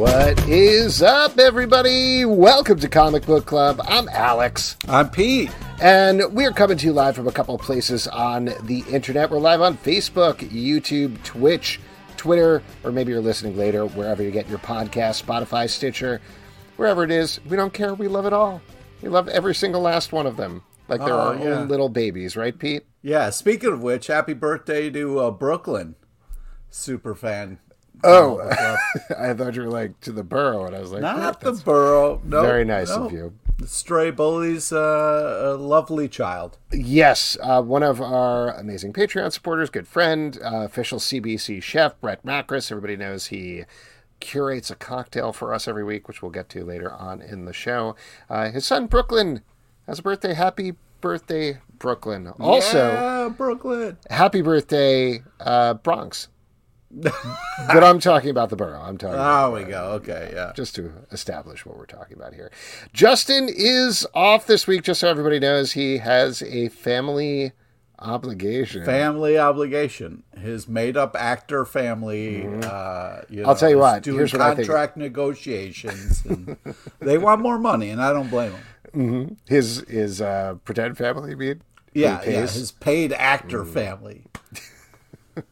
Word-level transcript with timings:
What 0.00 0.48
is 0.48 1.02
up, 1.02 1.38
everybody? 1.38 2.24
Welcome 2.24 2.78
to 2.78 2.88
Comic 2.88 3.26
Book 3.26 3.44
Club. 3.44 3.82
I'm 3.84 4.08
Alex. 4.08 4.78
I'm 4.88 5.10
Pete. 5.10 5.50
And 5.82 6.22
we're 6.32 6.52
coming 6.52 6.78
to 6.78 6.86
you 6.86 6.94
live 6.94 7.14
from 7.16 7.28
a 7.28 7.32
couple 7.32 7.54
of 7.54 7.60
places 7.60 8.08
on 8.08 8.46
the 8.62 8.82
internet. 8.88 9.30
We're 9.30 9.40
live 9.40 9.60
on 9.60 9.76
Facebook, 9.76 10.36
YouTube, 10.36 11.22
Twitch, 11.22 11.80
Twitter, 12.16 12.62
or 12.82 12.92
maybe 12.92 13.12
you're 13.12 13.20
listening 13.20 13.58
later 13.58 13.84
wherever 13.84 14.22
you 14.22 14.30
get 14.30 14.48
your 14.48 14.58
podcast, 14.60 15.22
Spotify, 15.22 15.68
Stitcher, 15.68 16.22
wherever 16.76 17.04
it 17.04 17.10
is. 17.10 17.38
We 17.44 17.58
don't 17.58 17.74
care. 17.74 17.92
We 17.92 18.08
love 18.08 18.24
it 18.24 18.32
all. 18.32 18.62
We 19.02 19.10
love 19.10 19.28
every 19.28 19.54
single 19.54 19.82
last 19.82 20.12
one 20.12 20.26
of 20.26 20.38
them. 20.38 20.62
Like 20.88 21.00
they're 21.00 21.12
Oh, 21.12 21.18
our 21.18 21.34
yeah. 21.34 21.44
own 21.58 21.68
little 21.68 21.90
babies, 21.90 22.38
right, 22.38 22.58
Pete? 22.58 22.86
Yeah, 23.02 23.28
speaking 23.28 23.70
of 23.70 23.82
which, 23.82 24.06
happy 24.06 24.32
birthday 24.32 24.88
to 24.88 25.18
uh, 25.20 25.30
Brooklyn. 25.30 25.96
Super 26.70 27.14
fan. 27.14 27.58
Oh, 28.04 28.36
Club. 28.36 28.78
I 29.18 29.34
thought 29.34 29.54
you 29.54 29.62
were 29.62 29.68
like 29.68 29.98
to 30.00 30.12
the 30.12 30.24
borough, 30.24 30.66
and 30.66 30.74
I 30.74 30.80
was 30.80 30.92
like, 30.92 31.02
Not 31.02 31.42
"Oh, 31.44 31.50
the 31.52 31.62
borough. 31.62 32.20
No, 32.24 32.42
very 32.42 32.64
nice 32.64 32.88
no. 32.88 33.04
of 33.04 33.12
you. 33.12 33.34
Stray 33.66 34.10
Bully's 34.10 34.72
uh, 34.72 35.52
a 35.52 35.54
lovely 35.54 36.08
child. 36.08 36.56
Yes, 36.72 37.36
uh, 37.42 37.60
one 37.62 37.82
of 37.82 38.00
our 38.00 38.54
amazing 38.56 38.92
Patreon 38.94 39.32
supporters, 39.32 39.68
good 39.68 39.86
friend, 39.86 40.38
uh, 40.42 40.62
official 40.64 40.98
CBC 40.98 41.62
chef, 41.62 42.00
Brett 42.00 42.24
Macris. 42.24 42.70
Everybody 42.70 42.96
knows 42.96 43.26
he 43.26 43.64
curates 44.18 44.70
a 44.70 44.76
cocktail 44.76 45.32
for 45.32 45.52
us 45.52 45.68
every 45.68 45.84
week, 45.84 46.08
which 46.08 46.22
we'll 46.22 46.30
get 46.30 46.48
to 46.50 46.64
later 46.64 46.92
on 46.92 47.20
in 47.20 47.44
the 47.44 47.52
show. 47.52 47.96
Uh, 48.28 48.50
his 48.50 48.64
son, 48.64 48.86
Brooklyn, 48.86 49.42
has 49.86 49.98
a 49.98 50.02
birthday. 50.02 50.32
Happy 50.34 50.74
birthday, 51.00 51.58
Brooklyn. 51.78 52.28
Also, 52.38 52.92
yeah, 52.92 53.28
Brooklyn. 53.28 53.98
happy 54.08 54.40
birthday, 54.42 55.22
uh, 55.40 55.74
Bronx. 55.74 56.28
But 56.92 57.84
I'm 57.84 58.00
talking 58.00 58.30
about 58.30 58.50
the 58.50 58.56
borough. 58.56 58.80
I'm 58.80 58.98
talking 58.98 59.14
about 59.14 59.50
There 59.54 59.64
we 59.64 59.70
go. 59.70 59.82
Okay, 59.92 60.30
yeah. 60.34 60.52
just 60.56 60.74
to 60.76 60.92
establish 61.12 61.64
what 61.64 61.76
we're 61.76 61.86
talking 61.86 62.16
about 62.16 62.34
here. 62.34 62.50
Justin 62.92 63.48
is 63.48 64.06
off 64.14 64.46
this 64.46 64.66
week, 64.66 64.82
just 64.82 65.00
so 65.00 65.08
everybody 65.08 65.38
knows. 65.38 65.72
He 65.72 65.98
has 65.98 66.42
a 66.42 66.68
family 66.68 67.52
obligation. 68.00 68.84
Family 68.84 69.38
obligation. 69.38 70.22
His 70.36 70.66
made-up 70.66 71.14
actor 71.18 71.64
family. 71.64 72.44
Uh, 72.46 73.20
you 73.28 73.40
Mm-hmm. 73.40 73.46
I'll 73.46 73.54
tell 73.56 73.70
you 73.70 73.78
what, 73.78 74.02
Doing 74.02 74.16
here's 74.18 74.32
what 74.32 74.42
I 74.42 74.54
contract 74.54 74.96
negotiations. 74.96 76.22
And 76.24 76.56
they 76.98 77.18
want 77.18 77.40
more 77.40 77.58
money, 77.58 77.90
and 77.90 78.00
I 78.02 78.12
don't 78.12 78.30
blame 78.30 78.52
them. 78.92 79.36
his 79.46 79.84
his 79.88 80.20
uh, 80.20 80.54
pretend 80.64 80.96
family, 80.98 81.30
you 81.30 81.36
mean? 81.36 81.62
Yeah, 81.94 82.20
yeah. 82.24 82.40
His 82.40 82.72
paid 82.72 83.12
actor 83.12 83.64
Mm. 83.64 83.72
family. 83.72 84.24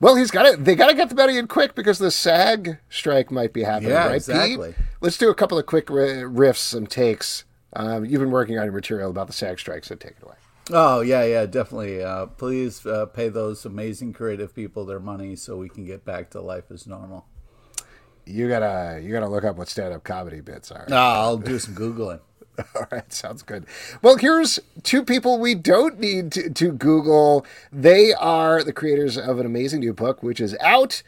Well, 0.00 0.16
he's 0.16 0.30
got 0.30 0.46
it. 0.46 0.64
They 0.64 0.74
got 0.74 0.88
to 0.88 0.94
get 0.94 1.08
the 1.08 1.14
money 1.14 1.38
in 1.38 1.46
quick 1.46 1.74
because 1.74 1.98
the 1.98 2.10
SAG 2.10 2.78
strike 2.90 3.30
might 3.30 3.52
be 3.52 3.62
happening, 3.62 3.92
Yeah, 3.92 4.06
right, 4.06 4.16
exactly. 4.16 4.72
Pete? 4.72 4.86
Let's 5.00 5.16
do 5.16 5.30
a 5.30 5.34
couple 5.34 5.58
of 5.58 5.66
quick 5.66 5.86
riffs, 5.86 6.56
some 6.56 6.86
takes. 6.86 7.44
Um, 7.72 8.04
you've 8.04 8.20
been 8.20 8.30
working 8.30 8.58
on 8.58 8.64
your 8.64 8.72
material 8.72 9.10
about 9.10 9.26
the 9.26 9.32
SAG 9.32 9.58
strike, 9.58 9.84
so 9.84 9.94
take 9.94 10.12
it 10.12 10.22
away. 10.22 10.34
Oh 10.72 11.00
yeah, 11.00 11.24
yeah, 11.24 11.46
definitely. 11.46 12.02
Uh, 12.02 12.26
please 12.26 12.84
uh, 12.84 13.06
pay 13.06 13.28
those 13.28 13.64
amazing 13.64 14.12
creative 14.12 14.54
people 14.54 14.84
their 14.84 14.98
money 14.98 15.36
so 15.36 15.56
we 15.56 15.68
can 15.68 15.84
get 15.84 16.04
back 16.04 16.30
to 16.30 16.40
life 16.40 16.70
as 16.72 16.86
normal. 16.86 17.26
You 18.24 18.48
gotta 18.48 19.00
you 19.00 19.12
gotta 19.12 19.28
look 19.28 19.44
up 19.44 19.56
what 19.56 19.68
stand 19.68 19.94
up 19.94 20.02
comedy 20.02 20.40
bits 20.40 20.72
are. 20.72 20.86
No, 20.88 20.96
I'll 20.96 21.36
do 21.38 21.60
some 21.60 21.76
googling. 21.76 22.18
All 22.74 22.86
right, 22.90 23.12
sounds 23.12 23.42
good. 23.42 23.66
Well, 24.02 24.16
here's 24.16 24.58
two 24.82 25.04
people 25.04 25.38
we 25.38 25.54
don't 25.54 25.98
need 25.98 26.32
to, 26.32 26.50
to 26.50 26.72
Google. 26.72 27.44
They 27.72 28.12
are 28.14 28.62
the 28.62 28.72
creators 28.72 29.16
of 29.18 29.38
an 29.38 29.46
amazing 29.46 29.80
new 29.80 29.92
book, 29.92 30.22
which 30.22 30.40
is 30.40 30.56
out 30.60 31.02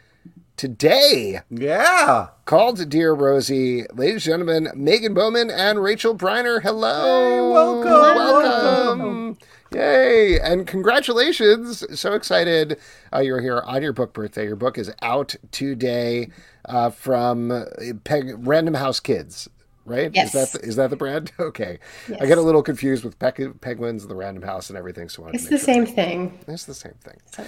today, 0.57 1.41
Yeah, 1.51 2.29
called 2.45 2.89
Dear 2.91 3.13
Rosie. 3.13 3.85
Ladies 3.95 4.27
and 4.27 4.45
gentlemen, 4.47 4.69
Meghan 4.77 5.15
Boehman 5.15 5.51
and 5.51 5.81
Rachel 5.83 6.17
Briner. 6.17 6.61
Hello. 6.63 7.53
welcome, 7.53 7.91
Welcome. 7.93 9.39
Yay. 9.73 10.41
And 10.41 10.67
congratulations. 10.67 11.85
So 12.01 12.15
excited 12.15 12.79
uh, 13.15 13.21
you're 13.21 13.41
here 13.41 13.61
on 13.67 13.83
your 13.83 13.93
book 13.93 14.13
birthday. 14.15 14.45
Your 14.47 14.57
book 14.57 14.79
is 14.79 14.91
out 15.03 15.37
today 15.53 16.31
uh, 16.65 16.91
from 16.91 17.51
uh, 17.51 17.65
Peg- 18.05 18.35
Random 18.47 18.75
House 18.75 18.99
Kids. 18.99 19.49
Right? 19.89 20.11
Yes. 20.15 20.35
Is 20.35 20.53
that 20.53 20.61
the, 20.61 20.69
is 20.69 20.77
that 20.77 20.91
the 20.91 20.97
brand? 20.97 21.33
Okay. 21.41 21.79
Yes. 22.09 22.21
I 22.21 22.27
get 22.27 22.39
a 22.39 22.43
little 22.43 22.63
confused 22.63 23.05
with 23.05 23.19
Peg- 23.19 23.61
Penguins, 23.61 24.03
and 24.03 24.11
the 24.11 24.15
Random 24.17 24.43
House, 24.43 24.69
and 24.71 24.79
everything. 24.79 25.09
So 25.09 25.25
I 25.27 25.31
It's 25.31 25.45
the 25.45 25.51
sure. 25.51 25.59
same 25.59 25.87
thing. 25.87 26.39
It's 26.47 26.65
the 26.65 26.75
same 26.75 26.95
thing. 27.03 27.17
So 27.33 27.45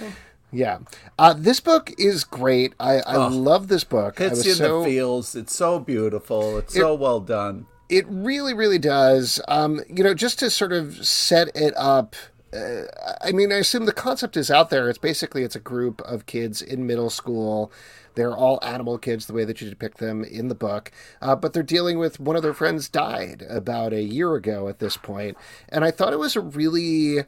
Yeah. 0.51 0.79
Uh, 1.19 1.33
this 1.33 1.59
book 1.59 1.91
is 1.97 2.23
great. 2.23 2.73
I, 2.79 2.99
I 3.01 3.27
love 3.27 3.67
this 3.67 3.83
book. 3.83 4.19
I 4.19 4.25
hits 4.25 4.37
was 4.37 4.45
you 4.45 4.51
in 4.53 4.57
so, 4.57 4.79
the 4.79 4.85
feels. 4.89 5.35
It's 5.35 5.55
so 5.55 5.79
beautiful. 5.79 6.57
It's 6.57 6.73
so 6.73 6.95
well 6.95 7.19
done. 7.19 7.67
It 7.89 8.05
really, 8.07 8.53
really 8.53 8.79
does. 8.79 9.41
Um, 9.47 9.81
you 9.87 10.03
know, 10.03 10.13
just 10.13 10.39
to 10.39 10.49
sort 10.49 10.71
of 10.73 11.05
set 11.05 11.49
it 11.55 11.73
up. 11.77 12.15
Uh, 12.53 12.83
I 13.21 13.31
mean, 13.31 13.51
I 13.51 13.57
assume 13.57 13.85
the 13.85 13.93
concept 13.93 14.35
is 14.35 14.49
out 14.51 14.69
there. 14.69 14.89
It's 14.89 14.97
basically 14.97 15.43
it's 15.43 15.55
a 15.55 15.59
group 15.59 16.01
of 16.01 16.25
kids 16.25 16.61
in 16.61 16.85
middle 16.87 17.09
school. 17.09 17.71
They're 18.15 18.35
all 18.35 18.59
animal 18.61 18.97
kids, 18.97 19.25
the 19.25 19.33
way 19.33 19.45
that 19.45 19.61
you 19.61 19.69
depict 19.69 19.97
them 19.97 20.23
in 20.23 20.47
the 20.47 20.55
book. 20.55 20.91
Uh, 21.21 21.35
but 21.35 21.53
they're 21.53 21.63
dealing 21.63 21.99
with 21.99 22.19
one 22.19 22.35
of 22.35 22.43
their 22.43 22.53
friends 22.53 22.89
died 22.89 23.45
about 23.49 23.93
a 23.93 24.01
year 24.01 24.35
ago 24.35 24.67
at 24.67 24.79
this 24.79 24.97
point, 24.97 25.37
and 25.69 25.83
I 25.83 25.91
thought 25.91 26.13
it 26.13 26.19
was 26.19 26.35
a 26.35 26.41
really 26.41 27.25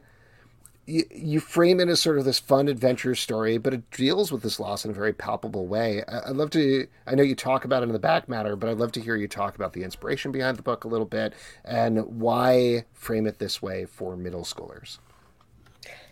you, 0.86 1.04
you 1.10 1.40
frame 1.40 1.80
it 1.80 1.88
as 1.88 2.00
sort 2.00 2.18
of 2.18 2.24
this 2.24 2.38
fun 2.38 2.68
adventure 2.68 3.14
story, 3.14 3.58
but 3.58 3.74
it 3.74 3.90
deals 3.90 4.30
with 4.30 4.42
this 4.42 4.60
loss 4.60 4.84
in 4.84 4.90
a 4.90 4.94
very 4.94 5.12
palpable 5.12 5.66
way. 5.66 6.02
I, 6.06 6.30
I'd 6.30 6.36
love 6.36 6.50
to, 6.50 6.86
I 7.06 7.14
know 7.14 7.22
you 7.22 7.34
talk 7.34 7.64
about 7.64 7.82
it 7.82 7.86
in 7.86 7.92
the 7.92 7.98
back 7.98 8.28
matter, 8.28 8.56
but 8.56 8.68
I'd 8.68 8.78
love 8.78 8.92
to 8.92 9.00
hear 9.00 9.16
you 9.16 9.28
talk 9.28 9.54
about 9.54 9.72
the 9.72 9.82
inspiration 9.82 10.32
behind 10.32 10.56
the 10.56 10.62
book 10.62 10.84
a 10.84 10.88
little 10.88 11.06
bit 11.06 11.34
and 11.64 12.20
why 12.20 12.84
frame 12.92 13.26
it 13.26 13.38
this 13.38 13.62
way 13.62 13.86
for 13.86 14.16
middle 14.16 14.44
schoolers. 14.44 14.98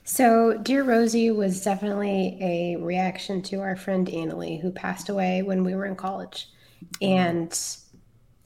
So, 0.04 0.58
Dear 0.58 0.82
Rosie 0.82 1.30
was 1.30 1.62
definitely 1.62 2.36
a 2.40 2.76
reaction 2.76 3.40
to 3.42 3.60
our 3.60 3.76
friend 3.76 4.06
Annalie, 4.08 4.60
who 4.60 4.72
passed 4.72 5.08
away 5.08 5.42
when 5.42 5.62
we 5.62 5.74
were 5.74 5.86
in 5.86 5.94
college. 5.94 6.48
Mm-hmm. 7.00 7.04
And 7.04 7.66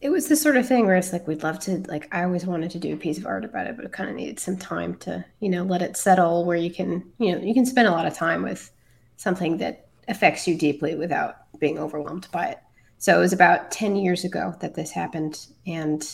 it 0.03 0.11
was 0.11 0.29
this 0.29 0.43
sort 0.43 0.59
of 0.59 0.69
thing 0.69 0.85
where 0.85 0.97
it's 0.97 1.13
like, 1.13 1.27
we'd 1.27 1.43
love 1.43 1.59
to, 1.61 1.79
like, 1.89 2.15
I 2.15 2.25
always 2.25 2.45
wanted 2.45 2.71
to 2.73 2.79
do 2.79 2.93
a 2.93 2.99
piece 2.99 3.17
of 3.17 3.27
art 3.27 3.45
about 3.45 3.67
it, 3.67 3.77
but 3.77 3.87
it 3.87 3.93
kind 3.93 4.11
of 4.11 4.17
needed 4.17 4.39
some 4.39 4.59
time 4.59 4.97
to, 4.97 5.25
you 5.41 5.49
know, 5.49 5.63
let 5.63 5.81
it 5.81 5.97
settle 5.97 6.45
where 6.45 6.59
you 6.59 6.71
can, 6.71 7.03
you 7.19 7.33
know, 7.33 7.43
you 7.43 7.55
can 7.55 7.65
spend 7.65 7.89
a 7.89 7.93
lot 7.93 8.07
of 8.07 8.15
time 8.15 8.43
with 8.43 8.71
something 9.17 9.57
that 9.57 9.89
affects 10.09 10.47
you 10.47 10.57
deeply 10.57 10.95
without 10.95 11.37
being 11.59 11.79
overwhelmed 11.79 12.29
by 12.31 12.49
it. 12.49 12.59
So, 12.99 13.17
it 13.17 13.21
was 13.21 13.33
about 13.33 13.71
10 13.71 13.97
years 13.97 14.25
ago 14.25 14.55
that 14.61 14.75
this 14.75 14.91
happened. 14.91 15.47
And 15.67 16.07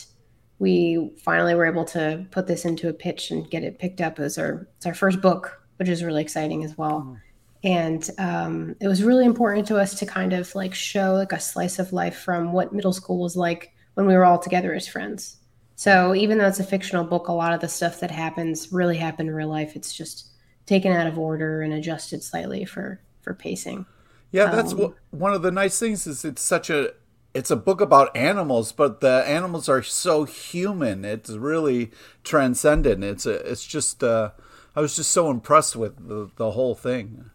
we 0.63 1.11
finally 1.17 1.53
were 1.55 1.65
able 1.65 1.83
to 1.83 2.25
put 2.31 2.47
this 2.47 2.63
into 2.63 2.87
a 2.87 2.93
pitch 2.93 3.31
and 3.31 3.49
get 3.51 3.63
it 3.63 3.79
picked 3.79 3.99
up 3.99 4.17
as 4.17 4.37
our 4.37 4.65
it's 4.77 4.85
our 4.85 4.93
first 4.93 5.19
book, 5.19 5.61
which 5.75 5.89
is 5.89 6.05
really 6.05 6.21
exciting 6.21 6.63
as 6.63 6.77
well. 6.77 7.17
And 7.65 8.09
um, 8.17 8.75
it 8.79 8.87
was 8.87 9.03
really 9.03 9.25
important 9.25 9.67
to 9.67 9.77
us 9.77 9.93
to 9.99 10.05
kind 10.05 10.31
of 10.31 10.55
like 10.55 10.73
show 10.73 11.15
like 11.15 11.33
a 11.33 11.39
slice 11.39 11.79
of 11.79 11.91
life 11.91 12.17
from 12.17 12.53
what 12.53 12.71
middle 12.71 12.93
school 12.93 13.19
was 13.19 13.35
like 13.35 13.73
when 13.95 14.05
we 14.07 14.13
were 14.13 14.23
all 14.23 14.39
together 14.39 14.73
as 14.73 14.87
friends. 14.87 15.35
So 15.75 16.15
even 16.15 16.37
though 16.37 16.47
it's 16.47 16.61
a 16.61 16.63
fictional 16.63 17.03
book, 17.03 17.27
a 17.27 17.33
lot 17.33 17.53
of 17.53 17.59
the 17.59 17.67
stuff 17.67 17.99
that 17.99 18.11
happens 18.11 18.71
really 18.71 18.97
happened 18.97 19.27
in 19.27 19.35
real 19.35 19.49
life. 19.49 19.75
It's 19.75 19.93
just 19.93 20.29
taken 20.65 20.93
out 20.93 21.07
of 21.07 21.19
order 21.19 21.61
and 21.61 21.73
adjusted 21.73 22.23
slightly 22.23 22.63
for 22.63 23.01
for 23.21 23.33
pacing. 23.33 23.85
Yeah, 24.31 24.49
that's 24.49 24.71
Um, 24.71 24.79
what, 24.79 24.93
one 25.11 25.33
of 25.33 25.41
the 25.41 25.51
nice 25.51 25.77
things 25.77 26.07
is 26.07 26.23
it's 26.23 26.41
such 26.41 26.69
a 26.69 26.93
it's 27.33 27.51
a 27.51 27.55
book 27.55 27.81
about 27.81 28.15
animals, 28.15 28.71
but 28.71 29.01
the 29.01 29.23
animals 29.25 29.67
are 29.67 29.81
so 29.81 30.23
human. 30.25 31.03
It's 31.03 31.31
really 31.31 31.91
transcendent. 32.23 33.03
It's 33.03 33.25
a 33.25 33.35
it's 33.51 33.65
just 33.65 34.03
uh, 34.03 34.31
I 34.75 34.81
was 34.81 34.95
just 34.95 35.11
so 35.11 35.29
impressed 35.29 35.75
with 35.75 36.07
the, 36.07 36.29
the 36.35 36.51
whole 36.51 36.75
thing. 36.75 37.29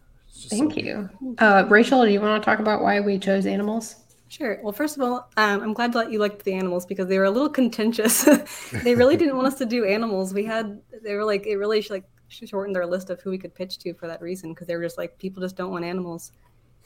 Thank 0.47 0.73
so- 0.73 0.79
you, 0.79 1.09
uh, 1.37 1.65
Rachel. 1.67 2.05
Do 2.05 2.11
you 2.11 2.21
want 2.21 2.41
to 2.41 2.45
talk 2.45 2.59
about 2.59 2.81
why 2.81 2.99
we 3.01 3.19
chose 3.19 3.45
animals? 3.45 3.95
Sure. 4.29 4.59
Well, 4.61 4.71
first 4.71 4.95
of 4.95 5.01
all, 5.01 5.27
um, 5.37 5.61
I'm 5.61 5.73
glad 5.73 5.91
that 5.93 6.11
you 6.11 6.19
liked 6.19 6.43
the 6.43 6.53
animals 6.53 6.85
because 6.85 7.07
they 7.07 7.17
were 7.17 7.25
a 7.25 7.31
little 7.31 7.49
contentious. 7.49 8.23
they 8.83 8.93
really 8.93 9.17
didn't 9.17 9.35
want 9.35 9.47
us 9.47 9.57
to 9.57 9.65
do 9.65 9.85
animals. 9.85 10.33
We 10.33 10.45
had 10.45 10.79
they 11.03 11.15
were 11.15 11.25
like 11.25 11.47
it 11.47 11.57
really 11.57 11.85
like 11.89 12.05
shortened 12.29 12.77
our 12.77 12.85
list 12.85 13.09
of 13.09 13.19
who 13.21 13.31
we 13.31 13.39
could 13.39 13.55
pitch 13.55 13.79
to 13.79 13.93
for 13.95 14.07
that 14.07 14.21
reason 14.21 14.53
because 14.53 14.67
they 14.67 14.75
were 14.75 14.83
just 14.83 14.99
like 14.99 15.17
people 15.17 15.41
just 15.41 15.55
don't 15.57 15.71
want 15.71 15.83
animals. 15.83 16.31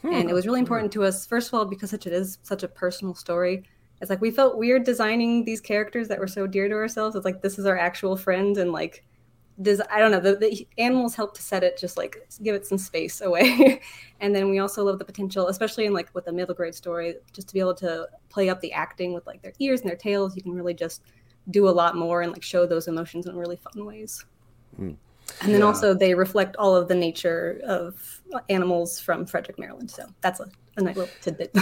Hmm, 0.03 0.13
and 0.13 0.29
it 0.29 0.33
was 0.33 0.45
really 0.45 0.59
important 0.59 0.91
to 0.93 1.03
us, 1.03 1.25
first 1.25 1.47
of 1.47 1.53
all, 1.53 1.65
because 1.65 1.89
such 1.89 2.05
it 2.05 2.13
is 2.13 2.37
such 2.43 2.61
a 2.63 2.67
personal 2.67 3.15
story. 3.15 3.63
It's 4.01 4.09
like 4.09 4.19
we 4.19 4.31
felt 4.31 4.57
weird 4.57 4.83
designing 4.83 5.45
these 5.45 5.61
characters 5.61 6.09
that 6.09 6.19
were 6.19 6.27
so 6.27 6.45
dear 6.45 6.67
to 6.67 6.75
ourselves. 6.75 7.15
It's 7.15 7.23
like 7.23 7.41
this 7.41 7.57
is 7.57 7.65
our 7.65 7.77
actual 7.77 8.17
friend, 8.17 8.57
and 8.57 8.73
like 8.73 9.05
does 9.61 9.81
I 9.89 9.99
don't 9.99 10.11
know 10.11 10.19
the, 10.19 10.35
the 10.35 10.67
animals 10.77 11.15
help 11.15 11.35
to 11.35 11.41
set 11.41 11.63
it 11.63 11.77
just 11.77 11.95
like 11.95 12.17
give 12.41 12.53
it 12.53 12.65
some 12.65 12.77
space 12.77 13.21
away, 13.29 13.81
and 14.19 14.35
then 14.35 14.49
we 14.49 14.59
also 14.59 14.83
love 14.83 14.99
the 14.99 15.05
potential, 15.05 15.47
especially 15.47 15.85
in 15.85 15.93
like 15.93 16.13
with 16.13 16.27
a 16.27 16.33
middle 16.33 16.53
grade 16.53 16.75
story, 16.75 17.15
just 17.31 17.47
to 17.47 17.53
be 17.53 17.61
able 17.61 17.75
to 17.75 18.07
play 18.29 18.49
up 18.49 18.59
the 18.59 18.73
acting 18.73 19.13
with 19.13 19.25
like 19.25 19.41
their 19.41 19.53
ears 19.59 19.81
and 19.81 19.89
their 19.89 19.97
tails. 19.97 20.35
You 20.35 20.43
can 20.43 20.51
really 20.51 20.73
just 20.73 21.03
do 21.49 21.69
a 21.69 21.71
lot 21.71 21.95
more 21.95 22.23
and 22.23 22.33
like 22.33 22.43
show 22.43 22.65
those 22.65 22.89
emotions 22.89 23.25
in 23.25 23.37
really 23.37 23.57
fun 23.57 23.85
ways. 23.85 24.25
Hmm. 24.75 24.91
And 25.41 25.53
then 25.53 25.61
yeah. 25.61 25.67
also 25.67 25.93
they 25.93 26.13
reflect 26.13 26.55
all 26.57 26.75
of 26.75 26.87
the 26.87 26.95
nature 26.95 27.59
of 27.65 28.21
animals 28.49 28.99
from 28.99 29.25
Frederick, 29.25 29.59
Maryland. 29.59 29.91
So 29.91 30.05
that's 30.21 30.39
a, 30.39 30.49
a 30.77 30.81
nice 30.81 30.95
little 30.95 31.13
tidbit. 31.21 31.51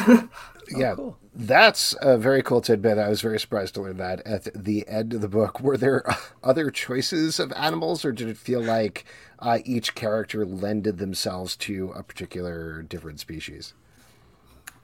yeah, 0.69 0.91
oh, 0.91 0.95
cool. 0.95 1.17
that's 1.33 1.95
a 2.01 2.17
very 2.17 2.43
cool 2.43 2.61
tidbit. 2.61 2.97
I 2.97 3.09
was 3.09 3.21
very 3.21 3.39
surprised 3.39 3.73
to 3.75 3.81
learn 3.81 3.97
that 3.97 4.21
at 4.25 4.47
the 4.55 4.87
end 4.87 5.13
of 5.13 5.21
the 5.21 5.27
book. 5.27 5.59
Were 5.61 5.77
there 5.77 6.03
other 6.43 6.69
choices 6.69 7.39
of 7.39 7.51
animals, 7.53 8.05
or 8.05 8.11
did 8.11 8.29
it 8.29 8.37
feel 8.37 8.61
like 8.61 9.05
uh, 9.39 9.59
each 9.65 9.95
character 9.95 10.45
lended 10.45 10.97
themselves 10.97 11.55
to 11.57 11.91
a 11.95 12.03
particular 12.03 12.81
different 12.83 13.19
species? 13.19 13.73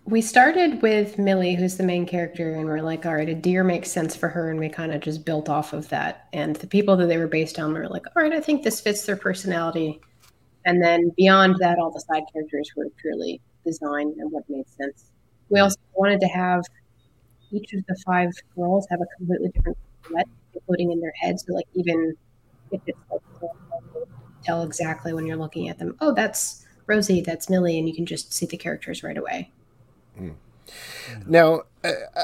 We 0.08 0.22
started 0.22 0.82
with 0.82 1.20
Millie, 1.20 1.56
who's 1.56 1.76
the 1.76 1.84
main 1.84 2.06
character, 2.06 2.54
and 2.54 2.66
we're 2.66 2.80
like, 2.80 3.06
all 3.06 3.16
right, 3.16 3.28
a 3.28 3.36
deer 3.36 3.62
makes 3.62 3.92
sense 3.92 4.16
for 4.16 4.30
her, 4.30 4.50
and 4.50 4.58
we 4.58 4.70
kind 4.70 4.94
of 4.94 5.02
just 5.02 5.26
built 5.26 5.50
off 5.50 5.74
of 5.74 5.90
that. 5.90 6.30
And 6.32 6.56
the 6.56 6.68
people 6.68 6.96
that 6.96 7.08
they 7.08 7.18
were 7.18 7.28
based 7.28 7.60
on 7.60 7.74
were 7.74 7.90
like, 7.90 8.06
all 8.16 8.24
right, 8.24 8.32
I 8.32 8.40
think 8.40 8.64
this 8.64 8.80
fits 8.80 9.06
their 9.06 9.18
personality. 9.18 10.00
And 10.64 10.82
then 10.82 11.12
beyond 11.18 11.58
that, 11.60 11.78
all 11.78 11.92
the 11.92 12.00
side 12.00 12.24
characters 12.32 12.72
were 12.78 12.88
purely 13.02 13.42
designed 13.66 14.16
and 14.18 14.32
what 14.32 14.50
made 14.50 14.70
sense. 14.70 15.12
We 15.50 15.60
also 15.60 15.78
wanted 15.94 16.22
to 16.22 16.28
have 16.28 16.64
each 17.52 17.74
of 17.74 17.86
the 17.88 18.02
five 18.06 18.32
girls 18.56 18.88
have 18.90 19.02
a 19.02 19.06
completely 19.18 19.50
different 19.50 19.78
silhouette, 20.04 20.28
including 20.54 20.94
in 20.94 21.02
their 21.02 21.14
heads. 21.20 21.44
So, 21.46 21.54
like, 21.54 21.68
even 21.74 22.16
if 22.72 22.80
it's 22.86 22.98
like 23.12 23.22
tell 24.42 24.64
exactly 24.64 25.12
when 25.12 25.26
you're 25.26 25.36
looking 25.36 25.68
at 25.68 25.80
them, 25.80 25.98
oh, 26.00 26.14
that's 26.14 26.66
Rosie, 26.86 27.20
that's 27.20 27.50
Millie, 27.50 27.78
and 27.78 27.90
you 27.90 27.94
can 27.94 28.06
just 28.06 28.34
see 28.34 28.46
the 28.46 28.56
characters 28.56 29.04
right 29.04 29.18
away. 29.18 29.52
Mm. 30.20 30.36
Now, 31.26 31.64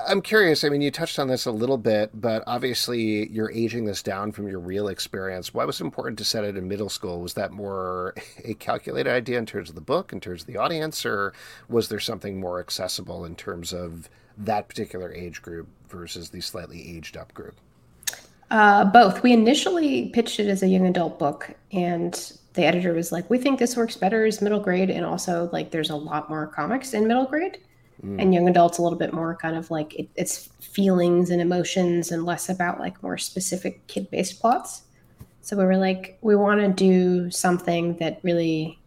I'm 0.08 0.22
curious. 0.22 0.64
I 0.64 0.70
mean, 0.70 0.82
you 0.82 0.92
touched 0.92 1.20
on 1.20 1.28
this 1.28 1.46
a 1.46 1.52
little 1.52 1.78
bit, 1.78 2.10
but 2.14 2.44
obviously 2.46 3.30
you're 3.30 3.52
aging 3.52 3.86
this 3.86 4.04
down 4.04 4.32
from 4.32 4.48
your 4.48 4.60
real 4.60 4.88
experience. 4.88 5.54
Why 5.54 5.66
was 5.66 5.80
it 5.80 5.84
important 5.84 6.18
to 6.20 6.26
set 6.26 6.44
it 6.44 6.58
in 6.58 6.68
middle 6.68 6.90
school? 6.90 7.22
Was 7.22 7.34
that 7.36 7.52
more 7.52 8.14
a 8.44 8.54
calculated 8.56 9.10
idea 9.10 9.38
in 9.38 9.46
terms 9.46 9.70
of 9.70 9.76
the 9.76 9.82
book, 9.82 10.12
in 10.12 10.20
terms 10.20 10.42
of 10.42 10.48
the 10.48 10.58
audience, 10.58 11.06
or 11.06 11.34
was 11.70 11.90
there 11.90 12.00
something 12.00 12.40
more 12.40 12.60
accessible 12.60 13.26
in 13.26 13.36
terms 13.36 13.74
of 13.74 14.10
that 14.38 14.68
particular 14.68 15.14
age 15.14 15.42
group 15.42 15.68
versus 15.88 16.30
the 16.30 16.42
slightly 16.42 16.98
aged 16.98 17.16
up 17.16 17.34
group? 17.34 17.56
Uh, 18.52 18.86
both. 18.86 19.24
We 19.24 19.32
initially 19.34 20.10
pitched 20.10 20.40
it 20.40 20.48
as 20.48 20.62
a 20.62 20.68
young 20.68 20.86
adult 20.86 21.18
book, 21.18 21.56
and 21.72 22.14
the 22.54 22.66
editor 22.66 22.94
was 22.94 23.12
like, 23.12 23.28
"We 23.30 23.38
think 23.40 23.58
this 23.58 23.76
works 23.76 23.96
better 23.96 24.26
as 24.26 24.42
middle 24.42 24.60
grade, 24.60 24.90
and 24.92 25.06
also 25.06 25.50
like 25.52 25.72
there's 25.72 25.90
a 25.90 25.96
lot 25.96 26.30
more 26.30 26.48
comics 26.48 26.94
in 26.94 27.08
middle 27.08 27.26
grade, 27.26 27.58
mm. 28.04 28.22
and 28.22 28.34
young 28.34 28.48
adults 28.48 28.78
a 28.78 28.82
little 28.82 28.98
bit 28.98 29.14
more 29.14 29.36
kind 29.36 29.56
of 29.56 29.70
like 29.70 29.94
it, 29.96 30.08
it's 30.16 30.48
feelings 30.62 31.30
and 31.30 31.42
emotions, 31.42 32.12
and 32.12 32.26
less 32.26 32.50
about 32.50 32.80
like 32.80 33.02
more 33.04 33.18
specific 33.18 33.86
kid 33.88 34.10
based 34.12 34.40
plots." 34.40 34.84
So 35.42 35.58
we 35.58 35.66
were 35.66 35.78
like, 35.78 36.18
we 36.22 36.38
want 36.38 36.62
to 36.62 36.70
do 36.70 37.30
something 37.30 37.98
that 37.98 38.20
really 38.24 38.80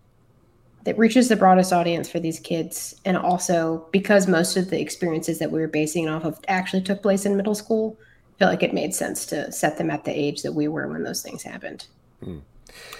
that 0.84 0.96
reaches 0.96 1.28
the 1.28 1.36
broadest 1.36 1.72
audience 1.72 2.08
for 2.08 2.20
these 2.20 2.40
kids, 2.40 2.98
and 3.04 3.16
also 3.16 3.86
because 3.90 4.26
most 4.26 4.56
of 4.56 4.70
the 4.70 4.80
experiences 4.80 5.38
that 5.40 5.50
we 5.50 5.60
were 5.60 5.68
basing 5.68 6.04
it 6.04 6.10
off 6.10 6.24
of 6.24 6.38
actually 6.48 6.82
took 6.82 7.02
place 7.02 7.26
in 7.26 7.36
middle 7.36 7.54
school, 7.56 7.98
I 8.00 8.38
felt 8.38 8.52
like 8.52 8.62
it 8.62 8.72
made 8.72 8.94
sense 8.94 9.26
to 9.26 9.50
set 9.52 9.78
them 9.78 9.90
at 9.90 10.04
the 10.04 10.12
age 10.12 10.42
that 10.42 10.52
we 10.52 10.68
were 10.68 10.88
when 10.88 11.02
those 11.02 11.22
things 11.22 11.42
happened. 11.42 11.86
Mm. 12.24 12.40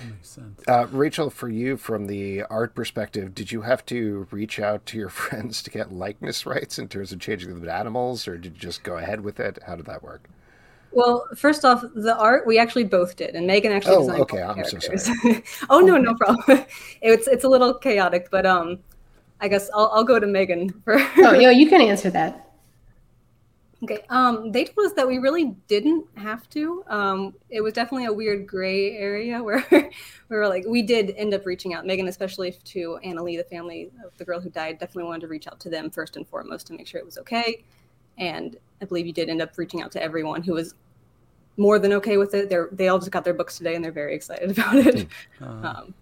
That 0.00 0.06
makes 0.08 0.28
sense. 0.28 0.62
Uh, 0.68 0.86
Rachel, 0.90 1.30
for 1.30 1.48
you, 1.48 1.76
from 1.76 2.06
the 2.06 2.42
art 2.44 2.74
perspective, 2.74 3.34
did 3.34 3.52
you 3.52 3.62
have 3.62 3.84
to 3.86 4.26
reach 4.30 4.58
out 4.58 4.86
to 4.86 4.98
your 4.98 5.08
friends 5.22 5.62
to 5.62 5.70
get 5.70 5.92
likeness 5.92 6.46
rights 6.46 6.78
in 6.78 6.88
terms 6.88 7.12
of 7.12 7.20
changing 7.20 7.50
them 7.50 7.62
to 7.62 7.72
animals, 7.72 8.26
or 8.28 8.36
did 8.36 8.54
you 8.54 8.60
just 8.60 8.82
go 8.82 8.96
ahead 8.96 9.20
with 9.22 9.40
it? 9.40 9.58
How 9.66 9.76
did 9.76 9.86
that 9.86 10.02
work? 10.02 10.28
Well, 10.92 11.26
first 11.36 11.64
off, 11.64 11.84
the 11.94 12.16
art 12.16 12.46
we 12.46 12.58
actually 12.58 12.84
both 12.84 13.16
did, 13.16 13.34
and 13.34 13.48
Meghan 13.48 13.70
actually 13.70 13.96
oh, 13.96 14.00
designed. 14.00 14.22
okay, 14.22 14.42
I'm 14.42 14.54
characters. 14.54 15.04
so 15.04 15.14
sorry. 15.14 15.44
oh 15.70 15.80
no, 15.80 15.98
no 15.98 16.14
problem. 16.14 16.64
it's 17.02 17.26
it's 17.26 17.44
a 17.44 17.48
little 17.48 17.74
chaotic, 17.74 18.28
but 18.30 18.46
um, 18.46 18.78
I 19.40 19.48
guess 19.48 19.68
I'll 19.74 19.90
I'll 19.92 20.04
go 20.04 20.18
to 20.18 20.26
Meghan 20.26 20.72
for. 20.84 20.96
oh, 21.18 21.34
yo, 21.34 21.50
you 21.50 21.68
can 21.68 21.82
answer 21.82 22.08
that. 22.10 22.45
Okay. 23.86 24.04
Um, 24.10 24.50
they 24.50 24.64
told 24.64 24.88
us 24.88 24.92
that 24.94 25.06
we 25.06 25.18
really 25.18 25.54
didn't 25.68 26.06
have 26.16 26.48
to. 26.50 26.82
Um, 26.88 27.34
it 27.50 27.60
was 27.60 27.72
definitely 27.72 28.06
a 28.06 28.12
weird 28.12 28.44
gray 28.44 28.96
area 28.96 29.40
where 29.44 29.64
we 29.70 30.36
were 30.36 30.48
like, 30.48 30.64
we 30.66 30.82
did 30.82 31.14
end 31.16 31.32
up 31.34 31.46
reaching 31.46 31.72
out, 31.72 31.84
Meghan, 31.84 32.08
especially 32.08 32.50
to 32.50 32.96
Anna 33.04 33.22
Lee, 33.22 33.36
the 33.36 33.44
family 33.44 33.92
of 34.04 34.16
the 34.18 34.24
girl 34.24 34.40
who 34.40 34.50
died, 34.50 34.80
definitely 34.80 35.04
wanted 35.04 35.20
to 35.20 35.28
reach 35.28 35.46
out 35.46 35.60
to 35.60 35.70
them 35.70 35.88
first 35.88 36.16
and 36.16 36.26
foremost 36.26 36.66
to 36.66 36.72
make 36.72 36.88
sure 36.88 36.98
it 36.98 37.04
was 37.04 37.16
okay. 37.18 37.62
And 38.18 38.56
I 38.82 38.86
believe 38.86 39.06
you 39.06 39.12
did 39.12 39.28
end 39.28 39.40
up 39.40 39.56
reaching 39.56 39.82
out 39.82 39.92
to 39.92 40.02
everyone 40.02 40.42
who 40.42 40.54
was 40.54 40.74
more 41.56 41.78
than 41.78 41.92
okay 41.92 42.16
with 42.16 42.34
it. 42.34 42.48
They're, 42.48 42.68
they 42.72 42.88
all 42.88 42.98
just 42.98 43.12
got 43.12 43.22
their 43.22 43.34
books 43.34 43.56
today 43.56 43.76
and 43.76 43.84
they're 43.84 43.92
very 43.92 44.16
excited 44.16 44.50
about 44.58 44.74
it. 44.78 45.06
Uh, 45.40 45.44
um, 45.44 45.94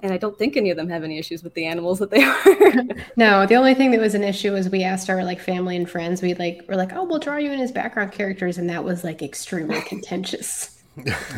and 0.00 0.12
I 0.12 0.16
don't 0.16 0.38
think 0.38 0.56
any 0.56 0.70
of 0.70 0.76
them 0.76 0.88
have 0.88 1.04
any 1.04 1.18
issues 1.18 1.42
with 1.42 1.54
the 1.54 1.66
animals 1.66 1.98
that 1.98 2.10
they 2.10 2.22
are. 2.24 2.84
no, 3.16 3.46
the 3.46 3.56
only 3.56 3.74
thing 3.74 3.90
that 3.90 4.00
was 4.00 4.14
an 4.14 4.24
issue 4.24 4.52
was 4.52 4.68
we 4.68 4.84
asked 4.84 5.10
our 5.10 5.24
like 5.24 5.40
family 5.40 5.76
and 5.76 5.88
friends. 5.88 6.22
We 6.22 6.34
like 6.34 6.64
were 6.68 6.76
like, 6.76 6.92
oh, 6.92 7.04
we'll 7.04 7.18
draw 7.18 7.36
you 7.36 7.50
in 7.52 7.60
as 7.60 7.72
background 7.72 8.12
characters, 8.12 8.58
and 8.58 8.68
that 8.70 8.84
was 8.84 9.04
like 9.04 9.22
extremely 9.22 9.80
contentious. 9.82 10.78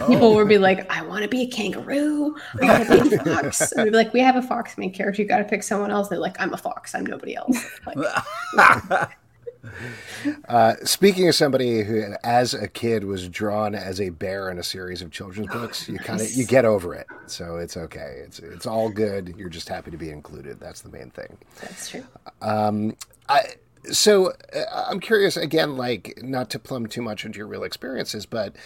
Oh. 0.00 0.06
People 0.08 0.34
would 0.34 0.48
be 0.48 0.58
like, 0.58 0.90
I 0.90 1.02
want 1.02 1.22
to 1.22 1.28
be 1.28 1.42
a 1.42 1.46
kangaroo. 1.46 2.34
I 2.62 2.78
want 2.78 2.88
to 2.88 3.10
be 3.10 3.16
a 3.16 3.24
fox. 3.24 3.72
And 3.72 3.84
we'd 3.84 3.90
be 3.90 3.96
like, 3.96 4.12
we 4.12 4.20
have 4.20 4.36
a 4.36 4.42
fox 4.42 4.78
main 4.78 4.92
character. 4.92 5.22
You 5.22 5.28
got 5.28 5.38
to 5.38 5.44
pick 5.44 5.62
someone 5.62 5.90
else. 5.90 6.08
They're 6.08 6.18
like, 6.18 6.40
I'm 6.40 6.54
a 6.54 6.56
fox. 6.56 6.94
I'm 6.94 7.04
nobody 7.04 7.36
else. 7.36 7.62
Like, 7.86 7.98
uh, 10.48 10.74
speaking 10.84 11.28
of 11.28 11.34
somebody 11.34 11.82
who, 11.82 12.14
as 12.22 12.54
a 12.54 12.68
kid, 12.68 13.04
was 13.04 13.28
drawn 13.28 13.74
as 13.74 14.00
a 14.00 14.10
bear 14.10 14.50
in 14.50 14.58
a 14.58 14.62
series 14.62 15.02
of 15.02 15.10
children's 15.10 15.48
books, 15.48 15.88
you 15.88 15.98
kind 15.98 16.20
of 16.20 16.30
you 16.32 16.44
get 16.44 16.64
over 16.64 16.94
it, 16.94 17.06
so 17.26 17.56
it's 17.56 17.76
okay. 17.76 18.22
It's 18.24 18.38
it's 18.38 18.66
all 18.66 18.90
good. 18.90 19.34
You're 19.36 19.48
just 19.48 19.68
happy 19.68 19.90
to 19.90 19.96
be 19.96 20.10
included. 20.10 20.60
That's 20.60 20.80
the 20.80 20.90
main 20.90 21.10
thing. 21.10 21.36
That's 21.60 21.90
true. 21.90 22.04
Um, 22.42 22.96
I 23.28 23.54
so 23.84 24.32
uh, 24.54 24.86
I'm 24.88 25.00
curious 25.00 25.36
again, 25.36 25.76
like 25.76 26.20
not 26.22 26.50
to 26.50 26.58
plumb 26.58 26.86
too 26.86 27.02
much 27.02 27.24
into 27.24 27.38
your 27.38 27.46
real 27.46 27.64
experiences, 27.64 28.26
but 28.26 28.56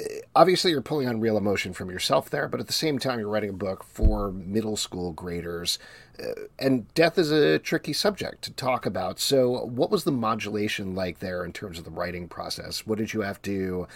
uh, 0.00 0.04
obviously 0.34 0.70
you're 0.70 0.80
pulling 0.80 1.08
on 1.08 1.20
real 1.20 1.36
emotion 1.36 1.72
from 1.72 1.90
yourself 1.90 2.30
there. 2.30 2.48
But 2.48 2.60
at 2.60 2.66
the 2.66 2.72
same 2.72 2.98
time, 2.98 3.18
you're 3.18 3.28
writing 3.28 3.50
a 3.50 3.54
book 3.54 3.84
for 3.84 4.32
middle 4.32 4.76
school 4.76 5.12
graders, 5.12 5.78
uh, 6.18 6.42
and 6.58 6.92
death 6.94 7.18
is 7.18 7.30
a 7.30 7.58
tricky 7.58 7.92
subject 7.92 8.42
to 8.42 8.52
talk 8.52 8.86
about. 8.86 9.20
So, 9.20 9.64
what 9.64 9.90
was 9.90 10.04
the 10.04 10.12
modulation 10.12 10.94
like 10.94 11.18
there 11.18 11.44
in 11.44 11.52
terms 11.52 11.78
of 11.78 11.84
the 11.84 11.90
writing 11.90 12.28
process? 12.28 12.86
What 12.86 12.98
did 12.98 13.12
you 13.12 13.20
have 13.20 13.42
to 13.42 13.86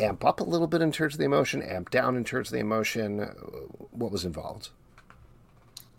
amp 0.00 0.24
up 0.24 0.40
a 0.40 0.44
little 0.44 0.68
bit 0.68 0.80
in 0.80 0.92
terms 0.92 1.14
of 1.14 1.18
the 1.18 1.24
emotion, 1.24 1.62
amp 1.62 1.90
down 1.90 2.16
in 2.16 2.24
terms 2.24 2.48
of 2.48 2.52
the 2.52 2.60
emotion? 2.60 3.18
What 3.90 4.10
was 4.10 4.24
involved? 4.24 4.70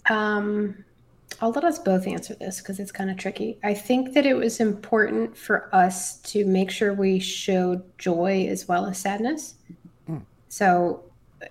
Um 0.09 0.83
I'll 1.41 1.51
let 1.51 1.63
us 1.63 1.79
both 1.79 2.07
answer 2.07 2.35
this 2.35 2.59
because 2.59 2.79
it's 2.79 2.91
kind 2.91 3.09
of 3.09 3.17
tricky. 3.17 3.59
I 3.63 3.73
think 3.73 4.13
that 4.13 4.25
it 4.25 4.33
was 4.33 4.59
important 4.59 5.37
for 5.37 5.73
us 5.73 6.19
to 6.21 6.45
make 6.45 6.69
sure 6.69 6.93
we 6.93 7.19
showed 7.19 7.81
joy 7.97 8.47
as 8.49 8.67
well 8.67 8.85
as 8.85 8.97
sadness. 8.97 9.55
Mm. 10.09 10.23
So, 10.49 11.03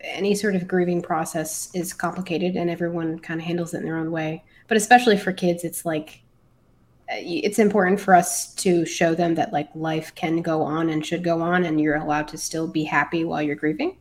any 0.03 0.35
sort 0.35 0.55
of 0.55 0.69
grieving 0.69 1.01
process 1.01 1.71
is 1.75 1.95
complicated 1.95 2.57
and 2.57 2.69
everyone 2.69 3.19
kind 3.21 3.41
of 3.41 3.47
handles 3.47 3.73
it 3.73 3.79
in 3.79 3.85
their 3.85 3.97
own 3.97 4.11
way. 4.11 4.45
But 4.67 4.77
especially 4.77 5.17
for 5.17 5.33
kids, 5.33 5.65
it's 5.65 5.87
like 5.87 6.21
uh, 7.11 7.17
it's 7.17 7.59
important 7.59 7.99
for 7.99 8.15
us 8.15 8.55
to 8.57 8.85
show 8.85 9.15
them 9.15 9.35
that 9.37 9.51
like 9.51 9.71
life 9.75 10.15
can 10.15 10.43
go 10.43 10.61
on 10.61 10.91
and 10.91 11.07
should 11.07 11.25
go 11.25 11.41
on 11.41 11.65
and 11.65 11.81
you're 11.81 11.97
allowed 11.97 12.29
to 12.29 12.37
still 12.37 12.69
be 12.69 12.85
happy 12.85 13.25
while 13.25 13.41
you're 13.41 13.57
grieving 13.57 13.97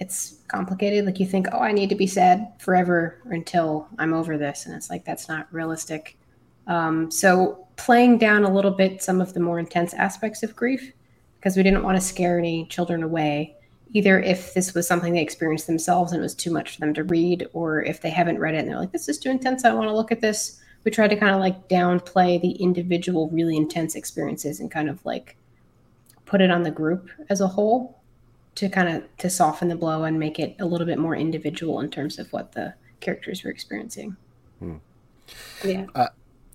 it's 0.00 0.38
complicated. 0.48 1.04
Like 1.04 1.20
you 1.20 1.26
think, 1.26 1.46
oh, 1.52 1.58
I 1.58 1.72
need 1.72 1.88
to 1.90 1.94
be 1.94 2.06
sad 2.06 2.52
forever 2.58 3.20
or 3.24 3.32
until 3.32 3.88
I'm 3.98 4.12
over 4.12 4.36
this, 4.38 4.66
and 4.66 4.74
it's 4.74 4.90
like 4.90 5.04
that's 5.04 5.28
not 5.28 5.52
realistic. 5.52 6.18
Um, 6.66 7.10
so 7.10 7.66
playing 7.76 8.18
down 8.18 8.44
a 8.44 8.52
little 8.52 8.70
bit 8.70 9.02
some 9.02 9.20
of 9.20 9.34
the 9.34 9.40
more 9.40 9.58
intense 9.58 9.94
aspects 9.94 10.42
of 10.42 10.56
grief 10.56 10.92
because 11.36 11.56
we 11.56 11.62
didn't 11.62 11.82
want 11.82 11.96
to 11.96 12.04
scare 12.04 12.38
any 12.38 12.66
children 12.66 13.02
away. 13.02 13.54
Either 13.92 14.18
if 14.20 14.52
this 14.54 14.74
was 14.74 14.86
something 14.86 15.12
they 15.12 15.22
experienced 15.22 15.68
themselves 15.68 16.12
and 16.12 16.18
it 16.18 16.22
was 16.22 16.34
too 16.34 16.50
much 16.50 16.74
for 16.74 16.80
them 16.80 16.92
to 16.94 17.04
read, 17.04 17.46
or 17.52 17.82
if 17.82 18.00
they 18.02 18.10
haven't 18.10 18.38
read 18.38 18.54
it 18.54 18.58
and 18.58 18.68
they're 18.68 18.78
like, 18.78 18.92
this 18.92 19.08
is 19.08 19.18
too 19.18 19.30
intense, 19.30 19.64
I 19.64 19.72
want 19.72 19.88
to 19.88 19.94
look 19.94 20.10
at 20.10 20.20
this. 20.20 20.60
We 20.82 20.90
tried 20.90 21.08
to 21.08 21.16
kind 21.16 21.34
of 21.34 21.40
like 21.40 21.68
downplay 21.68 22.40
the 22.40 22.52
individual, 22.52 23.28
really 23.30 23.56
intense 23.56 23.94
experiences 23.94 24.60
and 24.60 24.70
kind 24.70 24.88
of 24.88 25.04
like 25.04 25.36
put 26.24 26.40
it 26.40 26.50
on 26.50 26.62
the 26.62 26.70
group 26.70 27.10
as 27.28 27.40
a 27.40 27.46
whole 27.46 28.00
to 28.56 28.68
kind 28.68 28.88
of 28.88 29.16
to 29.18 29.30
soften 29.30 29.68
the 29.68 29.76
blow 29.76 30.04
and 30.04 30.18
make 30.18 30.38
it 30.38 30.56
a 30.58 30.66
little 30.66 30.86
bit 30.86 30.98
more 30.98 31.14
individual 31.14 31.80
in 31.80 31.90
terms 31.90 32.18
of 32.18 32.32
what 32.32 32.52
the 32.52 32.74
characters 33.00 33.44
were 33.44 33.50
experiencing. 33.50 34.16
Hmm. 34.58 34.76
Yeah. 35.64 35.86
Uh, 35.94 36.08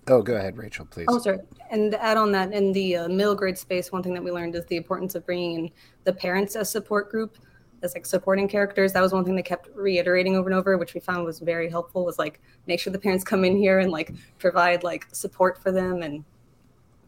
oh, 0.08 0.20
go 0.20 0.34
ahead, 0.34 0.56
Rachel, 0.56 0.84
please. 0.84 1.06
Oh, 1.08 1.18
sorry. 1.18 1.38
And 1.70 1.92
to 1.92 2.02
add 2.02 2.16
on 2.16 2.32
that, 2.32 2.52
in 2.52 2.72
the 2.72 2.96
uh, 2.96 3.08
middle 3.08 3.36
grade 3.36 3.56
space, 3.56 3.92
one 3.92 4.02
thing 4.02 4.14
that 4.14 4.24
we 4.24 4.32
learned 4.32 4.56
is 4.56 4.66
the 4.66 4.76
importance 4.76 5.14
of 5.14 5.24
bringing 5.24 5.54
in 5.58 5.70
the 6.04 6.12
parents 6.12 6.56
as 6.56 6.70
support 6.70 7.10
group, 7.10 7.38
as 7.82 7.94
like 7.94 8.04
supporting 8.04 8.48
characters. 8.48 8.92
That 8.92 9.00
was 9.00 9.12
one 9.12 9.24
thing 9.24 9.36
they 9.36 9.42
kept 9.42 9.68
reiterating 9.74 10.36
over 10.36 10.48
and 10.48 10.58
over, 10.58 10.76
which 10.78 10.94
we 10.94 11.00
found 11.00 11.24
was 11.24 11.38
very 11.38 11.70
helpful. 11.70 12.04
Was 12.04 12.18
like 12.18 12.40
make 12.66 12.80
sure 12.80 12.92
the 12.92 12.98
parents 12.98 13.22
come 13.22 13.44
in 13.44 13.56
here 13.56 13.78
and 13.78 13.92
like 13.92 14.12
provide 14.38 14.82
like 14.82 15.06
support 15.12 15.62
for 15.62 15.70
them 15.70 16.02
and 16.02 16.24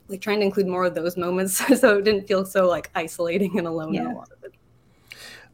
like 0.08 0.20
trying 0.20 0.38
to 0.38 0.44
include 0.44 0.66
more 0.66 0.84
of 0.84 0.94
those 0.94 1.16
moments 1.16 1.56
so 1.80 1.98
it 1.98 2.04
didn't 2.04 2.26
feel 2.28 2.44
so 2.44 2.68
like 2.68 2.90
isolating 2.94 3.58
and 3.58 3.66
alone 3.66 3.94
yeah. 3.94 4.02
in 4.02 4.06
a 4.06 4.14
lot 4.14 4.30
of 4.30 4.44
it. 4.44 4.53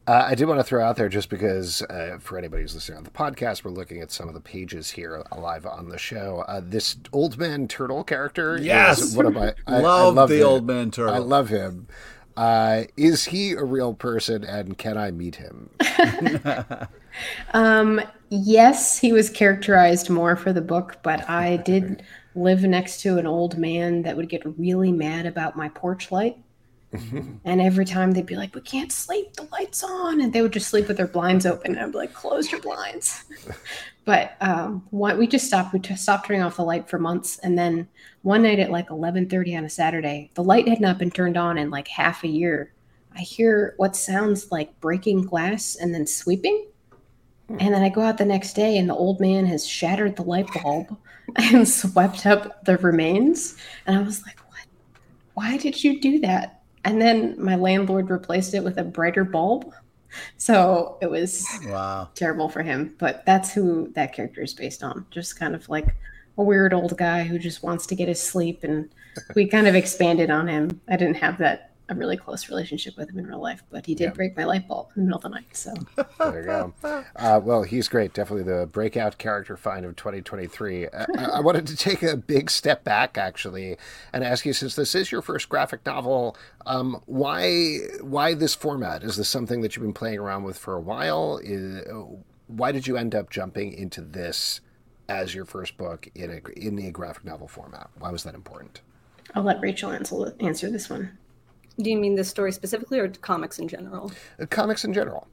Uh, 0.07 0.25
I 0.27 0.35
did 0.35 0.47
want 0.47 0.59
to 0.59 0.63
throw 0.63 0.83
out 0.83 0.95
there 0.95 1.09
just 1.09 1.29
because 1.29 1.83
uh, 1.83 2.17
for 2.19 2.37
anybody 2.37 2.63
who's 2.63 2.73
listening 2.73 2.97
on 2.97 3.03
the 3.03 3.11
podcast, 3.11 3.63
we're 3.63 3.71
looking 3.71 4.01
at 4.01 4.11
some 4.11 4.27
of 4.27 4.33
the 4.33 4.39
pages 4.41 4.89
here 4.91 5.23
live 5.37 5.65
on 5.65 5.89
the 5.89 5.97
show. 5.99 6.43
Uh, 6.47 6.59
this 6.63 6.97
old 7.13 7.37
man 7.37 7.67
turtle 7.67 8.03
character, 8.03 8.57
yes, 8.57 8.99
is 8.99 9.15
one 9.15 9.27
of 9.27 9.33
my 9.33 9.53
I, 9.67 9.79
love, 9.79 10.17
I 10.17 10.21
love 10.21 10.29
the 10.29 10.41
old 10.41 10.65
man 10.65 10.89
turtle. 10.89 11.13
I 11.13 11.19
love 11.19 11.49
him. 11.49 11.87
Uh, 12.35 12.85
is 12.97 13.25
he 13.25 13.51
a 13.51 13.63
real 13.63 13.93
person, 13.93 14.43
and 14.43 14.75
can 14.77 14.97
I 14.97 15.11
meet 15.11 15.35
him? 15.35 15.69
um, 17.53 18.01
yes, 18.29 18.97
he 18.97 19.13
was 19.13 19.29
characterized 19.29 20.09
more 20.09 20.35
for 20.35 20.51
the 20.51 20.61
book, 20.61 20.97
but 21.03 21.29
I 21.29 21.57
did 21.57 22.03
live 22.35 22.63
next 22.63 23.01
to 23.01 23.17
an 23.17 23.27
old 23.27 23.57
man 23.57 24.01
that 24.03 24.17
would 24.17 24.29
get 24.29 24.41
really 24.57 24.91
mad 24.91 25.25
about 25.25 25.55
my 25.55 25.69
porch 25.69 26.11
light. 26.11 26.37
and 27.45 27.61
every 27.61 27.85
time 27.85 28.11
they'd 28.11 28.25
be 28.25 28.35
like, 28.35 28.53
"We 28.53 28.61
can't 28.61 28.91
sleep, 28.91 29.33
the 29.33 29.47
lights 29.51 29.81
on," 29.83 30.19
and 30.19 30.33
they 30.33 30.41
would 30.41 30.51
just 30.51 30.67
sleep 30.67 30.89
with 30.89 30.97
their 30.97 31.07
blinds 31.07 31.45
open. 31.45 31.71
And 31.71 31.79
I'd 31.79 31.91
be 31.91 31.97
like, 31.97 32.13
"Close 32.13 32.51
your 32.51 32.59
blinds." 32.59 33.23
but 34.05 34.35
um, 34.41 34.85
we 34.91 35.25
just 35.25 35.47
stopped. 35.47 35.71
We 35.71 35.79
just 35.79 36.03
stopped 36.03 36.27
turning 36.27 36.41
off 36.41 36.57
the 36.57 36.65
light 36.65 36.89
for 36.89 36.99
months, 36.99 37.37
and 37.39 37.57
then 37.57 37.87
one 38.23 38.43
night 38.43 38.59
at 38.59 38.71
like 38.71 38.89
eleven 38.89 39.29
thirty 39.29 39.55
on 39.55 39.63
a 39.63 39.69
Saturday, 39.69 40.31
the 40.33 40.43
light 40.43 40.67
had 40.67 40.81
not 40.81 40.97
been 40.97 41.11
turned 41.11 41.37
on 41.37 41.57
in 41.57 41.69
like 41.69 41.87
half 41.87 42.25
a 42.25 42.27
year. 42.27 42.73
I 43.15 43.19
hear 43.21 43.73
what 43.77 43.95
sounds 43.95 44.51
like 44.51 44.79
breaking 44.81 45.23
glass 45.23 45.75
and 45.75 45.93
then 45.93 46.05
sweeping. 46.07 46.67
And 47.49 47.73
then 47.73 47.83
I 47.83 47.89
go 47.89 48.01
out 48.01 48.17
the 48.17 48.25
next 48.25 48.53
day, 48.53 48.77
and 48.77 48.89
the 48.89 48.95
old 48.95 49.21
man 49.21 49.45
has 49.45 49.65
shattered 49.65 50.17
the 50.17 50.23
light 50.23 50.47
bulb 50.61 50.97
and 51.37 51.67
swept 51.67 52.25
up 52.25 52.65
the 52.65 52.77
remains. 52.79 53.55
And 53.85 53.97
I 53.97 54.01
was 54.01 54.25
like, 54.25 54.39
"What? 54.49 54.65
Why 55.35 55.55
did 55.55 55.81
you 55.85 56.01
do 56.01 56.19
that?" 56.19 56.60
And 56.83 57.01
then 57.01 57.35
my 57.37 57.55
landlord 57.55 58.09
replaced 58.09 58.53
it 58.53 58.63
with 58.63 58.77
a 58.77 58.83
brighter 58.83 59.23
bulb. 59.23 59.73
So 60.37 60.97
it 61.01 61.09
was 61.09 61.47
wow. 61.67 62.09
terrible 62.15 62.49
for 62.49 62.61
him 62.61 62.95
but 62.97 63.25
that's 63.25 63.53
who 63.53 63.89
that 63.95 64.13
character 64.13 64.41
is 64.41 64.53
based 64.53 64.83
on. 64.83 65.05
Just 65.09 65.39
kind 65.39 65.55
of 65.55 65.67
like 65.69 65.95
a 66.37 66.43
weird 66.43 66.73
old 66.73 66.97
guy 66.97 67.23
who 67.23 67.39
just 67.39 67.63
wants 67.63 67.85
to 67.87 67.95
get 67.95 68.07
his 68.07 68.21
sleep 68.21 68.63
and 68.63 68.89
we 69.35 69.47
kind 69.47 69.67
of 69.67 69.75
expanded 69.75 70.29
on 70.29 70.47
him. 70.47 70.81
I 70.89 70.97
didn't 70.97 71.17
have 71.17 71.37
that 71.39 71.70
a 71.91 71.95
really 71.95 72.17
close 72.17 72.49
relationship 72.49 72.97
with 72.97 73.09
him 73.09 73.19
in 73.19 73.27
real 73.27 73.41
life, 73.41 73.63
but 73.69 73.85
he 73.85 73.95
did 73.95 74.05
yeah. 74.05 74.11
break 74.11 74.35
my 74.37 74.45
light 74.45 74.67
bulb 74.67 74.89
in 74.95 75.03
the 75.03 75.05
middle 75.07 75.17
of 75.17 75.23
the 75.23 75.29
night. 75.29 75.55
So 75.55 75.73
there 76.19 76.39
you 76.39 76.45
go. 76.45 76.73
Uh, 77.15 77.39
well, 77.43 77.63
he's 77.63 77.87
great. 77.87 78.13
Definitely 78.13 78.51
the 78.51 78.67
breakout 78.67 79.17
character 79.17 79.57
find 79.57 79.85
of 79.85 79.95
2023. 79.95 80.87
Uh, 80.87 81.05
I 81.33 81.39
wanted 81.41 81.67
to 81.67 81.75
take 81.75 82.03
a 82.03 82.15
big 82.15 82.49
step 82.49 82.83
back 82.83 83.17
actually 83.17 83.77
and 84.13 84.23
ask 84.23 84.45
you, 84.45 84.53
since 84.53 84.75
this 84.75 84.95
is 84.95 85.11
your 85.11 85.21
first 85.21 85.49
graphic 85.49 85.85
novel, 85.85 86.35
um, 86.65 87.01
why 87.05 87.77
why 88.01 88.33
this 88.33 88.55
format? 88.55 89.03
Is 89.03 89.17
this 89.17 89.29
something 89.29 89.61
that 89.61 89.75
you've 89.75 89.83
been 89.83 89.93
playing 89.93 90.19
around 90.19 90.43
with 90.43 90.57
for 90.57 90.75
a 90.75 90.81
while? 90.81 91.39
Is, 91.43 91.85
why 92.47 92.71
did 92.71 92.87
you 92.87 92.97
end 92.97 93.15
up 93.15 93.29
jumping 93.29 93.73
into 93.73 94.01
this 94.01 94.61
as 95.09 95.35
your 95.35 95.45
first 95.45 95.77
book 95.77 96.07
in 96.15 96.31
a 96.31 96.59
in 96.59 96.75
the 96.75 96.91
graphic 96.91 97.25
novel 97.25 97.47
format? 97.47 97.89
Why 97.97 98.11
was 98.11 98.23
that 98.23 98.35
important? 98.35 98.81
I'll 99.35 99.43
let 99.43 99.61
Rachel 99.61 99.91
answer 99.91 100.35
answer 100.39 100.69
this 100.69 100.89
one. 100.89 101.17
Do 101.79 101.89
you 101.89 101.97
mean 101.97 102.15
this 102.15 102.29
story 102.29 102.51
specifically 102.51 102.99
or 102.99 103.07
comics 103.07 103.59
in 103.59 103.67
general? 103.67 104.11
Uh, 104.39 104.45
comics 104.45 104.83
in 104.83 104.93
general. 104.93 105.27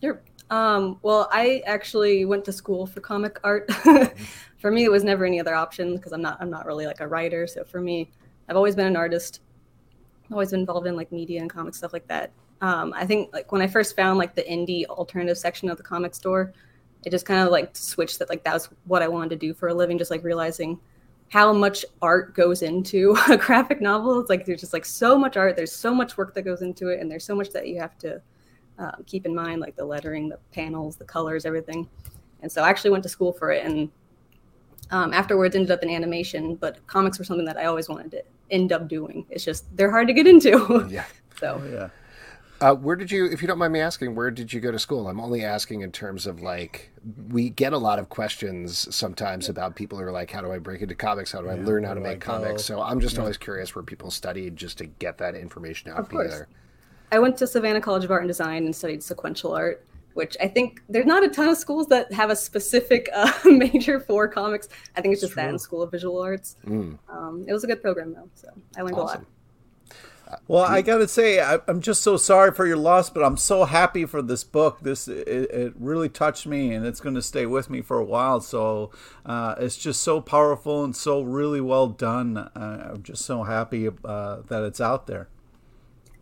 Sure. 0.00 0.20
Um, 0.50 0.98
well, 1.02 1.28
I 1.32 1.62
actually 1.66 2.24
went 2.24 2.44
to 2.44 2.52
school 2.52 2.86
for 2.86 3.00
comic 3.00 3.38
art. 3.42 3.72
for 4.58 4.70
me, 4.70 4.84
it 4.84 4.90
was 4.90 5.02
never 5.02 5.24
any 5.24 5.40
other 5.40 5.54
option 5.54 5.96
because 5.96 6.12
I'm 6.12 6.22
not 6.22 6.36
I'm 6.40 6.50
not 6.50 6.66
really 6.66 6.86
like 6.86 7.00
a 7.00 7.08
writer. 7.08 7.46
So 7.46 7.64
for 7.64 7.80
me, 7.80 8.10
I've 8.48 8.56
always 8.56 8.76
been 8.76 8.86
an 8.86 8.96
artist. 8.96 9.40
I've 10.26 10.32
always 10.32 10.50
been 10.50 10.60
involved 10.60 10.86
in 10.86 10.96
like 10.96 11.10
media 11.10 11.40
and 11.40 11.50
comic 11.50 11.74
stuff 11.74 11.92
like 11.92 12.06
that. 12.08 12.32
Um, 12.60 12.92
I 12.94 13.06
think 13.06 13.32
like 13.32 13.50
when 13.50 13.62
I 13.62 13.66
first 13.66 13.96
found 13.96 14.18
like 14.18 14.34
the 14.34 14.42
indie 14.42 14.84
alternative 14.86 15.38
section 15.38 15.68
of 15.68 15.78
the 15.78 15.82
comic 15.82 16.14
store, 16.14 16.52
it 17.04 17.10
just 17.10 17.26
kind 17.26 17.40
of 17.40 17.50
like 17.50 17.74
switched 17.74 18.18
that 18.18 18.28
like 18.28 18.44
that 18.44 18.54
was 18.54 18.68
what 18.84 19.02
I 19.02 19.08
wanted 19.08 19.30
to 19.30 19.36
do 19.36 19.54
for 19.54 19.68
a 19.68 19.74
living. 19.74 19.98
Just 19.98 20.10
like 20.10 20.22
realizing 20.22 20.78
how 21.32 21.50
much 21.50 21.82
art 22.02 22.34
goes 22.34 22.60
into 22.60 23.16
a 23.30 23.38
graphic 23.38 23.80
novel. 23.80 24.20
It's 24.20 24.28
like 24.28 24.44
there's 24.44 24.60
just 24.60 24.74
like 24.74 24.84
so 24.84 25.18
much 25.18 25.38
art. 25.38 25.56
There's 25.56 25.72
so 25.72 25.94
much 25.94 26.18
work 26.18 26.34
that 26.34 26.42
goes 26.42 26.60
into 26.60 26.88
it, 26.88 27.00
and 27.00 27.10
there's 27.10 27.24
so 27.24 27.34
much 27.34 27.50
that 27.52 27.66
you 27.66 27.80
have 27.80 27.96
to 27.98 28.20
uh, 28.78 28.92
keep 29.06 29.24
in 29.24 29.34
mind, 29.34 29.62
like 29.62 29.74
the 29.74 29.84
lettering, 29.84 30.28
the 30.28 30.38
panels, 30.52 30.96
the 30.96 31.06
colors, 31.06 31.46
everything. 31.46 31.88
And 32.42 32.52
so 32.52 32.62
I 32.62 32.68
actually 32.68 32.90
went 32.90 33.02
to 33.04 33.08
school 33.08 33.32
for 33.32 33.50
it, 33.50 33.64
and 33.64 33.90
um, 34.90 35.14
afterwards 35.14 35.56
ended 35.56 35.70
up 35.70 35.82
in 35.82 35.88
animation. 35.88 36.54
But 36.56 36.86
comics 36.86 37.18
were 37.18 37.24
something 37.24 37.46
that 37.46 37.56
I 37.56 37.64
always 37.64 37.88
wanted 37.88 38.10
to 38.10 38.22
end 38.50 38.70
up 38.70 38.86
doing. 38.86 39.24
It's 39.30 39.42
just 39.42 39.74
they're 39.74 39.90
hard 39.90 40.08
to 40.08 40.12
get 40.12 40.26
into. 40.26 40.86
Yeah. 40.90 41.06
so 41.40 41.62
oh, 41.64 41.72
yeah. 41.72 41.88
Uh, 42.62 42.76
where 42.76 42.94
did 42.94 43.10
you, 43.10 43.26
if 43.26 43.42
you 43.42 43.48
don't 43.48 43.58
mind 43.58 43.72
me 43.72 43.80
asking, 43.80 44.14
where 44.14 44.30
did 44.30 44.52
you 44.52 44.60
go 44.60 44.70
to 44.70 44.78
school? 44.78 45.08
I'm 45.08 45.18
only 45.18 45.44
asking 45.44 45.80
in 45.80 45.90
terms 45.90 46.28
of 46.28 46.42
like, 46.42 46.92
we 47.28 47.50
get 47.50 47.72
a 47.72 47.78
lot 47.78 47.98
of 47.98 48.08
questions 48.08 48.94
sometimes 48.94 49.48
about 49.48 49.74
people 49.74 49.98
who 49.98 50.04
are 50.04 50.12
like, 50.12 50.30
how 50.30 50.40
do 50.42 50.52
I 50.52 50.58
break 50.58 50.80
into 50.80 50.94
comics? 50.94 51.32
How 51.32 51.42
do 51.42 51.48
I 51.48 51.56
yeah, 51.56 51.64
learn 51.64 51.82
how 51.82 51.94
to 51.94 52.00
make 52.00 52.20
comics? 52.20 52.64
So 52.64 52.80
I'm 52.80 53.00
just 53.00 53.16
yeah. 53.16 53.22
always 53.22 53.36
curious 53.36 53.74
where 53.74 53.82
people 53.82 54.12
studied 54.12 54.54
just 54.54 54.78
to 54.78 54.86
get 54.86 55.18
that 55.18 55.34
information 55.34 55.90
out. 55.90 55.98
Of 55.98 56.08
course. 56.08 56.42
I 57.10 57.18
went 57.18 57.36
to 57.38 57.48
Savannah 57.48 57.80
College 57.80 58.04
of 58.04 58.12
Art 58.12 58.22
and 58.22 58.28
Design 58.28 58.64
and 58.64 58.76
studied 58.76 59.02
sequential 59.02 59.52
art, 59.52 59.84
which 60.14 60.36
I 60.40 60.46
think 60.46 60.82
there's 60.88 61.04
not 61.04 61.24
a 61.24 61.28
ton 61.28 61.48
of 61.48 61.58
schools 61.58 61.88
that 61.88 62.12
have 62.12 62.30
a 62.30 62.36
specific 62.36 63.08
uh, 63.12 63.32
major 63.44 63.98
for 63.98 64.28
comics. 64.28 64.68
I 64.96 65.00
think 65.00 65.14
it's 65.14 65.20
just 65.20 65.32
True. 65.32 65.42
that 65.42 65.50
in 65.50 65.58
School 65.58 65.82
of 65.82 65.90
Visual 65.90 66.22
Arts. 66.22 66.58
Mm. 66.64 66.96
Um, 67.08 67.44
it 67.48 67.52
was 67.52 67.64
a 67.64 67.66
good 67.66 67.82
program 67.82 68.14
though, 68.14 68.30
so 68.34 68.48
I 68.76 68.82
learned 68.82 68.94
awesome. 68.94 69.16
a 69.16 69.20
lot. 69.20 69.26
Well, 70.48 70.64
I 70.64 70.82
got 70.82 70.98
to 70.98 71.08
say, 71.08 71.40
I, 71.40 71.58
am 71.68 71.80
just 71.80 72.02
so 72.02 72.16
sorry 72.16 72.52
for 72.52 72.66
your 72.66 72.76
loss, 72.76 73.10
but 73.10 73.22
I'm 73.22 73.36
so 73.36 73.64
happy 73.64 74.06
for 74.06 74.22
this 74.22 74.44
book. 74.44 74.80
This 74.80 75.08
it, 75.08 75.28
it 75.28 75.74
really 75.78 76.08
touched 76.08 76.46
me, 76.46 76.72
and 76.72 76.86
it's 76.86 77.00
going 77.00 77.14
to 77.14 77.22
stay 77.22 77.46
with 77.46 77.68
me 77.68 77.82
for 77.82 77.98
a 77.98 78.04
while. 78.04 78.40
So 78.40 78.90
uh, 79.26 79.54
it's 79.58 79.76
just 79.76 80.02
so 80.02 80.20
powerful 80.20 80.84
and 80.84 80.96
so 80.96 81.22
really 81.22 81.60
well 81.60 81.88
done. 81.88 82.36
Uh, 82.36 82.92
I'm 82.94 83.02
just 83.02 83.24
so 83.24 83.42
happy 83.42 83.88
uh, 83.88 84.38
that 84.48 84.62
it's 84.64 84.80
out 84.80 85.06
there. 85.06 85.28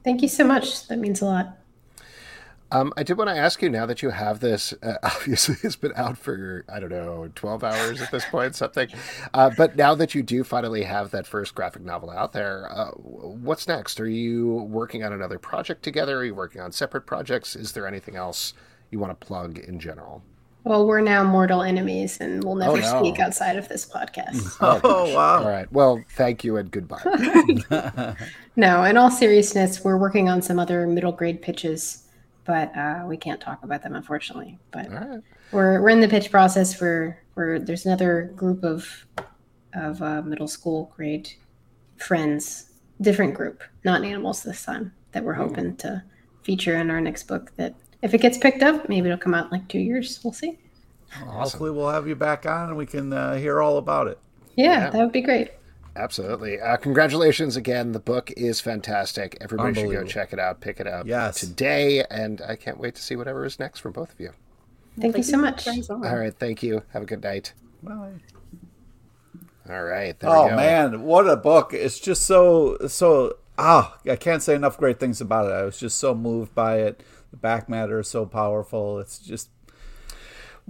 Thank 0.02 0.22
you 0.22 0.28
so 0.28 0.44
much. 0.44 0.88
That 0.88 0.98
means 0.98 1.20
a 1.20 1.26
lot. 1.26 1.59
Um, 2.72 2.92
I 2.96 3.02
did 3.02 3.18
want 3.18 3.28
to 3.30 3.36
ask 3.36 3.62
you 3.62 3.68
now 3.68 3.84
that 3.86 4.02
you 4.02 4.10
have 4.10 4.40
this. 4.40 4.72
Uh, 4.82 4.94
obviously, 5.02 5.56
it's 5.62 5.76
been 5.76 5.92
out 5.96 6.16
for 6.16 6.64
I 6.68 6.80
don't 6.80 6.90
know 6.90 7.30
twelve 7.34 7.64
hours 7.64 8.00
at 8.00 8.10
this 8.10 8.24
point, 8.26 8.54
something. 8.54 8.88
Uh, 9.34 9.50
but 9.56 9.76
now 9.76 9.94
that 9.94 10.14
you 10.14 10.22
do 10.22 10.44
finally 10.44 10.84
have 10.84 11.10
that 11.10 11.26
first 11.26 11.54
graphic 11.54 11.82
novel 11.82 12.10
out 12.10 12.32
there, 12.32 12.70
uh, 12.70 12.90
what's 12.92 13.66
next? 13.66 14.00
Are 14.00 14.08
you 14.08 14.48
working 14.70 15.04
on 15.04 15.12
another 15.12 15.38
project 15.38 15.82
together? 15.82 16.18
Are 16.18 16.24
you 16.24 16.34
working 16.34 16.60
on 16.60 16.72
separate 16.72 17.06
projects? 17.06 17.56
Is 17.56 17.72
there 17.72 17.86
anything 17.86 18.16
else 18.16 18.54
you 18.90 18.98
want 18.98 19.18
to 19.18 19.26
plug 19.26 19.58
in 19.58 19.80
general? 19.80 20.22
Well, 20.62 20.86
we're 20.86 21.00
now 21.00 21.24
mortal 21.24 21.62
enemies, 21.62 22.18
and 22.20 22.44
we'll 22.44 22.54
never 22.54 22.72
oh, 22.72 22.76
no. 22.76 22.98
speak 22.98 23.18
outside 23.18 23.56
of 23.56 23.68
this 23.68 23.86
podcast. 23.86 24.56
Oh, 24.60 24.80
oh 24.84 25.14
wow! 25.14 25.38
All 25.38 25.48
right. 25.48 25.70
Well, 25.72 26.04
thank 26.10 26.44
you 26.44 26.58
and 26.58 26.70
goodbye. 26.70 27.02
no, 28.56 28.84
in 28.84 28.96
all 28.96 29.10
seriousness, 29.10 29.82
we're 29.82 29.96
working 29.96 30.28
on 30.28 30.42
some 30.42 30.58
other 30.58 30.86
middle 30.86 31.12
grade 31.12 31.40
pitches 31.40 32.04
but 32.44 32.76
uh, 32.76 33.04
we 33.06 33.16
can't 33.16 33.40
talk 33.40 33.62
about 33.62 33.82
them 33.82 33.94
unfortunately. 33.94 34.58
But 34.70 34.90
right. 34.90 35.20
we're 35.52 35.80
we're 35.80 35.90
in 35.90 36.00
the 36.00 36.08
pitch 36.08 36.30
process 36.30 36.74
for 36.74 37.18
where 37.34 37.58
there's 37.58 37.86
another 37.86 38.32
group 38.36 38.64
of 38.64 39.06
of 39.74 40.02
uh, 40.02 40.22
middle 40.22 40.48
school 40.48 40.92
grade 40.96 41.30
friends, 41.96 42.70
different 43.00 43.34
group, 43.34 43.62
not 43.84 44.04
animals 44.04 44.42
this 44.42 44.64
time, 44.64 44.92
that 45.12 45.22
we're 45.22 45.34
hoping 45.34 45.76
to 45.76 46.02
feature 46.42 46.76
in 46.76 46.90
our 46.90 47.00
next 47.00 47.24
book. 47.24 47.52
That 47.56 47.74
if 48.02 48.14
it 48.14 48.20
gets 48.20 48.38
picked 48.38 48.62
up, 48.62 48.88
maybe 48.88 49.08
it'll 49.08 49.18
come 49.18 49.34
out 49.34 49.46
in 49.46 49.50
like 49.50 49.68
two 49.68 49.78
years. 49.78 50.20
We'll 50.24 50.32
see. 50.32 50.58
Awesome. 51.14 51.28
Hopefully, 51.28 51.70
we'll 51.70 51.90
have 51.90 52.08
you 52.08 52.14
back 52.14 52.46
on 52.46 52.68
and 52.68 52.76
we 52.76 52.86
can 52.86 53.12
uh, 53.12 53.34
hear 53.34 53.60
all 53.60 53.78
about 53.78 54.06
it. 54.06 54.18
Yeah, 54.56 54.84
yeah, 54.84 54.90
that 54.90 54.98
would 54.98 55.12
be 55.12 55.20
great. 55.20 55.50
Absolutely. 55.96 56.60
Uh, 56.60 56.76
congratulations 56.76 57.56
again. 57.56 57.92
The 57.92 58.00
book 58.00 58.30
is 58.36 58.60
fantastic. 58.60 59.36
Everybody 59.40 59.74
should 59.74 59.90
go 59.90 60.04
check 60.04 60.32
it 60.32 60.38
out, 60.38 60.60
pick 60.60 60.80
it 60.80 60.86
up 60.86 61.06
yes. 61.06 61.40
today. 61.40 62.04
And 62.10 62.40
I 62.42 62.56
can't 62.56 62.78
wait 62.78 62.94
to 62.94 63.02
see 63.02 63.16
whatever 63.16 63.44
is 63.44 63.58
next 63.58 63.80
from 63.80 63.92
both 63.92 64.12
of 64.12 64.20
you. 64.20 64.32
Thank, 64.98 65.14
thank 65.14 65.16
you 65.18 65.32
so 65.32 65.38
much. 65.38 65.66
All 65.66 66.18
right. 66.18 66.34
Thank 66.34 66.62
you. 66.62 66.82
Have 66.92 67.02
a 67.02 67.06
good 67.06 67.22
night. 67.22 67.54
Bye. 67.82 68.12
All 69.68 69.82
right. 69.82 70.16
oh, 70.22 70.54
man. 70.54 71.02
What 71.02 71.28
a 71.28 71.36
book. 71.36 71.72
It's 71.72 71.98
just 71.98 72.22
so, 72.22 72.76
so, 72.86 73.36
ah, 73.58 73.98
I 74.08 74.16
can't 74.16 74.42
say 74.42 74.54
enough 74.54 74.78
great 74.78 75.00
things 75.00 75.20
about 75.20 75.46
it. 75.46 75.54
I 75.54 75.62
was 75.62 75.78
just 75.78 75.98
so 75.98 76.14
moved 76.14 76.54
by 76.54 76.78
it. 76.80 77.02
The 77.30 77.36
back 77.36 77.68
matter 77.68 78.00
is 78.00 78.08
so 78.08 78.26
powerful. 78.26 78.98
It's 78.98 79.18
just 79.18 79.50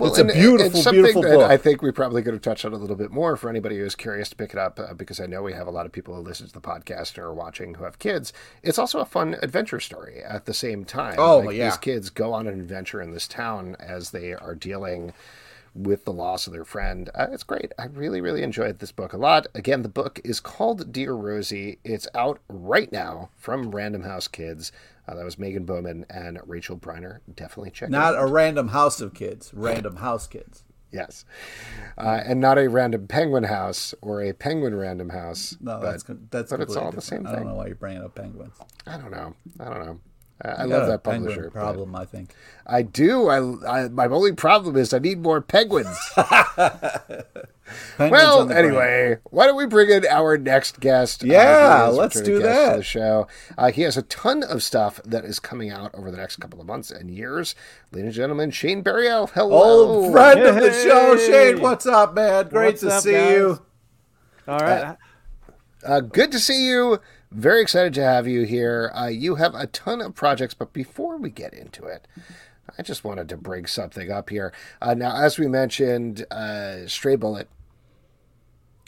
well, 0.01 0.11
it's 0.11 0.19
and, 0.19 0.31
a 0.31 0.35
beautiful, 0.35 0.81
it's 0.81 0.91
beautiful 0.91 1.23
book. 1.23 1.51
I 1.51 1.57
think 1.57 1.83
we 1.83 1.93
probably 1.93 2.23
could 2.23 2.33
have 2.33 2.43
touched 2.43 2.65
on 2.65 2.73
a 2.73 2.77
little 2.77 2.97
bit 2.97 3.11
more 3.11 3.37
for 3.37 3.49
anybody 3.49 3.79
who's 3.79 3.95
curious 3.95 4.29
to 4.31 4.37
pick 4.37 4.53
it 4.53 4.59
up, 4.59 4.81
uh, 4.81 4.95
because 4.95 5.21
I 5.21 5.27
know 5.27 5.43
we 5.43 5.53
have 5.53 5.67
a 5.67 5.71
lot 5.71 5.87
of 5.87 5.93
people 5.93 6.15
who 6.15 6.21
listen 6.21 6.47
to 6.47 6.53
the 6.53 6.61
podcast 6.61 7.19
or 7.19 7.27
are 7.27 7.35
watching 7.35 7.75
who 7.75 7.85
have 7.85 7.99
kids. 7.99 8.33
It's 8.63 8.79
also 8.79 9.01
a 9.01 9.05
fun 9.05 9.37
adventure 9.43 9.81
story 9.81 10.23
at 10.23 10.47
the 10.47 10.55
same 10.55 10.85
time. 10.85 11.17
Oh, 11.19 11.39
like, 11.39 11.57
yeah. 11.57 11.71
These 11.71 11.79
kids 11.79 12.11
go 12.11 12.33
on 12.33 12.47
an 12.47 12.59
adventure 12.59 13.01
in 13.01 13.13
this 13.13 13.29
town 13.29 13.77
as 13.79 14.11
they 14.11 14.33
are 14.35 14.55
dealing 14.55 15.13
with 15.73 16.05
the 16.05 16.13
loss 16.13 16.49
of 16.49 16.53
their 16.53 16.65
friend. 16.65 17.11
Uh, 17.15 17.29
it's 17.31 17.45
great. 17.45 17.73
I 17.79 17.85
really, 17.87 18.21
really 18.21 18.43
enjoyed 18.43 18.81
this 18.81 18.91
book 18.91 19.13
a 19.13 19.17
lot. 19.17 19.47
Again, 19.55 19.83
the 19.83 19.89
book 19.89 20.21
is 20.25 20.41
called 20.41 20.93
Dear 20.93 21.13
Rosie. 21.13 21.79
It's 21.85 22.09
out 22.13 22.41
right 22.49 22.91
now 22.91 23.31
from 23.37 23.71
Random 23.71 24.03
House 24.03 24.27
Kids. 24.27 24.73
Uh, 25.11 25.15
that 25.17 25.25
was 25.25 25.37
Meghan 25.37 25.67
Boehman 25.67 26.07
and 26.09 26.39
Rachel 26.47 26.77
Briner. 26.79 27.19
Definitely 27.35 27.71
check 27.73 27.91
Not 27.91 28.15
it 28.15 28.17
out. 28.17 28.21
Not 28.21 28.29
a 28.29 28.33
random 28.33 28.69
house 28.69 29.01
of 29.01 29.13
kids. 29.13 29.51
Random 29.53 29.97
house 29.97 30.27
kids. 30.29 30.63
Yes. 30.93 31.25
Uh, 31.99 32.21
and 32.25 32.41
not 32.41 32.59
a 32.59 32.69
random 32.69 33.07
penguin 33.07 33.45
house 33.45 33.95
or 34.03 34.23
a 34.23 34.33
penguin 34.33 34.75
random 34.75 35.11
house. 35.11 35.57
No, 35.61 35.79
but 35.81 35.91
that's 35.91 36.05
that's. 36.31 36.51
but 36.51 36.61
it's 36.61 36.77
all 36.77 36.93
the 36.93 37.01
same 37.01 37.25
thing. 37.25 37.29
I 37.29 37.37
don't 37.37 37.47
know 37.47 37.55
why 37.55 37.67
you're 37.67 37.75
bringing 37.77 38.03
up 38.03 38.15
penguins. 38.15 38.55
I 38.87 38.97
don't 38.97 39.11
know. 39.11 39.35
I 39.59 39.65
don't 39.65 39.87
know. 39.87 40.01
I, 40.43 40.49
I 40.49 40.65
love 40.65 40.87
that 40.89 41.05
publisher. 41.05 41.51
Problem, 41.51 41.95
I 41.95 42.05
think. 42.05 42.35
I 42.67 42.83
do. 42.83 43.29
I, 43.29 43.85
I 43.85 43.89
my 43.89 44.07
only 44.07 44.33
problem 44.33 44.77
is 44.77 44.93
I 44.93 44.99
need 44.99 45.21
more 45.21 45.41
penguins. 45.41 45.97
Penguins 47.97 48.11
well, 48.11 48.41
on 48.41 48.49
the 48.49 48.55
brain. 48.55 48.65
anyway, 48.67 49.19
why 49.25 49.47
don't 49.47 49.57
we 49.57 49.67
bring 49.67 49.91
in 49.91 50.07
our 50.07 50.39
next 50.39 50.81
guest? 50.81 51.23
Yeah, 51.23 51.87
he 51.87 51.91
is 51.91 51.97
let's 51.97 52.21
do 52.21 52.41
guest 52.41 52.43
to 52.43 52.49
that. 52.49 52.77
The 52.77 52.83
show. 52.83 53.29
Uh, 53.57 53.71
he 53.71 53.83
has 53.83 53.97
a 53.97 54.03
ton 54.03 54.43
of 54.43 54.63
stuff 54.63 55.01
that 55.05 55.25
is 55.25 55.39
coming 55.39 55.71
out 55.71 55.95
over 55.95 56.11
the 56.11 56.17
next 56.17 56.37
couple 56.37 56.61
of 56.61 56.67
months 56.67 56.91
and 56.91 57.11
years. 57.11 57.55
Ladies 57.93 58.07
and 58.07 58.15
gentlemen, 58.15 58.51
Shane 58.51 58.83
Berryhill. 58.83 59.29
Hello, 59.29 60.03
Old 60.03 60.13
friend 60.13 60.41
of 60.41 60.55
the 60.57 60.73
show, 60.73 61.17
Shane. 61.17 61.61
What's 61.61 61.87
up, 61.87 62.15
man? 62.15 62.49
Great 62.49 62.67
What's 62.67 62.81
to 62.83 62.91
up, 62.91 63.03
see 63.03 63.13
guys? 63.13 63.31
you. 63.33 63.63
All 64.49 64.59
right. 64.59 64.97
Uh, 65.85 66.01
good 66.01 66.31
to 66.33 66.39
see 66.39 66.67
you. 66.69 67.01
Very 67.31 67.63
excited 67.63 67.95
to 67.95 68.03
have 68.03 68.27
you 68.27 68.43
here. 68.43 68.91
Uh, 68.95 69.07
you 69.07 69.37
have 69.37 69.55
a 69.55 69.67
ton 69.69 70.01
of 70.01 70.15
projects, 70.15 70.53
but 70.53 70.73
before 70.73 71.17
we 71.17 71.31
get 71.31 71.55
into 71.55 71.85
it, 71.85 72.09
I 72.77 72.83
just 72.83 73.05
wanted 73.05 73.29
to 73.29 73.37
bring 73.37 73.67
something 73.67 74.11
up 74.11 74.31
here. 74.31 74.53
Uh, 74.83 74.95
now, 74.95 75.17
as 75.17 75.39
we 75.39 75.47
mentioned, 75.47 76.27
uh, 76.31 76.87
Stray 76.87 77.17
Bullet, 77.17 77.49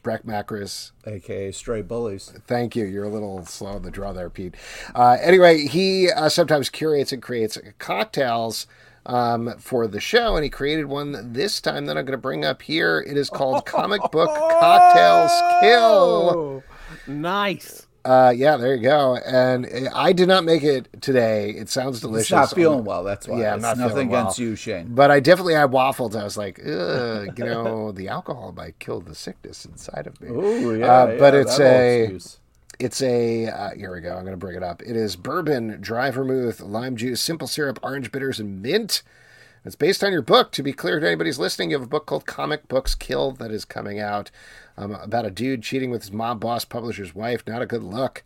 Breck 0.03 0.25
Macris, 0.25 0.93
AKA 1.07 1.53
Stray 1.53 1.83
Bullies. 1.83 2.33
Thank 2.47 2.75
you. 2.75 2.85
You're 2.85 3.05
a 3.05 3.09
little 3.09 3.45
slow 3.47 3.71
on 3.71 3.83
the 3.83 3.91
draw 3.91 4.13
there, 4.13 4.31
Pete. 4.31 4.55
Uh, 4.95 5.17
anyway, 5.21 5.67
he 5.67 6.11
uh, 6.11 6.29
sometimes 6.29 6.69
curates 6.69 7.13
and 7.13 7.23
creates 7.23 7.59
cocktails 7.79 8.67
um, 9.07 9.55
for 9.59 9.87
the 9.87 10.01
show, 10.01 10.37
and 10.37 10.45
he 10.45 10.51
created 10.51 10.87
one 10.87 11.33
this 11.33 11.61
time 11.61 11.87
that 11.87 11.97
I'm 11.97 12.05
going 12.05 12.13
to 12.13 12.19
bring 12.19 12.45
up 12.45 12.63
here. 12.63 13.05
It 13.07 13.17
is 13.17 13.31
called 13.31 13.67
Comic 13.67 14.01
Book 14.11 14.31
Cocktails 14.31 15.33
Kill. 15.61 16.63
Nice. 17.07 17.87
Uh, 18.05 18.33
yeah, 18.35 18.57
there 18.57 18.75
you 18.75 18.83
go. 18.83 19.17
And 19.17 19.89
I 19.95 20.13
did 20.13 20.27
not 20.27 20.45
make 20.45 20.63
it 20.65 20.89
today. 21.01 21.51
It 21.51 21.69
sounds 21.69 22.01
delicious. 22.01 22.25
It's 22.27 22.31
not 22.33 22.51
feeling 22.55 22.85
well. 22.85 23.05
That's 23.05 23.29
why. 23.29 23.41
Yeah, 23.41 23.55
I'm 23.55 23.61
not 23.61 23.79
nothing 23.79 24.09
well. 24.09 24.23
against 24.23 24.39
you, 24.39 24.57
Shane. 24.57 24.95
But 24.95 25.11
I 25.11 25.21
definitely 25.21 25.55
had 25.55 25.71
waffles. 25.71 26.17
I 26.17 26.25
was 26.25 26.37
like, 26.37 26.59
Ugh, 26.59 27.29
you 27.39 27.45
know, 27.45 27.93
the 27.95 28.09
alcohol 28.09 28.53
might 28.53 28.79
kill 28.81 29.01
the 29.01 29.15
sickness 29.15 29.65
inside 29.65 30.07
of 30.09 30.21
me. 30.21 30.29
Ooh, 30.31 30.79
yeah, 30.79 30.87
Uh, 30.93 31.19
but 31.19 31.35
yeah, 31.35 31.41
it's 31.41 31.59
a- 31.61 32.01
excuse. 32.03 32.39
It's 32.79 33.03
a 33.03 33.47
uh, 33.47 33.71
here 33.77 33.95
we 33.95 34.01
go. 34.01 34.11
I'm 34.17 34.23
going 34.23 34.33
to 34.33 34.37
bring 34.37 34.57
it 34.57 34.63
up. 34.65 34.83
It 34.83 34.97
is 34.97 35.15
bourbon, 35.15 35.79
dry 35.81 36.11
vermouth, 36.11 36.61
lime 36.61 36.97
juice, 36.97 37.21
simple 37.21 37.47
syrup, 37.47 37.79
orange 37.83 38.11
bitters, 38.11 38.41
and 38.41 38.61
mint. 38.61 39.03
It's 39.65 39.77
based 39.77 40.03
on 40.03 40.11
your 40.11 40.23
book. 40.23 40.51
To 40.53 40.63
be 40.65 40.73
clear 40.73 40.99
to 40.99 41.07
anybody's 41.07 41.39
listening, 41.39 41.71
you 41.71 41.77
have 41.77 41.85
a 41.87 41.89
book 41.89 42.07
called 42.07 42.27
Comic 42.27 42.67
Books 42.67 42.97
Kill 42.97 43.31
that 43.33 43.53
is 43.53 43.65
coming 43.65 44.01
out 44.01 44.33
um, 44.83 44.93
about 44.95 45.27
a 45.27 45.31
dude 45.31 45.63
cheating 45.63 45.91
with 45.91 46.03
his 46.03 46.13
mob 46.13 46.41
boss 46.41 46.65
publisher's 46.65 47.15
wife. 47.15 47.47
Not 47.47 47.63
a 47.63 47.67
good 47.67 47.83
look. 47.83 48.23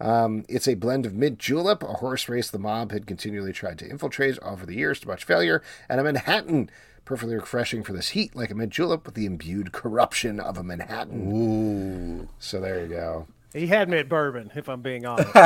Um, 0.00 0.44
it's 0.48 0.68
a 0.68 0.74
blend 0.74 1.06
of 1.06 1.14
mint 1.14 1.38
julep, 1.38 1.82
a 1.82 1.94
horse 1.94 2.28
race 2.28 2.50
the 2.50 2.58
mob 2.58 2.92
had 2.92 3.06
continually 3.06 3.52
tried 3.52 3.78
to 3.80 3.88
infiltrate 3.88 4.38
over 4.42 4.64
the 4.64 4.76
years 4.76 5.00
to 5.00 5.08
much 5.08 5.24
failure, 5.24 5.62
and 5.88 6.00
a 6.00 6.04
Manhattan. 6.04 6.70
Perfectly 7.04 7.36
refreshing 7.36 7.82
for 7.82 7.94
this 7.94 8.10
heat, 8.10 8.36
like 8.36 8.50
a 8.50 8.54
mint 8.54 8.70
julep 8.70 9.06
with 9.06 9.14
the 9.14 9.24
imbued 9.24 9.72
corruption 9.72 10.38
of 10.38 10.58
a 10.58 10.62
Manhattan. 10.62 11.32
Ooh. 11.32 12.28
So 12.38 12.60
there 12.60 12.82
you 12.82 12.88
go. 12.88 13.26
He 13.54 13.66
had 13.68 13.88
me 13.88 13.96
at 13.98 14.08
bourbon, 14.10 14.50
if 14.54 14.68
I'm 14.68 14.82
being 14.82 15.06
honest. 15.06 15.34
All 15.36 15.42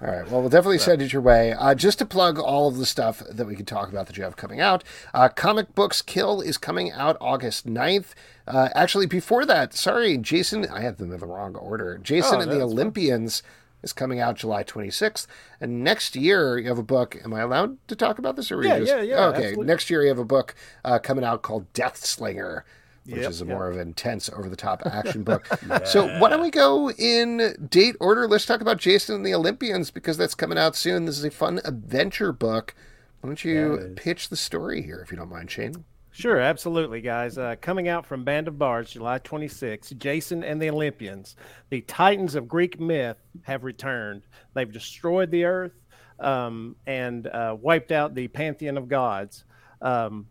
right. 0.00 0.28
Well, 0.30 0.40
we'll 0.40 0.48
definitely 0.48 0.78
send 0.78 1.02
it 1.02 1.12
your 1.12 1.22
way. 1.22 1.52
Uh, 1.52 1.74
just 1.74 1.98
to 2.00 2.06
plug 2.06 2.38
all 2.38 2.68
of 2.68 2.76
the 2.78 2.86
stuff 2.86 3.22
that 3.30 3.46
we 3.46 3.54
can 3.54 3.64
talk 3.66 3.88
about 3.90 4.06
that 4.06 4.16
you 4.16 4.24
have 4.24 4.36
coming 4.36 4.60
out, 4.60 4.82
uh, 5.14 5.28
Comic 5.28 5.74
Books 5.74 6.02
Kill 6.02 6.40
is 6.40 6.56
coming 6.58 6.90
out 6.90 7.16
August 7.20 7.66
9th. 7.66 8.14
Uh, 8.46 8.68
actually, 8.74 9.06
before 9.06 9.44
that, 9.46 9.72
sorry, 9.74 10.16
Jason, 10.18 10.66
I 10.68 10.80
had 10.80 10.98
them 10.98 11.12
in 11.12 11.20
the 11.20 11.26
wrong 11.26 11.54
order. 11.54 11.98
Jason 11.98 12.38
Oh, 12.38 12.40
and 12.40 12.50
the 12.50 12.56
that's 12.56 12.64
fine. 12.70 12.72
Olympians 12.72 13.42
is 13.82 13.92
coming 13.92 14.18
out 14.20 14.36
July 14.36 14.62
26th. 14.64 15.26
And 15.60 15.84
next 15.84 16.16
year, 16.16 16.58
you 16.58 16.68
have 16.68 16.78
a 16.78 16.82
book. 16.82 17.16
Am 17.24 17.32
I 17.32 17.40
allowed 17.40 17.76
to 17.88 17.96
talk 17.96 18.18
about 18.18 18.36
this? 18.36 18.50
Or 18.50 18.58
are 18.58 18.62
you 18.64 18.68
Yeah, 18.68 18.78
just, 18.80 18.90
yeah, 18.92 19.02
yeah, 19.02 19.26
Okay. 19.26 19.36
absolutely. 19.44 19.66
Next 19.66 19.90
year, 19.90 20.02
you 20.02 20.08
have 20.08 20.18
a 20.18 20.24
book 20.24 20.54
uh, 20.84 20.98
coming 20.98 21.24
out 21.24 21.42
called 21.42 21.72
Death 21.72 22.04
Slinger. 22.04 22.64
Which 23.10 23.22
Yep, 23.22 23.30
is 23.30 23.42
a 23.42 23.44
yep. 23.44 23.54
more 23.54 23.68
of 23.68 23.74
an 23.76 23.80
intense, 23.82 24.28
over 24.30 24.48
the 24.48 24.56
top 24.56 24.82
action 24.86 25.22
book. 25.22 25.46
So, 25.84 26.06
why 26.18 26.30
don't 26.30 26.42
we 26.42 26.50
go 26.50 26.90
in 26.90 27.68
date 27.70 27.96
order? 28.00 28.26
Let's 28.28 28.46
talk 28.46 28.60
about 28.60 28.78
Jason 28.78 29.16
and 29.16 29.26
the 29.26 29.34
Olympians 29.34 29.90
because 29.90 30.16
that's 30.16 30.34
coming 30.34 30.58
out 30.58 30.76
soon. 30.76 31.04
This 31.04 31.18
is 31.18 31.24
a 31.24 31.30
fun 31.30 31.60
adventure 31.64 32.32
book. 32.32 32.74
Why 33.20 33.28
don't 33.28 33.44
you 33.44 33.74
is. 33.74 33.92
pitch 33.96 34.28
the 34.28 34.36
story 34.36 34.82
here, 34.82 35.00
if 35.04 35.10
you 35.10 35.16
don't 35.16 35.30
mind, 35.30 35.50
Shane? 35.50 35.84
Sure, 36.12 36.40
absolutely, 36.40 37.00
guys. 37.00 37.38
Uh, 37.38 37.54
coming 37.60 37.88
out 37.88 38.04
from 38.04 38.24
Band 38.24 38.48
of 38.48 38.58
Bards, 38.58 38.90
July 38.92 39.18
26, 39.18 39.90
Jason 39.90 40.42
and 40.42 40.60
the 40.60 40.68
Olympians, 40.68 41.36
the 41.70 41.82
titans 41.82 42.34
of 42.34 42.48
Greek 42.48 42.80
myth, 42.80 43.18
have 43.42 43.62
returned. 43.64 44.22
They've 44.54 44.70
destroyed 44.70 45.30
the 45.30 45.44
earth 45.44 45.72
um, 46.18 46.76
and 46.86 47.26
uh, 47.28 47.56
wiped 47.60 47.92
out 47.92 48.14
the 48.14 48.28
pantheon 48.28 48.76
of 48.76 48.88
gods. 48.88 49.44
Um, 49.80 50.26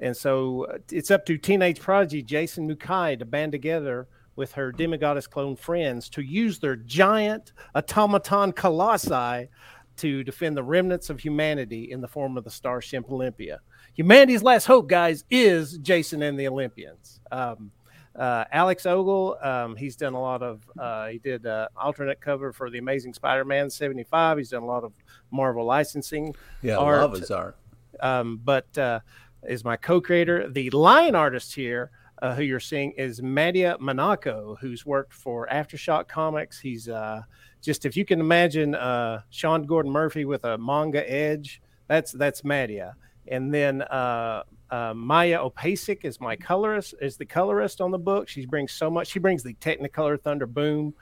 and 0.00 0.16
so 0.16 0.66
uh, 0.66 0.78
it's 0.90 1.10
up 1.10 1.24
to 1.26 1.36
teenage 1.38 1.80
prodigy 1.80 2.22
Jason 2.22 2.68
Mukai 2.68 3.18
to 3.18 3.24
band 3.24 3.52
together 3.52 4.08
with 4.36 4.52
her 4.52 4.72
demigoddess 4.72 5.28
clone 5.28 5.56
friends 5.56 6.08
to 6.10 6.22
use 6.22 6.58
their 6.60 6.76
giant 6.76 7.52
automaton 7.74 8.52
colossi 8.52 9.48
to 9.96 10.22
defend 10.22 10.56
the 10.56 10.62
remnants 10.62 11.10
of 11.10 11.18
humanity 11.18 11.90
in 11.90 12.00
the 12.00 12.06
form 12.06 12.36
of 12.38 12.44
the 12.44 12.50
starship 12.50 13.10
Olympia. 13.10 13.58
Humanity's 13.94 14.44
last 14.44 14.66
hope, 14.66 14.88
guys, 14.88 15.24
is 15.28 15.76
Jason 15.78 16.22
and 16.22 16.38
the 16.38 16.46
Olympians. 16.46 17.18
Um, 17.32 17.72
uh, 18.14 18.44
Alex 18.52 18.86
Ogle, 18.86 19.36
um, 19.42 19.74
he's 19.74 19.96
done 19.96 20.14
a 20.14 20.20
lot 20.20 20.40
of, 20.42 20.62
uh, 20.78 21.08
he 21.08 21.18
did 21.18 21.44
uh, 21.46 21.66
alternate 21.76 22.20
cover 22.20 22.52
for 22.52 22.70
the 22.70 22.78
Amazing 22.78 23.14
Spider-Man 23.14 23.70
75. 23.70 24.38
He's 24.38 24.50
done 24.50 24.62
a 24.62 24.66
lot 24.66 24.84
of 24.84 24.92
Marvel 25.32 25.64
licensing 25.64 26.32
Yeah, 26.62 26.76
art. 26.76 26.98
love 27.00 27.12
his 27.14 27.30
art. 27.32 27.56
um, 27.98 28.40
but 28.44 28.76
uh, 28.78 29.00
is 29.46 29.64
my 29.64 29.76
co-creator. 29.76 30.48
The 30.48 30.70
line 30.70 31.14
artist 31.14 31.54
here, 31.54 31.90
uh, 32.22 32.34
who 32.34 32.42
you're 32.42 32.60
seeing, 32.60 32.92
is 32.92 33.22
Mattia 33.22 33.76
Monaco, 33.80 34.56
who's 34.60 34.84
worked 34.84 35.12
for 35.12 35.48
Aftershock 35.52 36.08
Comics. 36.08 36.58
He's 36.58 36.88
uh, 36.88 37.22
just 37.62 37.84
if 37.84 37.96
you 37.96 38.04
can 38.04 38.20
imagine 38.20 38.74
uh, 38.74 39.22
Sean 39.30 39.64
Gordon 39.64 39.92
Murphy 39.92 40.24
with 40.24 40.44
a 40.44 40.58
manga 40.58 41.08
edge, 41.10 41.60
that's 41.86 42.12
that's 42.12 42.44
Mattia. 42.44 42.94
And 43.28 43.52
then 43.52 43.82
uh, 43.82 44.42
uh, 44.70 44.94
Maya 44.94 45.38
Opasic 45.38 46.04
is 46.04 46.20
my 46.20 46.36
colorist, 46.36 46.94
is 47.00 47.16
the 47.16 47.26
colorist 47.26 47.80
on 47.80 47.90
the 47.90 47.98
book. 47.98 48.28
She 48.28 48.46
brings 48.46 48.72
so 48.72 48.90
much. 48.90 49.08
She 49.08 49.18
brings 49.18 49.42
the 49.42 49.54
Technicolor 49.54 50.20
Thunder 50.20 50.46
Boom. 50.46 50.94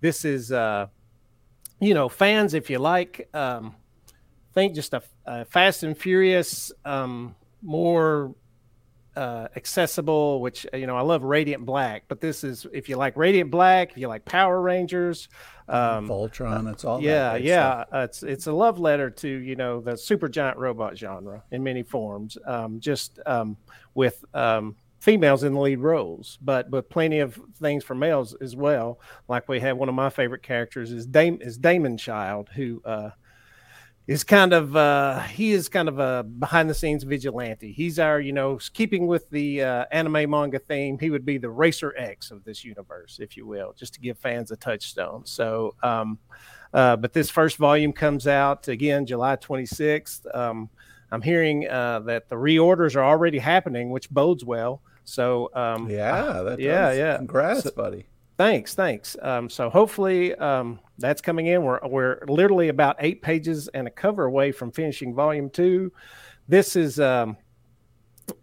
This 0.00 0.24
is, 0.24 0.52
uh, 0.52 0.86
you 1.80 1.94
know, 1.94 2.08
fans 2.08 2.54
if 2.54 2.70
you 2.70 2.78
like. 2.78 3.28
Um, 3.34 3.74
think 4.54 4.74
just 4.74 4.94
a, 4.94 5.02
a 5.26 5.44
fast 5.44 5.82
and 5.82 5.96
furious 5.96 6.72
um, 6.84 7.34
more 7.62 8.34
uh, 9.14 9.46
accessible 9.56 10.40
which 10.40 10.66
you 10.72 10.86
know 10.86 10.96
i 10.96 11.02
love 11.02 11.22
radiant 11.22 11.66
black 11.66 12.04
but 12.08 12.20
this 12.20 12.42
is 12.44 12.66
if 12.72 12.88
you 12.88 12.96
like 12.96 13.14
radiant 13.16 13.50
black 13.50 13.90
if 13.90 13.98
you 13.98 14.08
like 14.08 14.24
power 14.24 14.62
rangers 14.62 15.28
um, 15.68 16.08
Voltron, 16.08 16.70
it's 16.70 16.84
all 16.84 17.00
yeah 17.00 17.32
great 17.32 17.44
yeah 17.44 17.84
uh, 17.92 17.98
it's 18.00 18.22
it's 18.22 18.46
a 18.46 18.52
love 18.52 18.78
letter 18.78 19.10
to 19.10 19.28
you 19.28 19.54
know 19.54 19.80
the 19.80 19.96
super 19.96 20.28
giant 20.28 20.56
robot 20.56 20.96
genre 20.96 21.42
in 21.50 21.62
many 21.62 21.82
forms 21.82 22.38
um, 22.46 22.80
just 22.80 23.20
um, 23.26 23.56
with 23.94 24.24
um, 24.32 24.74
females 25.02 25.42
in 25.42 25.52
the 25.52 25.60
lead 25.60 25.80
roles 25.80 26.38
but 26.42 26.70
but 26.70 26.88
plenty 26.88 27.18
of 27.18 27.38
things 27.60 27.82
for 27.82 27.94
males 27.94 28.36
as 28.40 28.54
well. 28.54 29.00
Like 29.28 29.48
we 29.48 29.58
have 29.60 29.76
one 29.76 29.88
of 29.88 29.96
my 29.96 30.10
favorite 30.10 30.44
characters 30.44 30.92
is 30.92 31.06
Dame 31.06 31.38
is 31.40 31.58
Damon 31.58 31.96
Child 31.96 32.50
who 32.54 32.80
uh, 32.84 33.10
is 34.06 34.24
kind 34.24 34.52
of 34.52 34.74
uh, 34.76 35.20
he 35.20 35.52
is 35.52 35.68
kind 35.68 35.88
of 35.88 35.98
a 35.98 36.22
behind 36.24 36.68
the 36.68 36.74
scenes 36.74 37.04
vigilante. 37.04 37.72
He's 37.72 37.98
our 37.98 38.20
you 38.20 38.32
know 38.32 38.58
keeping 38.72 39.06
with 39.06 39.30
the 39.30 39.62
uh, 39.62 39.84
anime 39.92 40.28
manga 40.30 40.58
theme. 40.58 40.98
He 40.98 41.10
would 41.10 41.24
be 41.24 41.38
the 41.38 41.50
Racer 41.50 41.94
X 41.96 42.30
of 42.30 42.42
this 42.44 42.64
universe, 42.64 43.18
if 43.20 43.36
you 43.36 43.46
will, 43.46 43.72
just 43.76 43.94
to 43.94 44.00
give 44.00 44.18
fans 44.18 44.50
a 44.50 44.56
touchstone. 44.56 45.24
So, 45.24 45.74
um, 45.82 46.18
uh, 46.74 46.96
but 46.96 47.12
this 47.12 47.30
first 47.30 47.56
volume 47.58 47.92
comes 47.92 48.26
out 48.26 48.66
again 48.68 49.06
July 49.06 49.36
26th. 49.36 50.34
Um, 50.34 50.68
I'm 51.12 51.22
hearing 51.22 51.68
uh, 51.68 52.00
that 52.00 52.28
the 52.28 52.36
reorders 52.36 52.96
are 52.96 53.04
already 53.04 53.38
happening, 53.38 53.90
which 53.90 54.08
bodes 54.10 54.44
well. 54.44 54.80
So 55.04 55.50
um, 55.54 55.90
Yeah, 55.90 56.54
yeah, 56.58 56.88
does. 56.88 56.98
yeah. 56.98 57.16
Congrats, 57.18 57.62
So- 57.64 57.70
buddy. 57.72 58.06
Thanks, 58.42 58.74
thanks. 58.74 59.16
Um, 59.22 59.48
so 59.48 59.70
hopefully 59.70 60.34
um, 60.34 60.80
that's 60.98 61.22
coming 61.22 61.46
in. 61.46 61.62
We're 61.62 61.78
we're 61.86 62.24
literally 62.26 62.70
about 62.70 62.96
eight 62.98 63.22
pages 63.22 63.68
and 63.68 63.86
a 63.86 63.90
cover 63.90 64.24
away 64.24 64.50
from 64.50 64.72
finishing 64.72 65.14
volume 65.14 65.48
two. 65.48 65.92
This 66.48 66.74
is 66.74 66.98
um, 66.98 67.36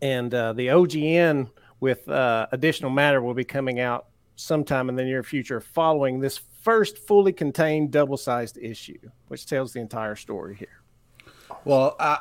and 0.01 0.33
uh, 0.33 0.53
the 0.53 0.67
OGN 0.67 1.51
with 1.81 2.07
uh, 2.07 2.47
additional 2.53 2.91
matter 2.91 3.21
will 3.21 3.33
be 3.33 3.43
coming 3.43 3.81
out 3.81 4.05
sometime 4.37 4.87
in 4.87 4.95
the 4.95 5.03
near 5.03 5.21
future 5.21 5.59
following 5.59 6.21
this 6.21 6.39
first 6.61 6.99
fully 6.99 7.33
contained 7.33 7.91
double 7.91 8.15
sized 8.15 8.57
issue, 8.57 8.99
which 9.27 9.47
tells 9.47 9.73
the 9.73 9.81
entire 9.81 10.15
story 10.15 10.55
here. 10.55 10.81
Well, 11.65 11.97
I, 11.99 12.19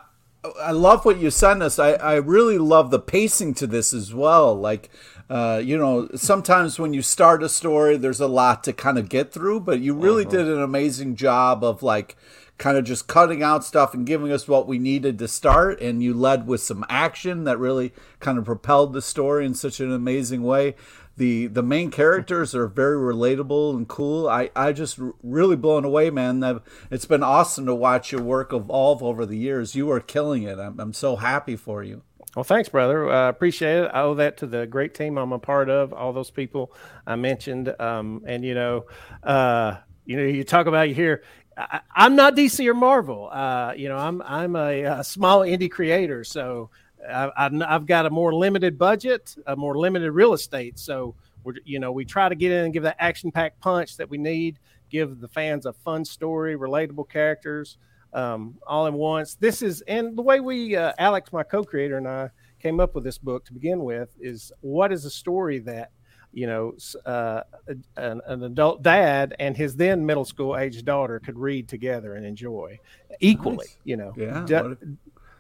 I 0.61 0.73
love 0.73 1.05
what 1.05 1.19
you 1.19 1.31
sent 1.31 1.63
us. 1.63 1.79
I, 1.79 1.93
I 1.93 2.15
really 2.17 2.59
love 2.59 2.91
the 2.91 2.99
pacing 2.99 3.55
to 3.55 3.69
this 3.69 3.93
as 3.93 4.13
well. 4.13 4.55
Like, 4.55 4.91
uh, 5.31 5.61
you 5.63 5.77
know, 5.77 6.09
sometimes 6.15 6.79
when 6.79 6.95
you 6.95 7.03
start 7.03 7.43
a 7.43 7.49
story, 7.49 7.97
there's 7.97 8.21
a 8.21 8.29
lot 8.29 8.65
to 8.65 8.73
kind 8.73 8.99
of 8.99 9.09
get 9.09 9.33
through, 9.33 9.61
but 9.61 9.81
you 9.81 9.95
really 9.95 10.25
uh-huh. 10.25 10.37
did 10.37 10.49
an 10.49 10.63
amazing 10.63 11.17
job 11.17 11.63
of 11.63 11.83
like 11.83 12.17
kind 12.57 12.77
of 12.77 12.85
just 12.85 13.07
cutting 13.07 13.43
out 13.43 13.65
stuff 13.65 13.95
and 13.95 14.07
giving 14.07 14.33
us 14.33 14.49
what 14.49 14.67
we 14.67 14.79
needed 14.79 15.19
to 15.19 15.29
start. 15.29 15.81
And 15.81 16.03
you 16.03 16.15
led 16.15 16.47
with 16.47 16.61
some 16.61 16.85
action 16.89 17.45
that 17.45 17.59
really 17.59 17.93
kind 18.21 18.39
of 18.39 18.47
propelled 18.47 18.93
the 18.93 19.03
story 19.03 19.45
in 19.45 19.55
such 19.55 19.81
an 19.81 19.93
amazing 19.93 20.43
way 20.43 20.75
the 21.19 21.49
the 21.49 21.63
main 21.63 21.91
characters 21.91 22.55
are 22.55 22.69
very 22.69 22.97
relatable 22.97 23.77
and 23.77 23.87
cool. 23.87 24.29
I 24.29 24.51
I 24.57 24.73
just 24.73 24.99
really 25.23 25.57
blown 25.57 25.85
away, 25.85 26.11
man. 26.11 26.61
It's 26.91 27.05
been 27.05 27.23
awesome 27.23 27.67
to 27.67 27.75
watch 27.75 28.13
your 28.13 28.23
work 28.23 28.53
evolve 28.53 29.03
over 29.03 29.27
the 29.27 29.37
years. 29.37 29.75
You 29.75 29.91
are 29.91 30.01
killing 30.01 30.45
it. 30.45 30.59
I'm 30.59 30.81
I'm 30.81 30.93
so 30.95 31.17
happy 31.17 31.57
for 31.57 31.83
you. 31.83 32.03
Well, 32.39 32.45
thanks, 32.45 32.69
brother. 32.69 33.11
I 33.11 33.27
uh, 33.27 33.29
appreciate 33.31 33.79
it. 33.79 33.91
I 33.93 34.03
owe 34.03 34.15
that 34.15 34.37
to 34.37 34.47
the 34.47 34.65
great 34.65 34.95
team 34.95 35.19
I'm 35.19 35.33
a 35.33 35.41
part 35.41 35.69
of. 35.69 35.93
All 35.93 36.13
those 36.13 36.31
people 36.31 36.73
I 37.05 37.17
mentioned, 37.17 37.75
um, 37.81 38.23
and 38.29 38.45
you 38.45 38.55
know, 38.55 38.87
uh, 39.25 39.79
you 40.05 40.17
know, 40.17 40.23
you 40.23 40.45
talk 40.45 40.69
about 40.69 40.89
you 40.89 40.95
here. 40.95 41.25
I, 41.57 41.81
am 41.97 42.15
not 42.15 42.37
DC 42.37 42.65
or 42.65 42.75
Marvel. 42.75 43.29
Uh, 43.29 43.73
you 43.77 43.89
know, 43.89 43.97
I'm 43.97 44.23
I'm 44.23 44.55
a, 44.55 44.85
a 44.85 45.03
small 45.03 45.41
indie 45.41 45.69
creator, 45.69 46.23
so 46.23 46.71
I, 47.05 47.51
have 47.69 47.87
got 47.87 48.07
a 48.07 48.11
more 48.11 48.33
limited 48.33 48.79
budget, 48.79 49.35
a 49.45 49.57
more 49.57 49.77
limited 49.77 50.13
real 50.13 50.33
estate. 50.33 50.79
So 50.79 51.17
we're, 51.43 51.55
you 51.65 51.81
know, 51.81 51.91
we 51.91 52.05
try 52.05 52.29
to 52.29 52.37
get 52.37 52.53
in 52.53 52.67
and 52.67 52.73
give 52.73 52.85
that 52.85 52.99
action 53.01 53.33
packed 53.33 53.59
punch 53.59 53.97
that 53.97 54.09
we 54.09 54.17
need, 54.17 54.61
give 54.91 55.19
the 55.19 55.27
fans 55.27 55.67
a 55.67 55.73
fun 55.73 56.05
story, 56.05 56.57
relatable 56.57 57.09
characters, 57.09 57.79
um, 58.13 58.57
all 58.67 58.87
in 58.87 58.95
once. 58.95 59.35
This 59.35 59.63
is, 59.63 59.83
and 59.83 60.17
the 60.17 60.23
way 60.23 60.41
we, 60.41 60.77
uh, 60.77 60.93
Alex, 60.99 61.33
my 61.33 61.43
co 61.43 61.63
creator, 61.63 61.99
and 61.99 62.09
I 62.09 62.31
came 62.61 62.81
up 62.81 62.95
with 62.95 63.05
this 63.05 63.19
book 63.19 63.45
to 63.47 63.53
begin 63.53 63.85
with 63.85 64.09
is 64.21 64.53
what 64.61 64.93
is 64.93 65.05
a 65.05 65.11
story 65.11 65.59
that, 65.61 65.91
you 66.33 66.47
know, 66.47 66.75
uh, 67.07 67.43
an, 67.97 68.21
an, 68.27 68.43
adult 68.43 68.83
dad 68.83 69.35
and 69.39 69.57
his 69.57 69.77
then 69.77 70.05
middle 70.05 70.25
school 70.25 70.57
age 70.57 70.85
daughter 70.85 71.21
could 71.21 71.39
read 71.39 71.69
together 71.69 72.15
and 72.15 72.27
enjoy 72.27 72.79
equally, 73.21 73.57
nice. 73.57 73.77
you 73.85 73.97
know. 73.97 74.13
Yeah. 74.17 74.43
what 74.43 74.51
a, 74.51 74.79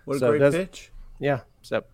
what 0.05 0.17
a 0.17 0.19
so 0.19 0.39
great 0.39 0.53
pitch 0.53 0.93
yeah. 1.19 1.41
So 1.63 1.85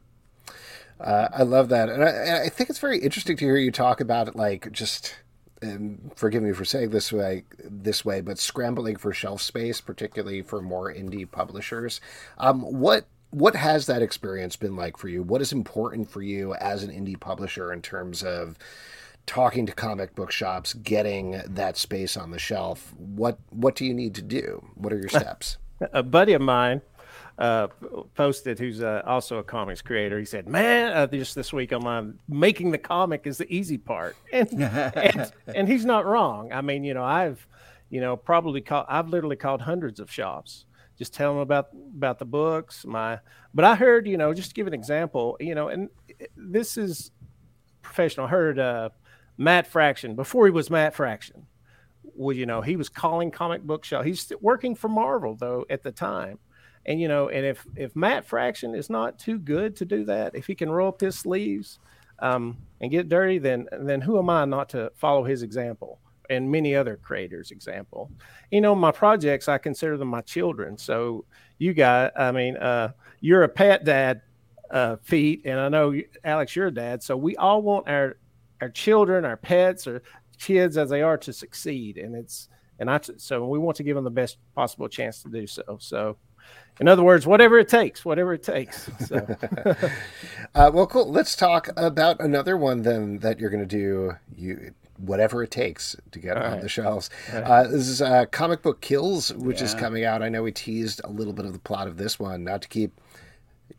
uh, 1.01 1.29
I 1.33 1.43
love 1.43 1.69
that, 1.71 1.89
and 1.89 2.05
I, 2.05 2.45
I, 2.45 2.49
think 2.49 2.71
it's 2.71 2.79
very 2.79 2.99
interesting 2.99 3.37
to 3.37 3.45
hear 3.45 3.57
you 3.57 3.73
talk 3.73 4.01
about 4.01 4.29
it, 4.29 4.37
like 4.37 4.71
just. 4.73 5.17
And 5.63 6.11
forgive 6.17 6.43
me 6.43 6.53
for 6.53 6.65
saying 6.65 6.91
this 6.91 7.13
way, 7.13 7.45
this 7.65 8.05
way, 8.05 8.21
but 8.21 8.39
scrambling 8.39 8.97
for 8.97 9.13
shelf 9.13 9.41
space, 9.41 9.81
particularly 9.81 10.43
for 10.43 10.61
more 10.61 10.93
indie 10.93 11.31
publishers. 11.31 12.01
Um, 12.39 12.61
what 12.61 13.07
what 13.31 13.57
has 13.57 13.87
that 13.87 14.03
experience 14.03 14.55
been 14.55 14.77
like 14.77 14.97
for 14.97 15.09
you? 15.09 15.23
What 15.23 15.43
is 15.43 15.53
important 15.53 16.09
for 16.09 16.23
you 16.23 16.55
as 16.55 16.85
an 16.85 16.91
indie 16.91 17.19
publisher 17.19 17.73
in 17.73 17.83
terms 17.83 18.23
of 18.23 18.57
talking 19.27 19.67
to 19.67 19.73
comic 19.73 20.15
book 20.15 20.31
shops, 20.31 20.75
getting 20.75 21.43
that 21.45 21.77
space 21.77 22.17
on 22.17 22.31
the 22.31 22.39
shelf? 22.39 22.93
What 22.97 23.39
what 23.51 23.75
do 23.75 23.85
you 23.85 23.95
need 23.95 24.15
to 24.17 24.23
do? 24.23 24.65
What 24.75 24.93
are 24.93 24.99
your 24.99 25.09
steps? 25.21 25.59
a 25.93 26.03
buddy 26.03 26.33
of 26.33 26.41
mine 26.41 26.81
uh, 27.39 27.69
posted, 28.15 28.59
who's 28.59 28.83
uh, 28.83 29.03
also 29.07 29.39
a 29.39 29.43
comics 29.43 29.83
creator. 29.83 30.19
He 30.19 30.25
said, 30.25 30.49
"Man, 30.49 30.93
uh, 30.93 31.07
just 31.07 31.35
this 31.35 31.53
week 31.53 31.73
online, 31.73 32.19
making 32.29 32.71
the 32.71 32.79
comic 32.79 33.27
is 33.27 33.39
the 33.39 33.53
easy 33.53 33.79
part," 33.79 34.17
and, 34.33 34.49
and, 34.63 35.33
and 35.47 35.69
he's 35.69 35.85
not 35.85 36.07
wrong. 36.07 36.53
I 36.53 36.61
mean, 36.61 36.85
you 36.85 36.95
know, 36.95 37.05
I've 37.05 37.47
you 37.91 38.01
know 38.01 38.17
probably 38.17 38.61
called, 38.61 38.87
I've 38.89 39.09
literally 39.09 39.37
called 39.37 39.63
hundreds 39.63 40.01
of 40.01 40.11
shops 40.11 40.67
just 40.99 41.13
tell 41.13 41.33
them 41.33 41.41
about 41.41 41.69
about 41.97 42.19
the 42.19 42.25
books. 42.25 42.85
My, 42.85 43.19
but 43.53 43.65
I 43.65 43.75
heard, 43.75 44.07
you 44.07 44.17
know, 44.17 44.33
just 44.33 44.51
to 44.51 44.55
give 44.55 44.67
an 44.67 44.75
example, 44.75 45.37
you 45.41 45.55
know, 45.55 45.69
and 45.69 45.89
this 46.37 46.77
is 46.77 47.11
professional. 47.83 48.27
I 48.27 48.31
heard 48.31 48.59
uh, 48.59 48.91
Matt 49.37 49.67
Fraction 49.67 50.15
before 50.15 50.47
he 50.47 50.53
was 50.53 50.71
Matt 50.71 50.95
Fraction. 50.95 51.47
Well, 52.03 52.37
you 52.37 52.47
know, 52.47 52.61
he 52.61 52.77
was 52.77 52.89
calling 52.89 53.31
comic 53.31 53.63
book 53.63 53.85
show. 53.85 54.03
He's 54.03 54.33
working 54.41 54.75
for 54.75 54.89
Marvel 54.89 55.35
though 55.35 55.65
at 55.69 55.83
the 55.83 55.93
time 55.93 56.39
and 56.87 57.01
you 57.01 57.09
know, 57.09 57.29
and 57.29 57.45
if 57.47 57.67
if 57.77 57.95
Matt 57.97 58.27
Fraction 58.27 58.75
is 58.75 58.91
not 58.91 59.19
too 59.19 59.39
good 59.39 59.77
to 59.77 59.85
do 59.85 60.05
that, 60.05 60.35
if 60.35 60.47
he 60.47 60.55
can 60.55 60.71
roll 60.71 60.89
up 60.89 61.01
his 61.01 61.19
sleeves 61.19 61.79
um, 62.19 62.57
and 62.81 62.91
get 62.91 63.09
dirty, 63.09 63.39
then 63.39 63.67
then 63.81 64.01
who 64.01 64.19
am 64.19 64.31
I 64.31 64.45
not 64.45 64.69
to 64.71 64.93
follow 64.97 65.25
his 65.25 65.43
example? 65.43 65.99
And 66.31 66.51
many 66.51 66.75
other 66.75 66.97
creators' 66.97 67.51
example. 67.51 68.11
You 68.51 68.63
know, 68.63 68.75
my 68.75 68.93
projects 68.93 69.47
I 69.47 69.59
consider 69.59 69.99
them 69.99 70.09
my 70.09 70.23
children. 70.23 70.79
So 70.79 71.27
you 71.59 71.75
got, 71.75 72.19
I 72.19 72.33
mean, 72.33 72.57
uh, 72.57 72.93
you're 73.21 73.43
a 73.43 73.49
pet 73.49 73.85
dad, 73.85 74.23
uh, 74.71 74.97
and 75.11 75.61
I 75.61 75.69
know 75.69 75.95
Alex, 76.25 76.57
you're 76.57 76.69
a 76.69 76.75
dad. 76.75 77.03
So 77.03 77.17
we 77.17 77.37
all 77.37 77.61
want 77.63 77.89
our 77.89 78.17
our 78.61 78.71
children, 78.71 79.25
our 79.25 79.37
pets, 79.37 79.87
or 79.87 80.03
kids 80.39 80.77
as 80.77 80.89
they 80.91 81.03
are 81.03 81.19
to 81.19 81.33
succeed, 81.33 81.99
and 81.99 82.15
it's 82.15 82.49
and 82.79 82.91
I 82.91 83.01
so 83.17 83.47
we 83.47 83.59
want 83.59 83.77
to 83.79 83.83
give 83.83 83.95
them 83.95 84.05
the 84.05 84.11
best 84.11 84.39
possible 84.55 84.89
chance 84.89 85.23
to 85.23 85.29
do 85.29 85.47
so. 85.47 85.79
So 85.81 86.17
in 86.81 86.89
other 86.89 87.05
words, 87.05 87.27
whatever 87.27 87.59
it 87.59 87.69
takes, 87.69 88.05
whatever 88.05 88.35
it 88.35 88.43
takes. 88.43 88.91
So. 89.07 89.17
uh, 90.55 90.71
well, 90.75 90.87
cool. 90.87 91.11
Let's 91.11 91.37
talk 91.37 91.69
about 91.77 92.21
another 92.21 92.57
one 92.57 92.83
then 92.83 93.19
that 93.19 93.39
you're 93.39 93.51
going 93.51 93.67
to 93.67 93.77
do. 93.77 94.17
You 94.37 94.75
whatever 94.99 95.43
it 95.43 95.51
takes 95.51 95.97
to 96.13 96.19
get 96.19 96.37
All 96.37 96.45
on 96.45 96.53
right. 96.53 96.63
the 96.63 96.69
shelves. 96.69 97.11
Right. 97.33 97.43
Uh, 97.43 97.63
this 97.65 97.89
is 97.89 98.01
uh, 98.01 98.27
Comic 98.27 98.63
Book 98.63 98.81
Kills, 98.81 99.33
which 99.35 99.59
yeah. 99.59 99.65
is 99.65 99.75
coming 99.75 100.05
out. 100.05 100.23
I 100.23 100.29
know 100.29 100.43
we 100.43 100.53
teased 100.53 101.01
a 101.03 101.11
little 101.11 101.33
bit 101.33 101.45
of 101.45 101.53
the 101.53 101.59
plot 101.59 101.89
of 101.89 101.97
this 101.97 102.19
one, 102.19 102.45
not 102.45 102.63
to 102.63 102.69
keep 102.69 103.01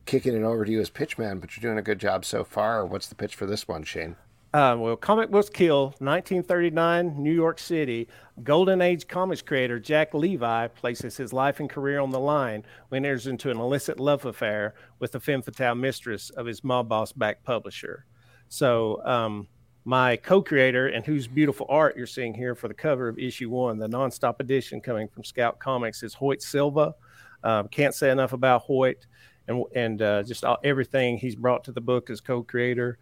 kicking 0.06 0.36
it 0.36 0.44
over 0.44 0.66
to 0.66 0.72
you 0.72 0.82
as 0.82 0.90
pitchman, 0.90 1.40
but 1.40 1.56
you're 1.56 1.62
doing 1.62 1.80
a 1.80 1.84
good 1.84 2.00
job 2.00 2.26
so 2.26 2.44
far. 2.44 2.86
What's 2.86 3.08
the 3.08 3.16
pitch 3.16 3.36
for 3.36 3.46
this 3.46 3.68
one, 3.68 3.84
Shane? 3.84 4.16
Um, 4.56 4.80
well, 4.80 4.96
Comic 4.96 5.32
Books 5.32 5.50
Kill, 5.50 5.88
1939, 6.00 7.22
New 7.22 7.34
York 7.34 7.60
City. 7.60 8.08
Golden 8.42 8.80
Age 8.80 9.06
comics 9.06 9.42
creator 9.42 9.82
Jack 9.82 10.14
Levi 10.14 10.68
places 10.68 11.18
his 11.18 11.34
life 11.34 11.60
and 11.60 11.70
career 11.70 12.00
on 12.00 12.10
the 12.10 12.22
line 12.22 12.64
when 12.88 13.04
he 13.04 13.10
enters 13.10 13.28
into 13.28 13.52
an 13.52 13.58
illicit 13.58 14.00
love 14.00 14.24
affair 14.24 14.74
with 15.00 15.12
the 15.12 15.20
femme 15.20 15.42
fatale 15.42 15.76
mistress 15.76 16.30
of 16.30 16.46
his 16.46 16.64
mob 16.64 16.88
boss 16.88 17.12
back 17.12 17.44
publisher. 17.44 18.06
So, 18.48 19.06
um, 19.06 19.50
my 19.84 20.16
co-creator 20.16 20.88
and 20.88 21.06
whose 21.06 21.28
beautiful 21.28 21.66
art 21.68 21.98
you're 21.98 22.08
seeing 22.08 22.34
here 22.34 22.56
for 22.56 22.70
the 22.70 22.74
cover 22.74 23.10
of 23.10 23.20
issue 23.20 23.50
one, 23.50 23.78
the 23.78 23.90
nonstop 23.90 24.40
edition 24.40 24.80
coming 24.80 25.10
from 25.10 25.26
Scout 25.26 25.60
Comics, 25.60 26.02
is 26.02 26.14
Hoyt 26.14 26.42
Silva. 26.42 26.96
Um, 27.44 27.68
can't 27.68 27.94
say 27.94 28.10
enough 28.10 28.32
about 28.32 28.62
Hoyt 28.62 29.06
and 29.50 29.66
and 29.76 30.02
uh, 30.02 30.24
just 30.24 30.46
all, 30.46 30.60
everything 30.64 31.18
he's 31.18 31.36
brought 31.36 31.66
to 31.66 31.74
the 31.74 31.82
book 31.82 32.10
as 32.10 32.22
co-creator 32.22 32.98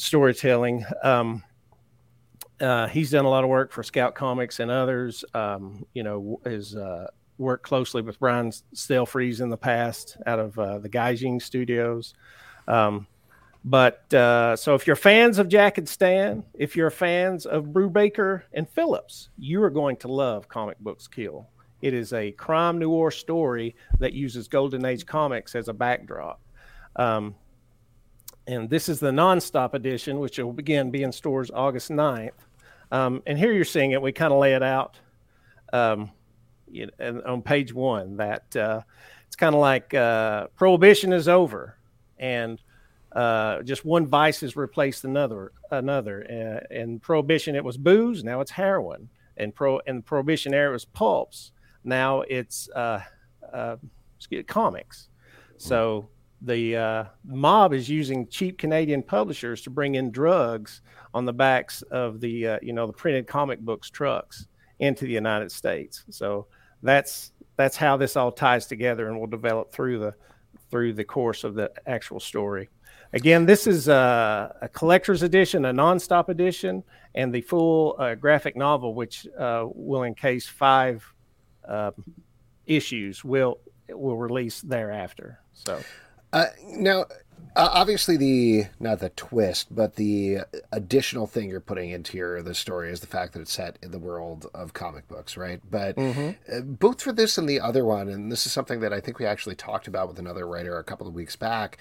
storytelling. 0.00 0.84
Um, 1.02 1.42
uh, 2.60 2.88
he's 2.88 3.10
done 3.10 3.24
a 3.24 3.28
lot 3.28 3.44
of 3.44 3.50
work 3.50 3.72
for 3.72 3.82
Scout 3.82 4.14
Comics 4.14 4.60
and 4.60 4.70
others. 4.70 5.24
Um, 5.34 5.86
you 5.94 6.02
know, 6.02 6.40
has 6.44 6.76
uh, 6.76 7.06
worked 7.38 7.64
closely 7.64 8.02
with 8.02 8.18
Brian 8.20 8.50
Stelfreeze 8.74 9.40
in 9.40 9.48
the 9.48 9.56
past 9.56 10.16
out 10.26 10.38
of 10.38 10.58
uh, 10.58 10.78
the 10.78 10.88
Gaijin 10.88 11.40
Studios. 11.40 12.14
Um, 12.68 13.06
but 13.64 14.12
uh, 14.14 14.56
so 14.56 14.74
if 14.74 14.86
you're 14.86 14.96
fans 14.96 15.38
of 15.38 15.48
Jack 15.48 15.78
and 15.78 15.88
Stan, 15.88 16.44
if 16.54 16.76
you're 16.76 16.90
fans 16.90 17.44
of 17.46 17.66
Brubaker 17.66 18.42
and 18.52 18.68
Phillips, 18.68 19.30
you 19.38 19.62
are 19.62 19.70
going 19.70 19.96
to 19.98 20.08
love 20.08 20.48
Comic 20.48 20.78
Books 20.80 21.06
Kill. 21.06 21.46
It 21.82 21.94
is 21.94 22.12
a 22.12 22.32
crime 22.32 22.78
noir 22.78 23.10
story 23.10 23.74
that 23.98 24.12
uses 24.12 24.48
Golden 24.48 24.84
Age 24.84 25.06
comics 25.06 25.54
as 25.54 25.68
a 25.68 25.74
backdrop. 25.74 26.40
Um, 26.96 27.34
and 28.50 28.68
this 28.68 28.88
is 28.88 28.98
the 28.98 29.10
nonstop 29.12 29.74
edition, 29.74 30.18
which 30.18 30.38
will 30.38 30.52
begin 30.52 30.90
be 30.90 31.04
in 31.04 31.12
stores 31.12 31.50
August 31.54 31.90
9th. 31.90 32.32
Um, 32.90 33.22
and 33.24 33.38
here 33.38 33.52
you're 33.52 33.64
seeing 33.64 33.92
it. 33.92 34.02
We 34.02 34.10
kind 34.10 34.32
of 34.32 34.40
lay 34.40 34.54
it 34.54 34.62
out 34.62 34.98
um, 35.72 36.10
you 36.68 36.88
know, 36.98 37.22
on 37.24 37.42
page 37.42 37.72
one 37.72 38.16
that 38.16 38.56
uh, 38.56 38.80
it's 39.26 39.36
kind 39.36 39.54
of 39.54 39.60
like 39.60 39.94
uh, 39.94 40.48
prohibition 40.56 41.12
is 41.12 41.28
over, 41.28 41.76
and 42.18 42.60
uh, 43.12 43.62
just 43.62 43.84
one 43.84 44.06
vice 44.06 44.40
has 44.40 44.56
replaced 44.56 45.04
another. 45.04 45.52
Another. 45.70 46.26
Uh, 46.28 46.74
in 46.74 46.98
prohibition, 46.98 47.54
it 47.54 47.64
was 47.64 47.76
booze. 47.76 48.24
Now 48.24 48.40
it's 48.40 48.50
heroin. 48.50 49.08
And 49.36 49.54
pro 49.54 49.78
in 49.86 50.02
prohibition 50.02 50.52
era, 50.52 50.70
it 50.70 50.72
was 50.72 50.84
pulps. 50.84 51.52
Now 51.84 52.22
it's 52.22 52.68
uh, 52.70 53.00
uh, 53.52 53.76
comics. 54.48 55.08
So 55.56 56.08
the 56.42 56.76
uh, 56.76 57.04
mob 57.24 57.72
is 57.72 57.88
using 57.88 58.26
cheap 58.28 58.58
Canadian 58.58 59.02
publishers 59.02 59.60
to 59.62 59.70
bring 59.70 59.96
in 59.96 60.10
drugs 60.10 60.80
on 61.12 61.24
the 61.24 61.32
backs 61.32 61.82
of 61.82 62.20
the 62.20 62.46
uh, 62.46 62.58
you 62.62 62.72
know 62.72 62.86
the 62.86 62.92
printed 62.92 63.26
comic 63.26 63.60
books 63.60 63.90
trucks 63.90 64.46
into 64.78 65.04
the 65.04 65.12
United 65.12 65.52
States. 65.52 66.04
So 66.10 66.46
that's 66.82 67.32
that's 67.56 67.76
how 67.76 67.96
this 67.96 68.16
all 68.16 68.32
ties 68.32 68.66
together 68.66 69.08
and 69.08 69.20
will 69.20 69.26
develop 69.26 69.72
through 69.72 69.98
the 69.98 70.14
through 70.70 70.94
the 70.94 71.04
course 71.04 71.44
of 71.44 71.54
the 71.54 71.70
actual 71.86 72.20
story. 72.20 72.68
Again, 73.12 73.44
this 73.44 73.66
is 73.66 73.88
a, 73.88 74.54
a 74.62 74.68
collector's 74.68 75.22
edition, 75.22 75.64
a 75.64 75.72
nonstop 75.72 76.28
edition, 76.28 76.84
and 77.16 77.34
the 77.34 77.40
full 77.40 77.96
uh, 77.98 78.14
graphic 78.14 78.56
novel, 78.56 78.94
which 78.94 79.26
uh, 79.38 79.66
will 79.66 80.04
encase 80.04 80.46
five 80.46 81.04
uh, 81.68 81.90
issues, 82.66 83.24
will 83.24 83.58
will 83.88 84.16
release 84.16 84.60
thereafter. 84.62 85.40
So 85.52 85.82
uh, 86.32 86.46
now, 86.64 87.06
uh, 87.56 87.68
obviously, 87.72 88.16
the 88.16 88.64
not 88.78 89.00
the 89.00 89.10
twist, 89.10 89.74
but 89.74 89.96
the 89.96 90.38
additional 90.70 91.26
thing 91.26 91.50
you're 91.50 91.60
putting 91.60 91.90
into 91.90 92.16
your 92.16 92.42
the 92.42 92.54
story 92.54 92.90
is 92.90 93.00
the 93.00 93.06
fact 93.06 93.32
that 93.32 93.40
it's 93.40 93.52
set 93.52 93.76
in 93.82 93.90
the 93.90 93.98
world 93.98 94.48
of 94.54 94.72
comic 94.72 95.08
books, 95.08 95.36
right? 95.36 95.60
But 95.68 95.96
mm-hmm. 95.96 96.30
uh, 96.52 96.60
both 96.60 97.02
for 97.02 97.12
this 97.12 97.38
and 97.38 97.48
the 97.48 97.60
other 97.60 97.84
one, 97.84 98.08
and 98.08 98.30
this 98.30 98.46
is 98.46 98.52
something 98.52 98.80
that 98.80 98.92
I 98.92 99.00
think 99.00 99.18
we 99.18 99.26
actually 99.26 99.56
talked 99.56 99.88
about 99.88 100.08
with 100.08 100.18
another 100.18 100.46
writer 100.46 100.78
a 100.78 100.84
couple 100.84 101.08
of 101.08 101.14
weeks 101.14 101.36
back. 101.36 101.78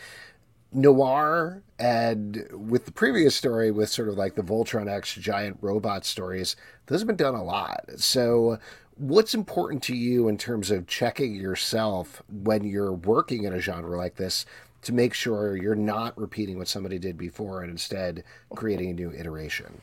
Noir 0.72 1.64
and 1.80 2.48
with 2.52 2.86
the 2.86 2.92
previous 2.92 3.36
story, 3.36 3.72
with 3.72 3.90
sort 3.90 4.08
of 4.08 4.16
like 4.16 4.36
the 4.36 4.44
Voltron 4.44 4.88
X 4.88 5.16
giant 5.16 5.58
robot 5.62 6.06
stories, 6.06 6.56
those 6.86 7.00
have 7.00 7.08
been 7.08 7.16
done 7.16 7.36
a 7.36 7.44
lot. 7.44 7.86
So, 7.98 8.60
what's 9.00 9.34
important 9.34 9.82
to 9.84 9.96
you 9.96 10.28
in 10.28 10.38
terms 10.38 10.70
of 10.72 10.86
checking 10.86 11.34
yourself 11.34 12.22
when 12.30 12.66
you're 12.66 12.94
working 12.94 13.46
in 13.46 13.54
a 13.54 13.60
genre 13.60 13.98
like 13.98 14.16
this 14.16 14.46
to 14.82 14.94
make 14.94 15.14
sure 15.14 15.56
you're 15.56 15.76
not 15.76 16.18
repeating 16.18 16.58
what 16.58 16.68
somebody 16.68 17.00
did 17.00 17.18
before 17.18 17.62
and 17.62 17.72
instead 17.72 18.24
creating 18.56 18.92
a 18.92 18.94
new 18.94 19.12
iteration? 19.12 19.82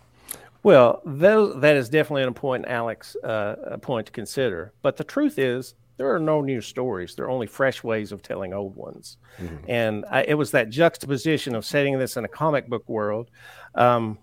Well, 0.63 1.01
those, 1.05 1.61
that 1.61 1.77
is 1.77 1.89
definitely 1.89 2.23
an 2.23 2.29
important, 2.29 2.69
Alex, 2.69 3.17
uh, 3.25 3.57
a 3.65 3.79
point 3.79 4.07
to 4.07 4.13
consider. 4.13 4.73
But 4.83 4.97
the 4.97 5.05
truth 5.05 5.39
is, 5.39 5.75
there 5.97 6.15
are 6.15 6.19
no 6.19 6.43
new 6.43 6.61
stories. 6.61 7.15
There 7.15 7.25
are 7.25 7.31
only 7.31 7.47
fresh 7.47 7.83
ways 7.83 8.13
of 8.13 8.21
telling 8.21 8.53
old 8.53 8.77
ones. 8.77 9.17
Mm-hmm. 9.39 9.71
And 9.71 10.05
I, 10.11 10.25
it 10.25 10.35
was 10.35 10.51
that 10.51 10.69
juxtaposition 10.69 11.55
of 11.55 11.65
setting 11.65 11.99
this 11.99 12.17
in 12.17 12.25
a 12.25 12.29
comic 12.29 12.69
book 12.69 12.87
world 12.87 13.31
um, 13.75 14.19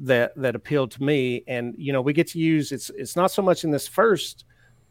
that 0.00 0.32
that 0.36 0.54
appealed 0.54 0.90
to 0.92 1.02
me. 1.02 1.44
And 1.46 1.74
you 1.76 1.92
know, 1.92 2.00
we 2.00 2.12
get 2.12 2.28
to 2.28 2.38
use 2.38 2.72
it's 2.72 2.90
it's 2.90 3.16
not 3.16 3.30
so 3.30 3.42
much 3.42 3.64
in 3.64 3.70
this 3.70 3.88
first 3.88 4.44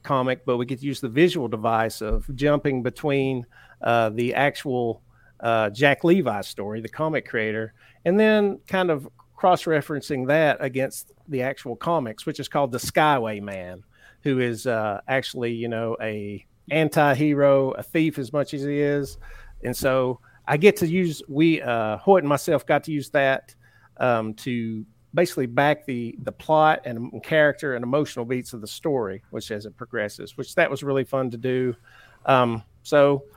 comic, 0.03 0.45
but 0.45 0.57
we 0.57 0.65
get 0.65 0.79
to 0.79 0.85
use 0.85 0.99
the 0.99 1.09
visual 1.09 1.47
device 1.47 2.01
of 2.01 2.29
jumping 2.35 2.83
between 2.83 3.45
uh, 3.81 4.09
the 4.09 4.33
actual 4.33 5.01
uh, 5.39 5.69
Jack 5.69 6.03
Levi 6.03 6.41
story, 6.41 6.81
the 6.81 6.89
comic 6.89 7.27
creator, 7.27 7.73
and 8.05 8.19
then 8.19 8.59
kind 8.67 8.91
of 8.91 9.07
cross 9.35 9.63
referencing 9.63 10.27
that 10.27 10.57
against 10.59 11.11
the 11.27 11.41
actual 11.41 11.75
comics, 11.75 12.25
which 12.25 12.39
is 12.39 12.47
called 12.47 12.71
the 12.71 12.77
Skyway 12.77 13.41
Man 13.41 13.83
who 14.23 14.39
is 14.39 14.65
uh, 14.65 15.01
actually, 15.07 15.51
you 15.51 15.67
know, 15.67 15.97
a 16.01 16.45
anti-hero, 16.71 17.71
a 17.71 17.83
thief 17.83 18.17
as 18.17 18.31
much 18.31 18.53
as 18.53 18.61
he 18.61 18.79
is, 18.79 19.17
and 19.63 19.75
so 19.75 20.19
I 20.47 20.57
get 20.57 20.77
to 20.77 20.87
use 20.87 21.21
we 21.27 21.61
uh, 21.61 21.97
Hoyt 21.97 22.23
and 22.23 22.29
myself 22.29 22.65
got 22.65 22.83
to 22.85 22.91
use 22.91 23.09
that 23.11 23.53
um, 23.97 24.33
to 24.35 24.85
basically 25.13 25.45
back 25.45 25.85
the 25.85 26.15
the 26.23 26.31
plot 26.31 26.81
and 26.85 27.21
character 27.23 27.75
and 27.75 27.83
emotional 27.83 28.25
beats 28.25 28.53
of 28.53 28.61
the 28.61 28.67
story, 28.67 29.23
which 29.29 29.51
as 29.51 29.65
it 29.65 29.75
progresses, 29.77 30.37
which 30.37 30.55
that 30.55 30.69
was 30.69 30.83
really 30.83 31.03
fun 31.03 31.29
to 31.31 31.37
do. 31.37 31.75
Um, 32.25 32.63
so. 32.83 33.23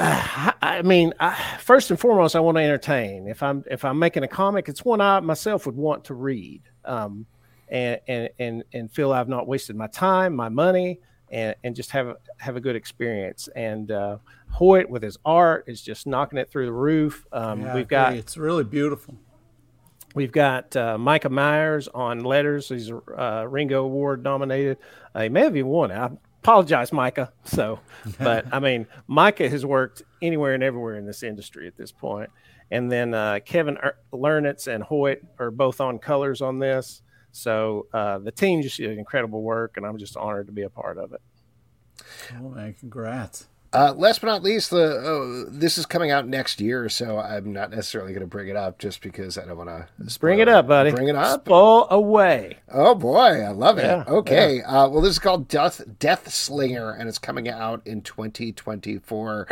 Uh, 0.00 0.52
I 0.62 0.82
mean, 0.82 1.12
I, 1.18 1.34
first 1.58 1.90
and 1.90 1.98
foremost, 1.98 2.36
I 2.36 2.40
want 2.40 2.56
to 2.56 2.62
entertain. 2.62 3.26
If 3.26 3.42
I'm 3.42 3.64
if 3.68 3.84
I'm 3.84 3.98
making 3.98 4.22
a 4.22 4.28
comic, 4.28 4.68
it's 4.68 4.84
one 4.84 5.00
I 5.00 5.18
myself 5.18 5.66
would 5.66 5.74
want 5.74 6.04
to 6.04 6.14
read. 6.14 6.62
Um, 6.84 7.26
and 7.68 8.00
and 8.06 8.28
and, 8.38 8.64
and 8.72 8.90
feel 8.92 9.12
I've 9.12 9.28
not 9.28 9.46
wasted 9.46 9.76
my 9.76 9.88
time, 9.88 10.34
my 10.34 10.48
money, 10.48 11.00
and, 11.30 11.54
and 11.64 11.74
just 11.74 11.90
have 11.90 12.08
a, 12.08 12.16
have 12.38 12.56
a 12.56 12.60
good 12.60 12.76
experience. 12.76 13.48
And 13.54 13.90
uh, 13.90 14.18
Hoyt 14.50 14.88
with 14.88 15.02
his 15.02 15.18
art 15.24 15.64
is 15.66 15.82
just 15.82 16.06
knocking 16.06 16.38
it 16.38 16.50
through 16.50 16.66
the 16.66 16.72
roof. 16.72 17.26
Um, 17.32 17.62
yeah, 17.62 17.74
we've 17.74 17.88
got 17.88 18.14
it's 18.14 18.36
really 18.36 18.64
beautiful. 18.64 19.16
We've 20.18 20.32
got 20.32 20.74
uh, 20.74 20.98
Micah 20.98 21.28
Myers 21.28 21.86
on 21.86 22.24
letters. 22.24 22.70
He's 22.70 22.90
uh, 22.90 23.46
Ringo 23.48 23.84
Award 23.84 24.24
nominated. 24.24 24.78
Uh, 25.14 25.22
he 25.22 25.28
may 25.28 25.42
have 25.42 25.56
even 25.56 25.70
won. 25.70 25.92
I 25.92 26.10
apologize, 26.42 26.92
Micah. 26.92 27.32
So, 27.44 27.78
but 28.18 28.52
I 28.52 28.58
mean, 28.58 28.88
Micah 29.06 29.48
has 29.48 29.64
worked 29.64 30.02
anywhere 30.20 30.54
and 30.54 30.64
everywhere 30.64 30.96
in 30.96 31.06
this 31.06 31.22
industry 31.22 31.68
at 31.68 31.76
this 31.76 31.92
point. 31.92 32.30
And 32.72 32.90
then 32.90 33.14
uh, 33.14 33.38
Kevin 33.44 33.76
er-, 33.76 33.96
Lernitz 34.12 34.66
and 34.66 34.82
Hoyt 34.82 35.22
are 35.38 35.52
both 35.52 35.80
on 35.80 36.00
colors 36.00 36.42
on 36.42 36.58
this. 36.58 37.02
So 37.30 37.86
uh, 37.94 38.18
the 38.18 38.32
team 38.32 38.60
just 38.60 38.78
did 38.78 38.98
incredible 38.98 39.42
work, 39.42 39.76
and 39.76 39.86
I'm 39.86 39.98
just 39.98 40.16
honored 40.16 40.48
to 40.48 40.52
be 40.52 40.62
a 40.62 40.68
part 40.68 40.98
of 40.98 41.12
it. 41.12 41.20
Oh 42.36 42.48
man, 42.48 42.74
congrats! 42.74 43.46
Uh, 43.70 43.92
last 43.94 44.22
but 44.22 44.28
not 44.28 44.42
least, 44.42 44.70
the 44.70 45.46
uh, 45.46 45.50
this 45.50 45.76
is 45.76 45.84
coming 45.84 46.10
out 46.10 46.26
next 46.26 46.58
year, 46.58 46.88
so 46.88 47.18
I'm 47.18 47.52
not 47.52 47.70
necessarily 47.70 48.12
going 48.12 48.22
to 48.22 48.26
bring 48.26 48.48
it 48.48 48.56
up 48.56 48.78
just 48.78 49.02
because 49.02 49.36
I 49.36 49.44
don't 49.44 49.58
want 49.58 49.68
to 49.68 50.18
bring 50.18 50.38
it 50.38 50.48
up, 50.48 50.66
buddy. 50.66 50.90
Bring 50.90 51.08
it 51.08 51.16
up. 51.16 51.42
Spoil 51.44 51.86
away. 51.90 52.58
Oh 52.72 52.94
boy, 52.94 53.42
I 53.42 53.50
love 53.50 53.76
it. 53.76 53.84
Yeah, 53.84 54.04
okay, 54.08 54.58
yeah. 54.58 54.84
Uh, 54.84 54.88
well, 54.88 55.02
this 55.02 55.12
is 55.12 55.18
called 55.18 55.48
Death 55.48 55.82
Death 55.98 56.32
Slinger, 56.32 56.92
and 56.92 57.10
it's 57.10 57.18
coming 57.18 57.46
out 57.48 57.82
in 57.86 58.00
2024. 58.00 59.48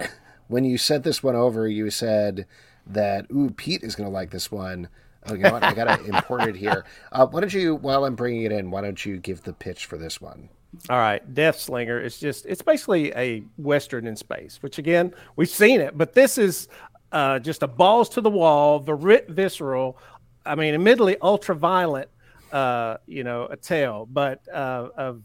When 0.49 0.65
you 0.65 0.79
sent 0.79 1.05
this 1.05 1.23
one 1.23 1.37
over, 1.37 1.69
you 1.69 1.91
said 1.91 2.47
that 2.87 3.27
ooh, 3.31 3.51
Pete 3.51 3.83
is 3.83 3.97
going 3.97 4.09
to 4.09 4.15
like 4.15 4.31
this 4.31 4.51
one. 4.51 4.89
Oh, 5.29 5.35
you 5.35 5.43
know 5.43 5.53
what? 5.53 5.65
I 5.65 5.75
got 5.75 5.99
to 5.99 6.05
import 6.17 6.49
it 6.49 6.57
here. 6.57 6.85
Uh, 7.13 7.27
why 7.27 7.41
don't 7.41 7.53
you, 7.53 7.75
while 7.75 8.05
I'm 8.05 8.15
bringing 8.15 8.45
it 8.45 8.53
in, 8.53 8.71
why 8.71 8.81
don't 8.81 9.05
you 9.05 9.19
give 9.19 9.43
the 9.43 9.53
pitch 9.53 9.85
for 9.85 9.99
this 9.99 10.21
one? 10.21 10.49
All 10.89 10.99
right, 10.99 11.35
Death 11.35 11.59
Slinger. 11.59 12.01
is 12.01 12.19
just 12.19 12.47
it's 12.47 12.63
basically 12.63 13.13
a 13.15 13.43
western 13.57 14.07
in 14.07 14.17
space, 14.17 14.59
which 14.63 14.79
again 14.79 15.15
we've 15.37 15.49
seen 15.49 15.81
it, 15.81 15.97
but 15.97 16.15
this 16.15 16.39
is 16.39 16.69
uh, 17.13 17.39
just 17.39 17.63
a 17.63 17.67
balls 17.67 18.09
to 18.11 18.21
the 18.21 18.31
wall, 18.31 18.81
the 18.81 18.95
visceral. 19.29 19.99
I 20.45 20.55
mean, 20.55 20.75
admittedly 20.75 21.17
ultra 21.21 21.55
violent, 21.55 22.09
uh, 22.53 22.99
you 23.07 23.25
know, 23.25 23.47
a 23.47 23.57
tale, 23.57 24.07
but 24.11 24.41
uh, 24.53 24.89
of 24.97 25.23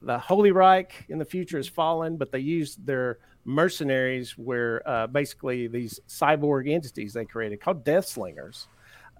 the 0.00 0.18
Holy 0.18 0.50
Reich 0.50 1.04
in 1.08 1.18
the 1.18 1.24
future 1.24 1.56
has 1.56 1.68
fallen, 1.68 2.16
but 2.16 2.32
they 2.32 2.40
used 2.40 2.84
their 2.84 3.18
mercenaries, 3.44 4.36
where 4.36 4.86
uh, 4.88 5.06
basically 5.06 5.68
these 5.68 6.00
cyborg 6.08 6.70
entities 6.70 7.12
they 7.12 7.24
created 7.24 7.60
called 7.60 7.84
Death 7.84 8.06
Slingers. 8.06 8.68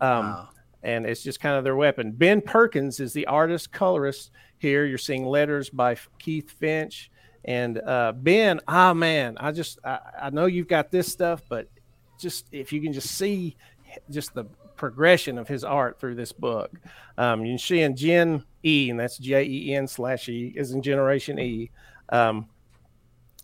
Um, 0.00 0.26
wow. 0.26 0.48
And 0.82 1.06
it's 1.06 1.22
just 1.22 1.40
kind 1.40 1.56
of 1.56 1.64
their 1.64 1.76
weapon. 1.76 2.12
Ben 2.12 2.40
Perkins 2.40 2.98
is 2.98 3.12
the 3.12 3.26
artist 3.26 3.72
colorist 3.72 4.30
here. 4.58 4.84
You're 4.84 4.98
seeing 4.98 5.24
letters 5.24 5.70
by 5.70 5.96
Keith 6.18 6.50
Finch 6.50 7.10
and 7.44 7.78
uh, 7.78 8.12
Ben. 8.16 8.60
Ah, 8.66 8.92
man, 8.94 9.36
I 9.38 9.52
just 9.52 9.78
I, 9.84 9.98
I 10.22 10.30
know 10.30 10.46
you've 10.46 10.68
got 10.68 10.90
this 10.90 11.10
stuff, 11.10 11.42
but 11.48 11.68
just 12.18 12.46
if 12.52 12.72
you 12.72 12.80
can 12.80 12.92
just 12.92 13.10
see 13.10 13.56
just 14.10 14.34
the 14.34 14.44
progression 14.76 15.38
of 15.38 15.46
his 15.46 15.62
art 15.62 16.00
through 16.00 16.16
this 16.16 16.32
book. 16.32 16.72
Um, 17.16 17.44
you 17.44 17.52
can 17.52 17.58
see 17.58 17.80
in 17.82 17.94
Gen 17.94 18.44
E, 18.64 18.90
and 18.90 18.98
that's 18.98 19.18
J 19.18 19.44
E 19.44 19.74
N 19.74 19.86
slash 19.86 20.28
E, 20.28 20.52
is 20.56 20.72
in 20.72 20.82
Generation 20.82 21.38
E. 21.38 21.70
Um, 22.08 22.48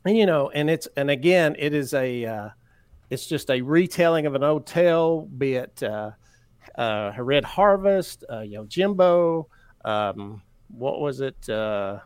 and 0.04 0.16
you 0.16 0.26
know, 0.26 0.50
and 0.50 0.68
it's 0.68 0.88
and 0.96 1.10
again, 1.10 1.54
it 1.58 1.74
is 1.74 1.94
a 1.94 2.24
uh, 2.24 2.48
it's 3.10 3.26
just 3.26 3.50
a 3.50 3.62
retelling 3.62 4.26
of 4.26 4.34
an 4.34 4.42
old 4.42 4.66
tale, 4.66 5.22
be 5.26 5.54
it 5.54 5.80
uh, 5.82 6.10
uh, 6.76 7.12
Red 7.18 7.44
Harvest, 7.44 8.24
uh, 8.30 8.40
you 8.40 8.56
know, 8.56 8.64
Jimbo, 8.64 9.48
um, 9.84 10.42
what 10.68 11.00
was 11.00 11.20
it? 11.20 11.48
Uh, 11.48 11.98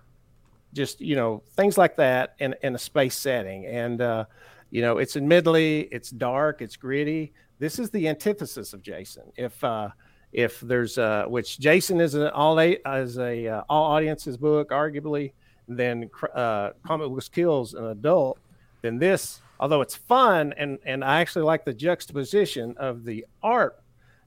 just 0.72 1.00
you 1.00 1.16
know, 1.16 1.42
things 1.54 1.76
like 1.76 1.96
that 1.96 2.34
in 2.38 2.54
in 2.62 2.74
a 2.74 2.78
space 2.78 3.16
setting, 3.16 3.66
and 3.66 4.00
uh, 4.00 4.24
you 4.70 4.80
know, 4.80 4.98
it's 4.98 5.16
in 5.16 5.24
admittedly 5.24 5.82
it's 5.92 6.10
dark, 6.10 6.62
it's 6.62 6.76
gritty. 6.76 7.32
This 7.58 7.78
is 7.78 7.90
the 7.90 8.08
antithesis 8.08 8.72
of 8.72 8.82
Jason. 8.82 9.24
If 9.36 9.62
uh, 9.62 9.90
if 10.32 10.60
there's 10.60 10.96
uh, 10.96 11.26
which 11.26 11.58
Jason 11.58 12.00
is 12.00 12.14
an 12.14 12.28
all 12.28 12.58
as 12.58 13.18
a 13.18 13.46
uh, 13.46 13.62
all 13.68 13.92
audiences 13.92 14.36
book, 14.36 14.70
arguably, 14.70 15.32
then 15.68 16.10
uh, 16.34 16.70
Comic 16.84 17.08
Books 17.10 17.28
Kills 17.28 17.74
an 17.74 17.86
adult, 17.86 18.38
then 18.80 18.98
this, 18.98 19.40
although 19.60 19.82
it's 19.82 19.94
fun 19.94 20.54
and 20.56 20.78
and 20.86 21.04
I 21.04 21.20
actually 21.20 21.42
like 21.42 21.64
the 21.64 21.74
juxtaposition 21.74 22.74
of 22.78 23.04
the 23.04 23.26
art 23.42 23.81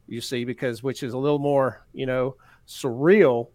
you 0.07 0.21
see, 0.21 0.45
because 0.45 0.83
which 0.83 1.03
is 1.03 1.13
a 1.13 1.17
little 1.17 1.39
more, 1.39 1.85
you 1.93 2.05
know, 2.05 2.35
surreal, 2.67 3.49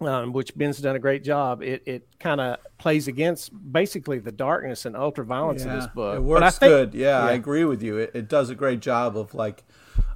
um, 0.00 0.32
which 0.32 0.56
Ben's 0.56 0.78
done 0.78 0.96
a 0.96 1.00
great 1.00 1.24
job. 1.24 1.62
It 1.62 1.82
it 1.86 2.08
kind 2.20 2.40
of 2.40 2.58
plays 2.78 3.08
against 3.08 3.50
basically 3.72 4.18
the 4.18 4.32
darkness 4.32 4.84
and 4.84 4.96
ultra 4.96 5.24
violence 5.24 5.64
yeah, 5.64 5.72
in 5.72 5.80
this 5.80 5.88
book. 5.88 6.16
It 6.16 6.22
works 6.22 6.58
think, 6.58 6.70
good. 6.70 6.94
Yeah, 6.94 7.24
yeah, 7.24 7.26
I 7.26 7.32
agree 7.32 7.64
with 7.64 7.82
you. 7.82 7.98
It, 7.98 8.12
it 8.14 8.28
does 8.28 8.50
a 8.50 8.54
great 8.54 8.80
job 8.80 9.16
of 9.16 9.34
like, 9.34 9.64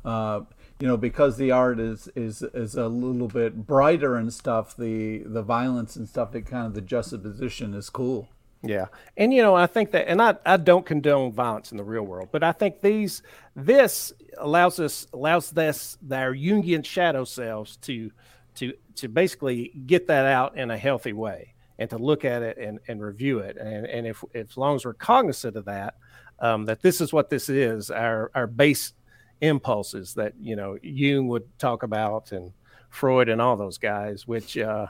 uh, 0.05 0.43
you 0.79 0.87
know, 0.87 0.97
because 0.97 1.37
the 1.37 1.51
art 1.51 1.81
is 1.81 2.09
is 2.15 2.43
is 2.43 2.77
a 2.77 2.89
little 2.89 3.29
bit 3.29 3.67
brighter 3.67 4.17
and 4.17 4.33
stuff. 4.33 4.77
The 4.77 5.25
the 5.25 5.43
violence 5.43 5.97
and 5.97 6.09
stuff. 6.09 6.35
It 6.35 6.43
kind 6.43 6.67
of 6.67 6.75
the 6.75 6.81
juxtaposition 6.81 7.75
is 7.75 7.91
cool. 7.91 8.29
Yeah. 8.63 8.87
And 9.17 9.35
you 9.35 9.43
know, 9.43 9.55
I 9.55 9.67
think 9.67 9.91
that 9.91 10.09
and 10.09 10.23
I, 10.23 10.37
I 10.47 10.57
don't 10.57 10.87
condone 10.87 11.33
violence 11.33 11.73
in 11.73 11.77
the 11.77 11.85
real 11.85 12.05
world, 12.05 12.29
but 12.31 12.45
I 12.45 12.53
think 12.53 12.81
these 12.81 13.23
this 13.57 14.13
allows 14.39 14.81
us 14.81 15.07
allows 15.13 15.51
this 15.51 15.99
our 16.11 16.35
Jungian 16.35 16.85
shadow 16.85 17.25
selves 17.25 17.77
to 17.79 18.11
to 18.57 18.75
to 18.97 19.09
basically 19.09 19.73
get 19.87 20.07
that 20.09 20.27
out 20.27 20.57
in 20.57 20.71
a 20.71 20.79
healthy 20.79 21.13
way. 21.13 21.55
and 21.79 21.91
to 21.91 21.99
look 21.99 22.25
at 22.25 22.43
it 22.43 22.59
and, 22.59 22.79
and 22.87 23.03
review 23.03 23.39
it. 23.41 23.57
And, 23.57 23.87
and 23.87 24.07
if, 24.07 24.23
as 24.35 24.57
long 24.57 24.77
as 24.77 24.85
we're 24.85 24.95
cognizant 24.95 25.57
of 25.57 25.65
that, 25.65 25.97
um, 26.39 26.65
that 26.67 26.81
this 26.81 27.01
is 27.01 27.13
what 27.13 27.29
this 27.29 27.49
is, 27.49 27.91
our, 27.91 28.31
our 28.35 28.47
base 28.47 28.93
impulses 29.41 30.15
that, 30.15 30.35
you 30.41 30.55
know, 30.55 30.79
Jung 30.83 31.27
would 31.29 31.59
talk 31.59 31.83
about 31.83 32.31
and 32.31 32.53
Freud 32.91 33.29
and 33.29 33.41
all 33.41 33.57
those 33.57 33.79
guys, 33.79 34.29
which, 34.29 34.57
uh, 34.57 34.87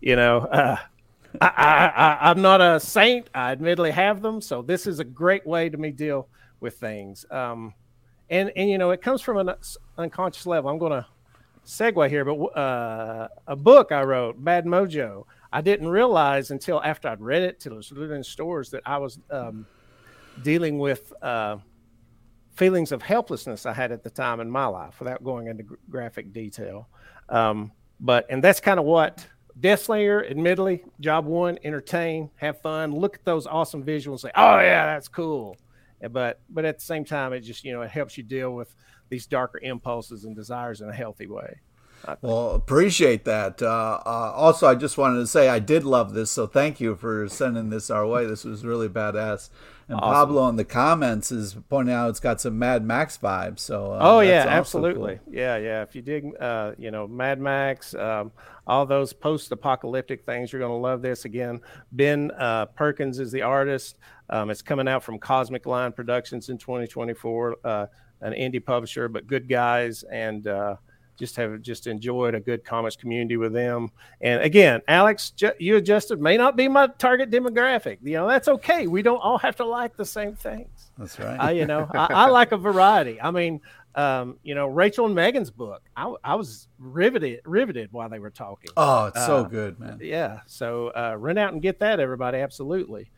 you 0.00 0.14
know, 0.14 0.38
uh, 0.38 0.76
I, 1.40 2.18
I, 2.20 2.30
am 2.30 2.40
not 2.40 2.60
a 2.60 2.78
saint. 2.78 3.28
I 3.34 3.50
admittedly 3.50 3.90
have 3.90 4.22
them. 4.22 4.40
So 4.40 4.62
this 4.62 4.86
is 4.86 5.00
a 5.00 5.04
great 5.04 5.46
way 5.46 5.68
to 5.68 5.76
me 5.76 5.90
deal 5.90 6.28
with 6.60 6.78
things. 6.78 7.26
Um, 7.30 7.74
and, 8.30 8.52
and, 8.56 8.68
you 8.68 8.78
know, 8.78 8.90
it 8.90 9.02
comes 9.02 9.22
from 9.22 9.36
an 9.38 9.54
unconscious 9.96 10.46
level. 10.46 10.70
I'm 10.70 10.78
going 10.78 10.92
to 10.92 11.06
segue 11.64 12.08
here, 12.08 12.24
but 12.24 12.36
uh, 12.56 13.28
a 13.46 13.56
book 13.56 13.92
I 13.92 14.02
wrote, 14.02 14.42
Bad 14.42 14.64
Mojo, 14.64 15.24
I 15.52 15.60
didn't 15.60 15.88
realize 15.88 16.50
until 16.50 16.82
after 16.82 17.08
I'd 17.08 17.20
read 17.20 17.42
it, 17.42 17.60
till 17.60 17.72
it 17.72 17.76
was 17.76 17.90
in 17.90 18.24
stores, 18.24 18.70
that 18.70 18.82
I 18.86 18.98
was 18.98 19.18
um, 19.30 19.66
dealing 20.42 20.78
with 20.78 21.12
uh, 21.22 21.58
feelings 22.54 22.92
of 22.92 23.02
helplessness 23.02 23.66
I 23.66 23.72
had 23.72 23.92
at 23.92 24.02
the 24.02 24.10
time 24.10 24.40
in 24.40 24.50
my 24.50 24.66
life 24.66 24.98
without 24.98 25.22
going 25.22 25.46
into 25.46 25.64
graphic 25.90 26.32
detail. 26.32 26.88
Um, 27.28 27.72
but, 28.00 28.26
and 28.30 28.42
that's 28.42 28.60
kind 28.60 28.78
of 28.78 28.86
what 28.86 29.26
Deathslinger, 29.60 30.30
admittedly, 30.30 30.84
job 31.00 31.26
one, 31.26 31.58
entertain, 31.64 32.30
have 32.36 32.60
fun, 32.60 32.92
look 32.92 33.16
at 33.16 33.24
those 33.24 33.46
awesome 33.46 33.82
visuals, 33.82 34.20
say, 34.20 34.30
oh, 34.36 34.58
yeah, 34.58 34.86
that's 34.86 35.08
cool. 35.08 35.56
But, 36.10 36.40
but 36.48 36.64
at 36.64 36.78
the 36.78 36.84
same 36.84 37.04
time, 37.04 37.32
it 37.32 37.40
just, 37.40 37.64
you 37.64 37.72
know, 37.72 37.82
it 37.82 37.90
helps 37.90 38.16
you 38.16 38.22
deal 38.22 38.54
with 38.54 38.74
these 39.08 39.26
darker 39.26 39.58
impulses 39.62 40.24
and 40.24 40.36
desires 40.36 40.80
in 40.80 40.88
a 40.88 40.94
healthy 40.94 41.26
way. 41.26 41.60
Well, 42.22 42.52
appreciate 42.52 43.24
that. 43.24 43.60
Uh, 43.60 44.00
uh, 44.06 44.32
also, 44.36 44.68
I 44.68 44.76
just 44.76 44.96
wanted 44.98 45.18
to 45.18 45.26
say 45.26 45.48
I 45.48 45.58
did 45.58 45.82
love 45.82 46.14
this, 46.14 46.30
so 46.30 46.46
thank 46.46 46.80
you 46.80 46.94
for 46.94 47.28
sending 47.28 47.70
this 47.70 47.90
our 47.90 48.06
way. 48.06 48.24
This 48.24 48.44
was 48.44 48.64
really 48.64 48.88
badass. 48.88 49.50
And 49.88 49.98
awesome. 49.98 50.12
Pablo 50.12 50.48
in 50.48 50.56
the 50.56 50.64
comments 50.64 51.32
is 51.32 51.56
pointing 51.68 51.94
out 51.94 52.10
it's 52.10 52.20
got 52.20 52.40
some 52.40 52.58
Mad 52.58 52.84
Max 52.84 53.18
vibes. 53.18 53.60
So 53.60 53.94
uh, 53.94 53.98
oh 54.00 54.20
yeah, 54.20 54.44
absolutely, 54.46 55.18
cool. 55.24 55.34
yeah, 55.34 55.56
yeah. 55.56 55.82
If 55.82 55.96
you 55.96 56.02
dig, 56.02 56.30
uh, 56.38 56.72
you 56.78 56.90
know, 56.90 57.08
Mad 57.08 57.40
Max, 57.40 57.94
um, 57.94 58.30
all 58.66 58.86
those 58.86 59.12
post-apocalyptic 59.12 60.24
things, 60.24 60.52
you're 60.52 60.60
going 60.60 60.70
to 60.70 60.76
love 60.76 61.02
this. 61.02 61.24
Again, 61.24 61.60
Ben 61.90 62.30
uh, 62.38 62.66
Perkins 62.66 63.18
is 63.18 63.32
the 63.32 63.42
artist. 63.42 63.98
Um, 64.30 64.50
it's 64.50 64.62
coming 64.62 64.88
out 64.88 65.02
from 65.02 65.18
Cosmic 65.18 65.66
Line 65.66 65.92
Productions 65.92 66.48
in 66.48 66.58
2024, 66.58 67.56
uh, 67.64 67.86
an 68.20 68.32
indie 68.32 68.64
publisher, 68.64 69.08
but 69.08 69.26
good 69.26 69.48
guys 69.48 70.02
and 70.04 70.46
just 71.18 71.36
have 71.36 71.60
just 71.60 71.86
enjoyed 71.86 72.34
a 72.34 72.40
good 72.40 72.64
comics 72.64 72.96
community 72.96 73.36
with 73.36 73.52
them. 73.52 73.90
And 74.20 74.40
again, 74.42 74.80
Alex, 74.86 75.30
ju- 75.30 75.52
you 75.58 75.76
adjusted 75.76 76.20
may 76.20 76.36
not 76.36 76.56
be 76.56 76.68
my 76.68 76.86
target 76.98 77.30
demographic. 77.30 77.98
You 78.02 78.14
know, 78.14 78.28
that's 78.28 78.48
okay. 78.48 78.86
We 78.86 79.02
don't 79.02 79.18
all 79.18 79.38
have 79.38 79.56
to 79.56 79.64
like 79.64 79.96
the 79.96 80.04
same 80.04 80.36
things. 80.36 80.90
That's 80.96 81.18
right. 81.18 81.38
I, 81.38 81.50
you 81.52 81.66
know, 81.66 81.88
I, 81.92 82.06
I, 82.10 82.26
like 82.30 82.52
a 82.52 82.56
variety. 82.56 83.20
I 83.20 83.30
mean, 83.32 83.60
um, 83.94 84.38
you 84.44 84.54
know, 84.54 84.68
Rachel 84.68 85.06
and 85.06 85.16
Meghan's 85.16 85.50
book, 85.50 85.82
I, 85.96 86.14
I, 86.22 86.36
was 86.36 86.68
riveted, 86.78 87.40
riveted 87.44 87.92
while 87.92 88.08
they 88.08 88.20
were 88.20 88.30
talking. 88.30 88.70
Oh, 88.76 89.06
it's 89.06 89.18
uh, 89.18 89.26
so 89.26 89.44
good, 89.44 89.80
man. 89.80 89.98
Yeah. 90.00 90.40
So 90.46 90.88
uh, 90.88 91.16
run 91.18 91.36
out 91.36 91.52
and 91.52 91.60
get 91.60 91.80
that, 91.80 91.98
everybody. 91.98 92.38
Absolutely. 92.38 93.10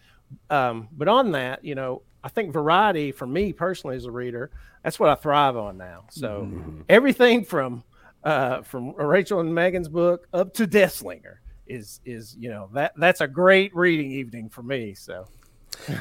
Um, 0.49 0.89
but 0.93 1.09
on 1.09 1.33
that, 1.33 1.65
you 1.65 1.75
know, 1.75 2.03
I 2.23 2.29
think 2.29 2.53
variety 2.53 3.13
for 3.13 3.27
me 3.27 3.53
personally 3.53 3.97
as 3.97 4.05
a 4.05 4.11
reader, 4.11 4.51
that's 4.83 4.99
what 4.99 5.09
I 5.09 5.15
thrive 5.15 5.57
on 5.57 5.77
now. 5.77 6.05
So 6.11 6.43
mm-hmm. 6.43 6.83
everything 6.89 7.45
from 7.45 7.85
uh, 8.25 8.63
from 8.63 8.91
Rachel 8.93 9.41
and 9.41 9.51
Meghan's 9.51 9.89
book 9.89 10.29
up 10.33 10.53
to 10.55 10.67
Deathslinger 10.67 11.37
is 11.67 12.01
is 12.05 12.37
you 12.39 12.51
know 12.51 12.69
that 12.75 12.93
that's 12.97 13.21
a 13.21 13.29
great 13.29 13.75
reading 13.75 14.11
evening 14.11 14.49
for 14.49 14.63
me. 14.63 14.95
So. 14.95 15.27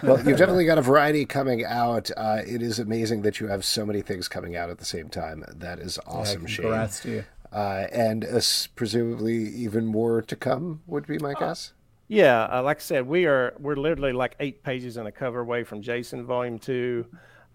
well, 0.04 0.18
you've 0.18 0.38
definitely 0.38 0.66
got 0.66 0.78
a 0.78 0.82
variety 0.82 1.26
coming 1.26 1.64
out. 1.64 2.10
Uh, 2.18 2.42
it 2.46 2.62
is 2.62 2.80
amazing 2.80 3.22
that 3.22 3.40
you 3.40 3.48
have 3.48 3.64
so 3.64 3.86
many 3.86 4.02
things 4.02 4.28
coming 4.28 4.56
out 4.56 4.70
at 4.70 4.80
the 4.80 4.86
same 4.86 5.10
time. 5.10 5.46
That 5.56 5.80
is 5.80 6.00
awesome, 6.08 6.48
yeah, 6.48 6.56
congrats 6.56 7.02
Shane. 7.02 7.12
To 7.12 7.18
you. 7.18 7.26
Uh, 7.52 7.88
and 7.92 8.26
uh, 8.26 8.42
presumably 8.76 9.36
even 9.36 9.86
more 9.86 10.22
to 10.22 10.36
come 10.36 10.82
would 10.86 11.08
be 11.08 11.18
my 11.18 11.32
uh, 11.32 11.40
guess. 11.40 11.74
Yeah, 12.10 12.44
uh, 12.46 12.64
like 12.64 12.78
I 12.78 12.82
said, 12.82 13.08
we 13.08 13.28
are 13.28 13.54
we're 13.60 13.76
literally 13.76 14.14
like 14.14 14.36
eight 14.40 14.64
pages 14.64 14.98
in 14.98 15.06
a 15.06 15.12
cover 15.12 15.40
away 15.40 15.64
from 15.64 15.82
Jason 15.82 16.26
Volume 16.26 16.60
Two 16.60 17.06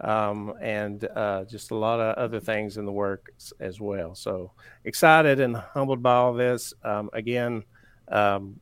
um, 0.01 0.53
and 0.61 1.07
uh, 1.15 1.45
just 1.45 1.71
a 1.71 1.75
lot 1.75 1.99
of 1.99 2.15
other 2.15 2.39
things 2.39 2.77
in 2.77 2.85
the 2.85 2.91
works 2.91 3.53
as 3.59 3.79
well. 3.79 4.15
So 4.15 4.51
excited 4.83 5.39
and 5.39 5.55
humbled 5.55 6.01
by 6.01 6.15
all 6.15 6.33
this. 6.33 6.73
Um, 6.83 7.09
again, 7.13 7.63
um, 8.09 8.59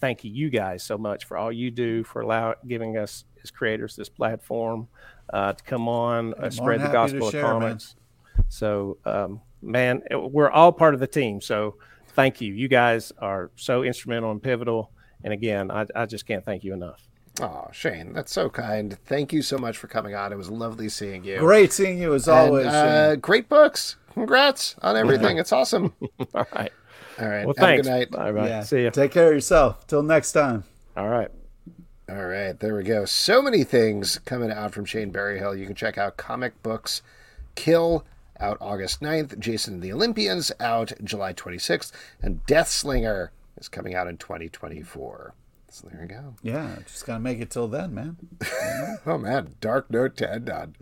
thank 0.00 0.24
you, 0.24 0.30
you 0.30 0.50
guys, 0.50 0.82
so 0.82 0.96
much 0.96 1.24
for 1.24 1.36
all 1.36 1.50
you 1.50 1.70
do 1.70 2.04
for 2.04 2.22
allow 2.22 2.54
giving 2.66 2.96
us 2.96 3.24
as 3.42 3.50
creators 3.50 3.96
this 3.96 4.08
platform 4.08 4.88
uh, 5.32 5.52
to 5.52 5.64
come 5.64 5.88
on, 5.88 6.34
uh, 6.34 6.50
spread 6.50 6.80
the 6.80 6.88
gospel 6.88 7.28
of 7.28 7.34
comics. 7.34 7.96
So, 8.48 8.98
um, 9.04 9.40
man, 9.62 10.02
we're 10.10 10.50
all 10.50 10.72
part 10.72 10.94
of 10.94 11.00
the 11.00 11.06
team. 11.06 11.40
So, 11.40 11.76
thank 12.14 12.40
you. 12.40 12.52
You 12.52 12.68
guys 12.68 13.12
are 13.18 13.50
so 13.56 13.82
instrumental 13.82 14.30
and 14.30 14.42
pivotal. 14.42 14.92
And 15.24 15.32
again, 15.32 15.70
I, 15.70 15.86
I 15.94 16.06
just 16.06 16.26
can't 16.26 16.44
thank 16.44 16.64
you 16.64 16.72
enough. 16.72 17.06
Oh, 17.40 17.68
Shane, 17.72 18.12
that's 18.12 18.32
so 18.32 18.50
kind. 18.50 18.98
Thank 19.06 19.32
you 19.32 19.42
so 19.42 19.56
much 19.56 19.76
for 19.76 19.86
coming 19.86 20.14
on. 20.14 20.32
It 20.32 20.36
was 20.36 20.50
lovely 20.50 20.88
seeing 20.88 21.24
you. 21.24 21.38
Great 21.38 21.72
seeing 21.72 21.98
you 21.98 22.14
as 22.14 22.28
and, 22.28 22.36
always. 22.36 22.66
Uh, 22.66 23.16
great 23.20 23.48
books. 23.48 23.96
Congrats 24.14 24.76
on 24.82 24.96
everything. 24.96 25.38
it's 25.38 25.52
awesome. 25.52 25.94
All 26.34 26.46
right. 26.54 26.72
All 27.18 27.28
right. 27.28 27.46
Well, 27.46 27.54
Have 27.56 27.66
thanks. 27.66 27.86
a 27.86 27.90
good 27.90 27.98
night. 27.98 28.10
Bye 28.10 28.32
bye. 28.32 28.48
Yeah. 28.48 28.62
See 28.62 28.82
you. 28.82 28.90
Take 28.90 29.12
care 29.12 29.28
of 29.28 29.34
yourself. 29.34 29.86
Till 29.86 30.02
next 30.02 30.32
time. 30.32 30.64
All 30.96 31.08
right. 31.08 31.30
All 32.08 32.26
right. 32.26 32.58
There 32.58 32.76
we 32.76 32.82
go. 32.82 33.04
So 33.04 33.40
many 33.40 33.62
things 33.62 34.18
coming 34.24 34.50
out 34.50 34.72
from 34.72 34.84
Shane 34.84 35.10
Berryhill. 35.10 35.54
You 35.54 35.66
can 35.66 35.76
check 35.76 35.96
out 35.96 36.16
Comic 36.16 36.60
Books 36.62 37.02
Kill 37.54 38.04
out 38.38 38.56
August 38.60 39.00
9th, 39.00 39.38
Jason 39.38 39.74
and 39.74 39.82
the 39.82 39.92
Olympians 39.92 40.50
out 40.60 40.92
July 41.04 41.32
26th, 41.32 41.92
and 42.22 42.44
Deathslinger 42.46 43.28
is 43.60 43.68
coming 43.68 43.94
out 43.94 44.08
in 44.08 44.16
2024. 44.16 45.34
So 45.68 45.88
there 45.88 46.02
you 46.02 46.08
go. 46.08 46.34
Yeah, 46.42 46.76
just 46.84 47.06
gotta 47.06 47.20
make 47.20 47.40
it 47.40 47.50
till 47.50 47.68
then, 47.68 47.94
man. 47.94 48.16
oh 49.06 49.18
man, 49.18 49.54
dark 49.60 49.90
note 49.90 50.16
to 50.16 50.32
end 50.32 50.50
on. 50.50 50.74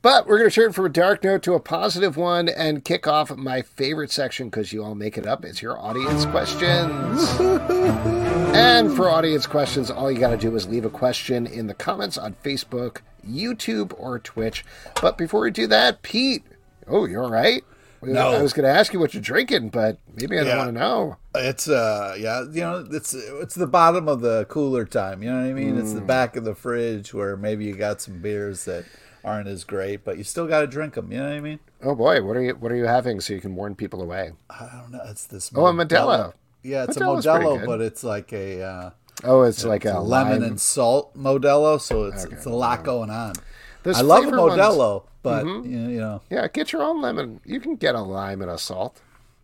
But 0.00 0.28
we're 0.28 0.38
going 0.38 0.48
to 0.48 0.54
turn 0.54 0.72
from 0.72 0.84
a 0.84 0.90
dark 0.90 1.24
note 1.24 1.42
to 1.42 1.54
a 1.54 1.60
positive 1.60 2.16
one 2.16 2.48
and 2.48 2.84
kick 2.84 3.08
off 3.08 3.36
my 3.36 3.62
favorite 3.62 4.12
section 4.12 4.48
because 4.48 4.72
you 4.72 4.84
all 4.84 4.94
make 4.94 5.18
it 5.18 5.26
up. 5.26 5.44
It's 5.44 5.60
your 5.60 5.76
audience 5.76 6.24
questions. 6.26 7.28
and 7.40 8.94
for 8.94 9.10
audience 9.10 9.48
questions, 9.48 9.90
all 9.90 10.08
you 10.08 10.20
got 10.20 10.30
to 10.30 10.36
do 10.36 10.54
is 10.54 10.68
leave 10.68 10.84
a 10.84 10.90
question 10.90 11.48
in 11.48 11.66
the 11.66 11.74
comments 11.74 12.16
on 12.16 12.36
Facebook, 12.44 12.98
YouTube, 13.28 13.92
or 13.98 14.20
Twitch. 14.20 14.64
But 15.02 15.18
before 15.18 15.40
we 15.40 15.50
do 15.50 15.66
that, 15.66 16.02
Pete, 16.02 16.44
oh, 16.86 17.04
you're 17.04 17.24
all 17.24 17.30
right? 17.30 17.64
No. 18.02 18.30
I 18.30 18.42
was 18.42 18.52
going 18.52 18.64
to 18.64 18.78
ask 18.78 18.92
you 18.92 19.00
what 19.00 19.14
you're 19.14 19.22
drinking, 19.22 19.70
but 19.70 19.98
maybe 20.14 20.38
I 20.38 20.44
don't 20.44 20.58
want 20.58 20.68
to 20.68 20.80
know. 20.80 21.16
It's 21.34 21.68
uh, 21.68 22.16
yeah, 22.18 22.42
you 22.42 22.60
know, 22.60 22.86
it's 22.90 23.14
it's 23.14 23.54
the 23.54 23.66
bottom 23.66 24.08
of 24.08 24.20
the 24.20 24.46
cooler 24.48 24.84
time. 24.84 25.22
You 25.22 25.30
know 25.30 25.40
what 25.40 25.50
I 25.50 25.52
mean? 25.52 25.76
Mm. 25.76 25.80
It's 25.80 25.92
the 25.92 26.00
mm. 26.00 26.06
back 26.06 26.36
of 26.36 26.44
the 26.44 26.54
fridge 26.54 27.12
where 27.12 27.36
maybe 27.36 27.64
you 27.64 27.74
got 27.74 28.00
some 28.00 28.20
beers 28.20 28.64
that 28.66 28.84
aren't 29.24 29.48
as 29.48 29.64
great, 29.64 30.04
but 30.04 30.16
you 30.16 30.24
still 30.24 30.46
got 30.46 30.60
to 30.60 30.66
drink 30.66 30.94
them. 30.94 31.10
You 31.12 31.18
know 31.18 31.28
what 31.28 31.34
I 31.34 31.40
mean? 31.40 31.58
Oh 31.82 31.94
boy, 31.94 32.22
what 32.22 32.36
are 32.36 32.42
you 32.42 32.54
what 32.54 32.72
are 32.72 32.76
you 32.76 32.86
having 32.86 33.20
so 33.20 33.34
you 33.34 33.40
can 33.40 33.54
warn 33.54 33.74
people 33.74 34.02
away? 34.02 34.32
I 34.50 34.68
don't 34.80 34.92
know. 34.92 35.02
It's 35.06 35.26
this. 35.26 35.50
Oh, 35.54 35.66
a 35.66 35.72
Modelo. 35.72 36.34
Yeah, 36.62 36.84
it's 36.84 36.96
Modelo's 36.96 37.26
a 37.26 37.30
Modelo, 37.30 37.66
but 37.66 37.80
it's 37.80 38.02
like 38.02 38.32
a. 38.32 38.62
Uh, 38.62 38.90
oh, 39.24 39.42
it's 39.42 39.64
like 39.64 39.84
a 39.84 40.00
lemon 40.00 40.40
lime. 40.40 40.42
and 40.42 40.60
salt 40.60 41.16
Modelo, 41.16 41.80
so 41.80 42.04
it's 42.04 42.24
okay. 42.24 42.34
it's 42.34 42.46
a 42.46 42.50
lot 42.50 42.84
going 42.84 43.10
on. 43.10 43.34
I 43.84 44.00
love 44.02 44.24
a 44.24 44.30
Modelo, 44.30 44.92
ones. 44.92 45.10
but 45.22 45.44
mm-hmm. 45.44 45.90
you, 45.90 46.00
know, 46.00 46.20
yeah, 46.30 46.48
get 46.48 46.72
your 46.72 46.82
own 46.82 47.00
lemon. 47.00 47.40
You 47.44 47.60
can 47.60 47.76
get 47.76 47.94
a 47.94 48.00
lime 48.00 48.42
and 48.42 48.50
a 48.50 48.58
salt. 48.58 49.00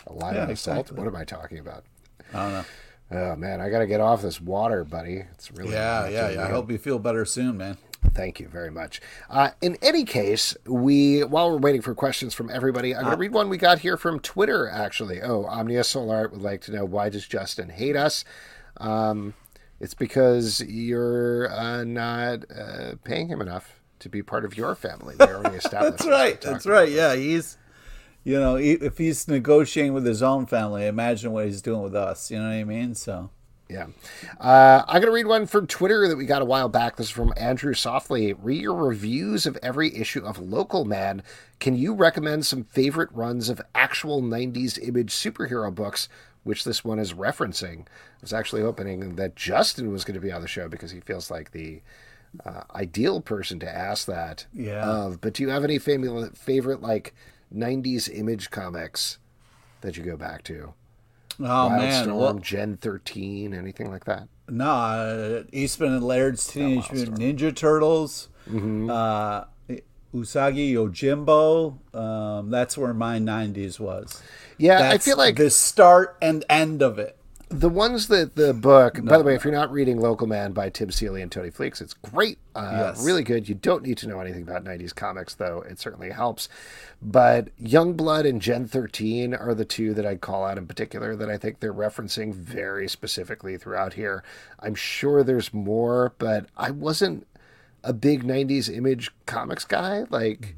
A 0.06 0.12
lime 0.12 0.34
yeah, 0.34 0.40
and 0.42 0.50
a 0.50 0.52
exactly. 0.52 0.88
salt. 0.88 0.98
What 0.98 1.06
am 1.06 1.16
I 1.16 1.24
talking 1.24 1.58
about? 1.58 1.84
I 2.32 2.42
don't 2.42 2.52
know. 2.52 2.64
Oh 3.10 3.36
man, 3.36 3.60
I 3.60 3.68
got 3.68 3.80
to 3.80 3.86
get 3.86 4.00
off 4.00 4.22
this 4.22 4.40
water, 4.40 4.82
buddy. 4.84 5.24
It's 5.32 5.52
really 5.52 5.72
yeah, 5.72 6.08
yeah, 6.08 6.30
yeah. 6.30 6.44
I 6.44 6.48
hope 6.50 6.70
you 6.70 6.78
feel 6.78 6.98
better 6.98 7.24
soon, 7.24 7.56
man. 7.56 7.76
Thank 8.12 8.38
you 8.38 8.48
very 8.48 8.70
much. 8.70 9.00
Uh, 9.30 9.50
in 9.60 9.76
any 9.82 10.04
case, 10.04 10.56
we 10.66 11.22
while 11.22 11.50
we're 11.50 11.58
waiting 11.58 11.82
for 11.82 11.94
questions 11.94 12.34
from 12.34 12.50
everybody, 12.50 12.94
I'm 12.94 13.02
going 13.02 13.12
to 13.12 13.16
uh, 13.16 13.20
read 13.20 13.32
one 13.32 13.48
we 13.48 13.56
got 13.56 13.80
here 13.80 13.96
from 13.96 14.20
Twitter. 14.20 14.68
Actually, 14.68 15.22
oh, 15.22 15.44
Omnia 15.44 15.84
Solar 15.84 16.28
would 16.28 16.42
like 16.42 16.60
to 16.62 16.72
know 16.72 16.84
why 16.84 17.08
does 17.08 17.26
Justin 17.26 17.68
hate 17.68 17.96
us? 17.96 18.24
Um, 18.78 19.34
it's 19.80 19.94
because 19.94 20.60
you're 20.62 21.50
uh, 21.52 21.84
not 21.84 22.44
uh, 22.50 22.94
paying 23.04 23.28
him 23.28 23.40
enough 23.40 23.73
to 24.00 24.08
be 24.08 24.22
part 24.22 24.44
of 24.44 24.56
your 24.56 24.74
family. 24.74 25.14
They 25.16 25.26
already 25.26 25.56
established. 25.64 25.98
That's 25.98 26.06
right. 26.06 26.40
That's 26.40 26.66
right. 26.66 26.90
Yeah, 26.90 27.14
he's, 27.14 27.58
you 28.22 28.38
know, 28.38 28.56
if 28.56 28.98
he's 28.98 29.28
negotiating 29.28 29.92
with 29.94 30.06
his 30.06 30.22
own 30.22 30.46
family, 30.46 30.86
imagine 30.86 31.32
what 31.32 31.46
he's 31.46 31.62
doing 31.62 31.82
with 31.82 31.94
us. 31.94 32.30
You 32.30 32.38
know 32.38 32.48
what 32.48 32.54
I 32.54 32.64
mean? 32.64 32.94
So. 32.94 33.30
Yeah. 33.66 33.86
Uh, 34.38 34.84
I'm 34.86 35.00
going 35.00 35.06
to 35.06 35.10
read 35.10 35.26
one 35.26 35.46
from 35.46 35.66
Twitter 35.66 36.06
that 36.06 36.16
we 36.16 36.26
got 36.26 36.42
a 36.42 36.44
while 36.44 36.68
back. 36.68 36.96
This 36.96 37.06
is 37.06 37.12
from 37.12 37.32
Andrew 37.34 37.72
Softly. 37.72 38.34
Read 38.34 38.60
your 38.60 38.74
reviews 38.74 39.46
of 39.46 39.56
every 39.62 39.96
issue 39.96 40.22
of 40.22 40.38
Local 40.38 40.84
Man. 40.84 41.22
Can 41.60 41.74
you 41.74 41.94
recommend 41.94 42.44
some 42.44 42.64
favorite 42.64 43.08
runs 43.10 43.48
of 43.48 43.62
actual 43.74 44.20
90s 44.20 44.78
image 44.86 45.14
superhero 45.14 45.74
books 45.74 46.10
which 46.44 46.64
this 46.64 46.84
one 46.84 46.98
is 46.98 47.14
referencing. 47.14 47.80
I 47.80 48.20
was 48.20 48.32
actually 48.32 48.62
hoping 48.62 49.16
that 49.16 49.34
Justin 49.34 49.90
was 49.90 50.04
going 50.04 50.14
to 50.14 50.20
be 50.20 50.30
on 50.30 50.42
the 50.42 50.48
show 50.48 50.68
because 50.68 50.92
he 50.92 51.00
feels 51.00 51.30
like 51.30 51.50
the 51.50 51.80
uh, 52.44 52.62
ideal 52.74 53.20
person 53.20 53.58
to 53.60 53.68
ask 53.68 54.06
that 54.06 54.46
Yeah. 54.52 54.84
of. 54.88 55.20
But 55.20 55.34
do 55.34 55.42
you 55.42 55.50
have 55.50 55.64
any 55.64 55.78
favorite, 55.78 56.36
favorite 56.36 56.80
like 56.82 57.14
'90s 57.54 58.08
image 58.08 58.50
comics 58.50 59.18
that 59.80 59.96
you 59.96 60.02
go 60.02 60.16
back 60.16 60.42
to? 60.44 60.74
Oh 61.40 61.68
man, 61.68 62.06
Wildstorm, 62.08 62.16
well, 62.18 62.34
Gen 62.34 62.76
13, 62.76 63.52
anything 63.54 63.90
like 63.90 64.04
that? 64.04 64.28
no, 64.48 64.70
uh, 64.70 65.42
Eastman 65.52 65.94
and 65.94 66.04
Laird's 66.04 66.46
Teenage 66.46 66.92
Mutant 66.92 67.18
Ninja 67.18 67.54
Turtles, 67.54 68.28
Mm-hmm. 68.48 68.90
uh, 68.90 69.44
Usagi 70.14 70.72
Yojimbo. 70.74 71.78
Um, 71.96 72.50
that's 72.50 72.78
where 72.78 72.94
my 72.94 73.18
'90s 73.18 73.80
was. 73.80 74.22
Yeah, 74.58 74.90
I 74.90 74.98
feel 74.98 75.16
like 75.16 75.36
the 75.36 75.50
start 75.50 76.16
and 76.22 76.44
end 76.48 76.82
of 76.82 76.98
it. 76.98 77.16
The 77.50 77.68
ones 77.68 78.08
that 78.08 78.36
the 78.36 78.52
book. 78.54 79.04
by 79.04 79.18
the 79.18 79.22
way, 79.24 79.34
if 79.34 79.44
you're 79.44 79.52
not 79.52 79.70
reading 79.70 80.00
Local 80.00 80.26
Man 80.26 80.52
by 80.52 80.70
Tim 80.70 80.90
Seeley 80.90 81.22
and 81.22 81.30
Tony 81.30 81.50
Fleecs, 81.50 81.80
it's 81.80 81.94
great, 81.94 82.38
uh, 82.54 82.92
Yes. 82.94 83.04
really 83.04 83.22
good. 83.22 83.48
You 83.48 83.54
don't 83.54 83.82
need 83.82 83.98
to 83.98 84.08
know 84.08 84.18
anything 84.20 84.42
about 84.42 84.64
'90s 84.64 84.92
comics, 84.94 85.34
though. 85.34 85.60
It 85.68 85.78
certainly 85.78 86.10
helps. 86.10 86.48
But 87.02 87.48
Youngblood 87.62 88.26
and 88.28 88.40
Gen 88.40 88.66
13 88.66 89.34
are 89.34 89.54
the 89.54 89.64
two 89.66 89.92
that 89.94 90.06
I'd 90.06 90.20
call 90.22 90.44
out 90.44 90.58
in 90.58 90.66
particular 90.66 91.14
that 91.16 91.28
I 91.30 91.36
think 91.36 91.60
they're 91.60 91.72
referencing 91.74 92.32
very 92.34 92.88
specifically 92.88 93.56
throughout 93.58 93.92
here. 93.92 94.24
I'm 94.58 94.74
sure 94.74 95.22
there's 95.22 95.52
more, 95.52 96.14
but 96.18 96.46
I 96.56 96.70
wasn't 96.70 97.26
a 97.84 97.92
big 97.92 98.24
'90s 98.24 98.68
image 98.74 99.12
comics 99.26 99.64
guy. 99.64 100.04
Like. 100.10 100.54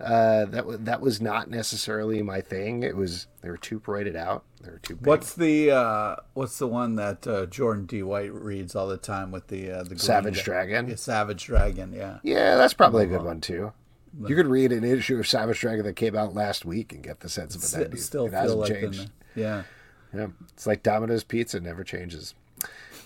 Uh, 0.00 0.46
that 0.46 0.64
was 0.64 0.78
that 0.80 1.00
was 1.00 1.20
not 1.20 1.50
necessarily 1.50 2.22
my 2.22 2.40
thing. 2.40 2.82
It 2.82 2.96
was 2.96 3.26
they 3.42 3.50
were 3.50 3.58
too 3.58 3.78
braided 3.78 4.16
out. 4.16 4.44
They 4.62 4.70
were 4.70 4.78
too 4.78 4.96
big. 4.96 5.06
What's 5.06 5.34
the 5.34 5.70
uh, 5.70 6.16
what's 6.34 6.58
the 6.58 6.66
one 6.66 6.96
that 6.96 7.26
uh, 7.26 7.46
Jordan 7.46 7.86
D. 7.86 8.02
White 8.02 8.32
reads 8.32 8.74
all 8.74 8.88
the 8.88 8.96
time 8.96 9.30
with 9.30 9.48
the 9.48 9.70
uh, 9.70 9.82
the 9.82 9.98
Savage 9.98 10.36
guy? 10.38 10.42
Dragon? 10.42 10.88
Yeah, 10.88 10.94
Savage 10.96 11.44
Dragon. 11.44 11.92
Yeah. 11.92 12.18
Yeah, 12.22 12.56
that's 12.56 12.74
probably 12.74 13.04
a 13.04 13.08
good 13.08 13.22
one 13.22 13.40
too. 13.40 13.72
You 14.26 14.34
could 14.34 14.46
read 14.46 14.72
an 14.72 14.84
issue 14.84 15.18
of 15.18 15.28
Savage 15.28 15.60
Dragon 15.60 15.84
that 15.84 15.94
came 15.94 16.16
out 16.16 16.34
last 16.34 16.64
week 16.64 16.92
and 16.92 17.02
get 17.02 17.20
the 17.20 17.28
sense 17.28 17.54
of 17.54 17.80
it. 17.80 17.98
still 18.00 18.26
it 18.26 18.32
hasn't 18.32 18.58
like 18.58 18.72
changed. 18.72 19.10
the, 19.34 19.40
yeah. 19.40 19.62
Yeah, 20.12 20.26
it's 20.52 20.66
like 20.66 20.82
Domino's 20.82 21.22
Pizza 21.22 21.60
never 21.60 21.84
changes. 21.84 22.34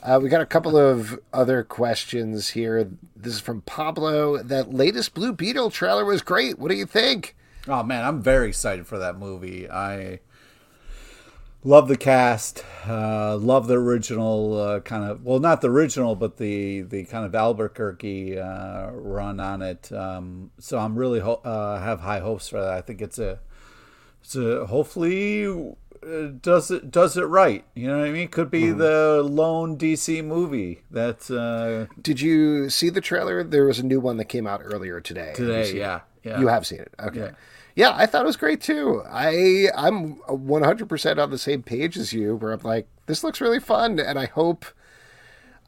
Uh, 0.05 0.21
we 0.23 0.29
got 0.29 0.43
a 0.43 0.47
couple 0.47 0.77
of 0.77 1.19
other 1.33 1.63
questions 1.63 2.51
here. 2.51 2.91
This 3.17 3.35
is 3.35 3.41
from 3.41 3.63
Pablo. 3.63 4.43
That 4.43 4.75
latest 4.75 5.15
Blue 5.15 5.33
Beetle 5.33 5.71
trailer 5.71 6.05
was 6.05 6.21
great. 6.21 6.59
What 6.59 6.71
do 6.71 6.77
you 6.77 6.85
think? 6.85 7.35
Oh 7.67 7.83
man, 7.83 8.05
I'm 8.05 8.21
very 8.21 8.49
excited 8.49 8.87
for 8.87 8.99
that 8.99 9.19
movie. 9.19 9.69
I 9.71 10.21
love 11.63 11.89
the 11.89 11.97
cast. 11.97 12.63
Uh, 12.87 13.39
love 13.39 13.67
the 13.67 13.79
original 13.79 14.61
uh, 14.61 14.81
kind 14.81 15.11
of 15.11 15.25
well, 15.25 15.39
not 15.39 15.63
the 15.63 15.71
original, 15.71 16.15
but 16.15 16.37
the 16.37 16.83
the 16.83 17.05
kind 17.05 17.25
of 17.25 17.35
Albuquerque 17.35 18.39
uh, 18.39 18.91
run 18.91 19.41
on 19.41 19.63
it. 19.63 19.91
Um, 19.91 20.51
so 20.59 20.79
I'm 20.79 20.97
really 20.99 21.21
ho- 21.21 21.41
uh, 21.45 21.81
have 21.81 22.01
high 22.01 22.21
hopes 22.21 22.47
for 22.47 22.61
that. 22.61 22.75
I 22.75 22.83
think 22.83 23.01
it's 23.01 23.19
a 23.19 23.41
it's 24.21 24.37
a 24.37 24.67
hopefully 24.67 25.75
does 26.41 26.71
it 26.71 26.91
does 26.91 27.17
it 27.17 27.25
right. 27.25 27.65
You 27.75 27.89
know 27.89 27.99
what 27.99 28.07
I 28.09 28.11
mean? 28.13 28.29
Could 28.29 28.51
be 28.51 28.63
Mm-hmm. 28.65 28.79
the 28.79 29.23
lone 29.25 29.77
DC 29.79 30.25
movie 30.25 30.83
that 30.91 31.31
uh, 31.31 31.93
Did 32.01 32.21
you 32.21 32.69
see 32.71 32.91
the 32.91 33.01
trailer? 33.01 33.43
There 33.45 33.65
was 33.67 33.79
a 33.79 33.85
new 33.87 34.01
one 34.01 34.17
that 34.19 34.27
came 34.27 34.47
out 34.47 34.61
earlier 34.63 35.01
today. 35.01 35.33
Today. 35.35 35.73
Yeah, 35.73 36.01
yeah. 36.23 36.41
You 36.41 36.49
have 36.49 36.67
seen 36.67 36.81
it. 36.81 36.93
Okay. 37.01 37.19
Yeah. 37.21 37.31
Yeah. 37.77 37.93
I 37.97 38.07
thought 38.07 38.23
it 38.23 38.27
was 38.27 38.37
great 38.37 38.61
too. 38.61 39.03
I 39.09 39.69
I'm 39.77 40.17
100% 40.29 41.19
on 41.23 41.31
the 41.31 41.39
same 41.39 41.63
page 41.63 41.97
as 41.97 42.13
you 42.13 42.37
where 42.37 42.53
I'm 42.53 42.61
like 42.63 42.87
this 43.07 43.23
looks 43.25 43.41
really 43.41 43.61
fun 43.61 43.99
and 43.99 44.19
I 44.19 44.27
hope 44.27 44.65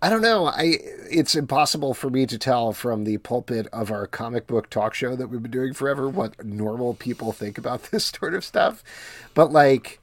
I 0.03 0.11
don't 0.11 0.21
know. 0.23 0.47
I 0.47 0.77
it's 1.11 1.35
impossible 1.35 1.95
for 1.95 2.11
me 2.11 2.27
to 2.27 2.37
tell 2.39 2.73
from 2.75 3.05
the 3.05 3.17
pulpit 3.19 3.67
of 3.73 3.91
our 3.91 4.07
comic 4.07 4.47
book 4.47 4.69
talk 4.69 4.93
show 4.95 5.17
that 5.17 5.29
we've 5.29 5.43
been 5.43 5.51
doing 5.51 5.73
forever 5.73 6.07
what 6.09 6.45
normal 6.45 6.93
people 6.95 7.33
think 7.33 7.57
about 7.59 7.83
this 7.91 8.05
sort 8.05 8.35
of 8.35 8.45
stuff. 8.45 8.85
But 9.35 9.53
like 9.53 9.99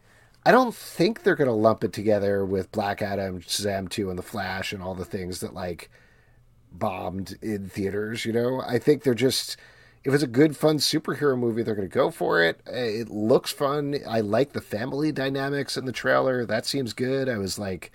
I 0.45 0.51
don't 0.51 0.75
think 0.75 1.23
they're 1.23 1.35
going 1.35 1.47
to 1.49 1.53
lump 1.53 1.83
it 1.83 1.93
together 1.93 2.45
with 2.45 2.71
Black 2.71 3.01
Adam, 3.01 3.39
Shazam 3.41 3.89
2 3.89 4.09
and 4.09 4.19
The 4.19 4.23
Flash 4.23 4.73
and 4.73 4.83
all 4.83 4.93
the 4.95 5.05
things 5.05 5.39
that 5.39 5.53
like 5.53 5.89
bombed 6.71 7.37
in 7.41 7.69
theaters, 7.69 8.25
you 8.25 8.33
know? 8.33 8.61
I 8.67 8.79
think 8.79 9.03
they're 9.03 9.13
just 9.13 9.57
if 10.03 10.13
it's 10.13 10.23
a 10.23 10.27
good 10.27 10.57
fun 10.57 10.79
superhero 10.79 11.37
movie, 11.37 11.63
they're 11.63 11.75
going 11.75 11.87
to 11.87 11.93
go 11.93 12.11
for 12.11 12.43
it. 12.43 12.59
Uh, 12.67 12.73
It 12.75 13.09
looks 13.09 13.51
fun. 13.51 13.95
I 14.05 14.19
like 14.19 14.51
the 14.51 14.59
family 14.59 15.13
dynamics 15.13 15.77
in 15.77 15.85
the 15.85 15.93
trailer. 15.93 16.45
That 16.45 16.65
seems 16.65 16.91
good. 16.91 17.29
I 17.29 17.37
was 17.37 17.57
like 17.57 17.91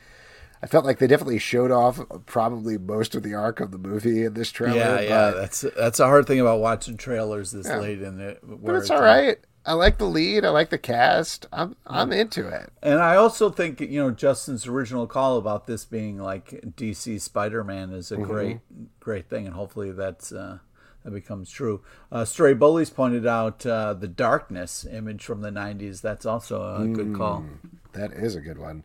I 0.62 0.66
felt 0.66 0.84
like 0.84 0.98
they 0.98 1.06
definitely 1.06 1.38
showed 1.38 1.70
off 1.70 2.00
probably 2.26 2.78
most 2.78 3.14
of 3.14 3.22
the 3.22 3.34
arc 3.34 3.60
of 3.60 3.70
the 3.70 3.78
movie 3.78 4.24
in 4.24 4.34
this 4.34 4.50
trailer. 4.50 4.76
Yeah, 4.76 5.00
yeah, 5.00 5.30
that's 5.30 5.60
that's 5.76 6.00
a 6.00 6.06
hard 6.06 6.26
thing 6.26 6.40
about 6.40 6.60
watching 6.60 6.96
trailers 6.96 7.52
this 7.52 7.68
late 7.68 8.02
in 8.02 8.18
it. 8.20 8.40
but 8.42 8.74
it's 8.74 8.90
all 8.90 9.02
right. 9.02 9.38
I 9.68 9.74
like 9.74 9.98
the 9.98 10.06
lead. 10.06 10.44
I 10.44 10.48
like 10.50 10.70
the 10.70 10.78
cast. 10.78 11.46
I'm 11.52 11.76
I'm 11.86 12.12
into 12.12 12.48
it. 12.48 12.72
And 12.82 13.00
I 13.00 13.16
also 13.16 13.50
think 13.50 13.80
you 13.80 14.00
know 14.00 14.10
Justin's 14.10 14.66
original 14.66 15.06
call 15.06 15.36
about 15.36 15.66
this 15.66 15.84
being 15.84 16.18
like 16.18 16.46
DC 16.76 17.20
Spider-Man 17.20 17.92
is 17.92 18.10
a 18.10 18.16
Mm-hmm. 18.16 18.24
great 18.24 18.58
great 19.00 19.28
thing, 19.28 19.46
and 19.46 19.54
hopefully 19.54 19.92
that's 19.92 20.32
uh, 20.32 20.58
that 21.04 21.10
becomes 21.12 21.50
true. 21.50 21.82
Uh, 22.10 22.24
Stray 22.24 22.54
Bullies 22.54 22.90
pointed 22.90 23.26
out 23.26 23.64
uh, 23.66 23.92
the 23.94 24.08
darkness 24.08 24.86
image 24.90 25.24
from 25.24 25.42
the 25.42 25.50
'90s. 25.50 26.00
That's 26.00 26.24
also 26.26 26.62
a 26.82 26.86
good 26.86 27.14
call. 27.14 27.44
That 27.92 28.12
is 28.12 28.34
a 28.34 28.40
good 28.40 28.58
one. 28.58 28.84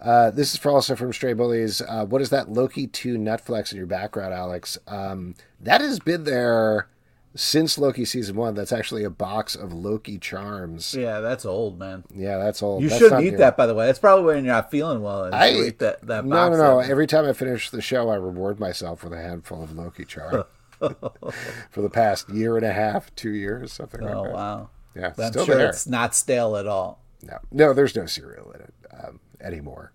Uh, 0.00 0.30
this 0.32 0.52
is 0.52 0.58
for 0.58 0.70
also 0.72 0.96
from 0.96 1.12
Stray 1.12 1.32
Bullies. 1.32 1.80
Uh, 1.80 2.04
what 2.04 2.20
is 2.20 2.30
that 2.30 2.50
Loki 2.50 2.88
2 2.88 3.16
Netflix 3.18 3.70
in 3.70 3.78
your 3.78 3.86
background, 3.86 4.34
Alex? 4.34 4.76
Um, 4.88 5.36
that 5.60 5.80
has 5.80 6.00
been 6.00 6.24
there 6.24 6.88
since 7.34 7.78
Loki 7.78 8.04
season 8.04 8.36
one. 8.36 8.54
That's 8.54 8.72
actually 8.72 9.04
a 9.04 9.10
box 9.10 9.54
of 9.54 9.72
Loki 9.72 10.18
charms. 10.18 10.94
Yeah, 10.94 11.20
that's 11.20 11.44
old, 11.44 11.78
man. 11.78 12.04
Yeah, 12.14 12.38
that's 12.38 12.62
old. 12.62 12.82
You 12.82 12.88
That's 12.88 13.00
shouldn't 13.00 13.22
eat 13.24 13.32
new. 13.32 13.36
that, 13.38 13.56
by 13.56 13.66
the 13.66 13.74
way. 13.74 13.86
That's 13.86 13.98
probably 13.98 14.24
when 14.24 14.44
you're 14.44 14.54
not 14.54 14.70
feeling 14.70 15.02
well. 15.02 15.34
I 15.34 15.50
eat 15.50 15.78
that 15.78 16.06
that 16.06 16.24
no, 16.24 16.36
box. 16.36 16.56
no, 16.56 16.62
no. 16.62 16.78
Every 16.80 17.06
time 17.06 17.24
I 17.26 17.32
finish 17.32 17.70
the 17.70 17.80
show, 17.82 18.08
I 18.10 18.16
reward 18.16 18.60
myself 18.60 19.02
with 19.04 19.12
a 19.12 19.20
handful 19.20 19.62
of 19.62 19.72
Loki 19.76 20.04
charm 20.04 20.44
for 20.78 21.80
the 21.82 21.90
past 21.90 22.28
year 22.28 22.56
and 22.56 22.66
a 22.66 22.72
half, 22.72 23.14
two 23.14 23.30
years, 23.32 23.72
something 23.72 24.02
Oh 24.02 24.06
like 24.06 24.14
that. 24.24 24.30
Oh 24.30 24.34
wow. 24.34 24.70
Yeah, 24.94 25.12
I'm 25.18 25.32
still 25.32 25.46
sure 25.46 25.56
there. 25.56 25.68
it's 25.70 25.86
not 25.86 26.14
stale 26.14 26.56
at 26.56 26.66
all. 26.66 27.00
No, 27.22 27.38
no, 27.50 27.72
there's 27.72 27.96
no 27.96 28.04
cereal 28.06 28.50
in 28.52 28.60
it 28.60 28.74
um, 29.02 29.20
anymore. 29.40 29.92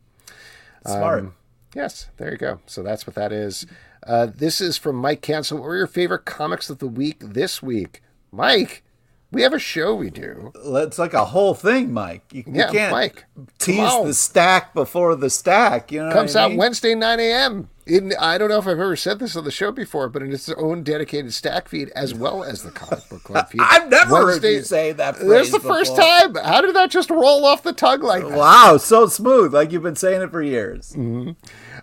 Smart. 0.85 1.19
Um, 1.19 1.35
yes, 1.75 2.07
there 2.17 2.31
you 2.31 2.37
go. 2.37 2.61
So 2.65 2.81
that's 2.81 3.05
what 3.05 3.15
that 3.15 3.31
is. 3.31 3.67
Uh, 4.07 4.27
this 4.33 4.61
is 4.61 4.77
from 4.77 4.95
Mike 4.95 5.21
Cancel. 5.21 5.57
What 5.57 5.65
were 5.65 5.77
your 5.77 5.87
favorite 5.87 6.25
comics 6.25 6.69
of 6.69 6.79
the 6.79 6.87
week 6.87 7.17
this 7.19 7.61
week? 7.61 8.01
Mike, 8.31 8.83
we 9.31 9.41
have 9.41 9.51
a 9.53 9.59
show 9.59 9.93
we 9.93 10.09
do. 10.09 10.51
it's 10.55 10.97
like 10.97 11.13
a 11.13 11.25
whole 11.25 11.53
thing, 11.53 11.91
Mike. 11.93 12.23
You, 12.31 12.43
you 12.47 12.53
Yeah, 12.55 12.71
can't 12.71 12.91
Mike, 12.93 13.25
tease 13.59 13.77
the 14.05 14.13
stack 14.13 14.73
before 14.73 15.15
the 15.15 15.29
stack. 15.29 15.91
You 15.91 16.03
know, 16.05 16.13
Comes 16.13 16.35
out 16.37 16.51
mean? 16.51 16.57
Wednesday, 16.59 16.95
9 16.95 17.19
a.m. 17.19 17.69
In, 17.85 18.13
I 18.19 18.37
don't 18.37 18.49
know 18.49 18.57
if 18.59 18.65
I've 18.67 18.79
ever 18.79 18.95
said 18.95 19.19
this 19.19 19.35
on 19.35 19.43
the 19.45 19.51
show 19.51 19.71
before, 19.71 20.07
but 20.09 20.21
in 20.21 20.31
its 20.31 20.49
own 20.49 20.83
dedicated 20.83 21.33
stack 21.33 21.67
feed 21.69 21.89
as 21.89 22.13
well 22.13 22.43
as 22.43 22.63
the 22.63 22.71
comic 22.71 23.07
book 23.09 23.23
club 23.23 23.49
feed. 23.51 23.61
I've 23.61 23.89
never 23.89 24.15
heard 24.15 24.43
you 24.43 24.61
say 24.61 24.91
that. 24.93 25.15
That's 25.15 25.25
phrase 25.25 25.51
the 25.51 25.59
first 25.59 25.95
time. 25.95 26.35
How 26.35 26.61
did 26.61 26.75
that 26.75 26.91
just 26.91 27.09
roll 27.09 27.45
off 27.45 27.63
the 27.63 27.73
tongue 27.73 28.01
like 28.01 28.23
that? 28.27 28.37
Wow, 28.37 28.77
so 28.77 29.07
smooth, 29.07 29.53
like 29.53 29.71
you've 29.73 29.83
been 29.83 29.95
saying 29.95 30.21
it 30.21 30.31
for 30.31 30.41
years. 30.41 30.95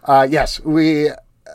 Uh, 0.05 0.27
yes, 0.31 0.61
we. 0.61 1.11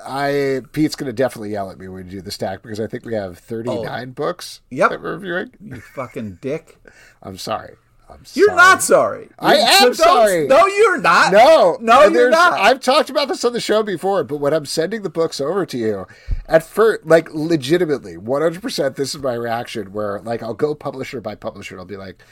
I 0.06 0.62
Pete's 0.72 0.96
gonna 0.96 1.14
definitely 1.14 1.52
yell 1.52 1.70
at 1.72 1.78
me 1.80 1.88
when 1.88 2.06
we 2.06 2.10
do 2.12 2.22
the 2.22 2.32
stack 2.32 2.62
because 2.62 2.80
I 2.80 2.88
think 2.88 3.06
we 3.06 3.14
have 3.16 3.38
39 3.40 4.12
books 4.12 4.62
Oh. 4.64 4.66
Yep. 4.72 4.90
that 4.92 5.02
we're 5.02 5.14
reviewing. 5.14 5.52
You 5.62 5.82
fucking 5.82 6.40
dick. 6.42 6.78
I'm 7.24 7.38
sorry. 7.38 7.76
I'm 8.12 8.24
You're 8.34 8.48
sorry. 8.48 8.58
not 8.58 8.82
sorry. 8.82 9.30
I 9.38 9.56
You- 9.56 9.88
am 9.88 9.94
sorry. 9.94 10.48
No, 10.48 10.66
you're 10.66 11.00
not. 11.00 11.32
No, 11.32 11.78
no, 11.80 12.06
you're 12.08 12.32
not. 12.32 12.54
I've 12.54 12.80
talked 12.80 13.12
about 13.12 13.28
this 13.28 13.46
on 13.46 13.54
the 13.54 13.60
show 13.60 13.84
before, 13.84 14.24
but 14.24 14.38
when 14.38 14.52
I'm 14.52 14.66
sending 14.66 15.04
the 15.04 15.12
books 15.12 15.40
over 15.40 15.64
to 15.68 15.78
you, 15.78 16.08
at 16.48 16.64
first, 16.64 17.06
like 17.06 17.32
legitimately, 17.36 18.16
100%, 18.18 18.96
this 18.96 19.14
is 19.14 19.22
my 19.22 19.36
reaction. 19.36 19.94
Where 19.94 20.22
like 20.22 20.42
I'll 20.42 20.56
go 20.56 20.74
publisher 20.74 21.22
by 21.22 21.36
publisher, 21.36 21.76
and 21.76 21.82
I'll 21.82 21.86
be 21.86 21.98
like, 21.98 22.24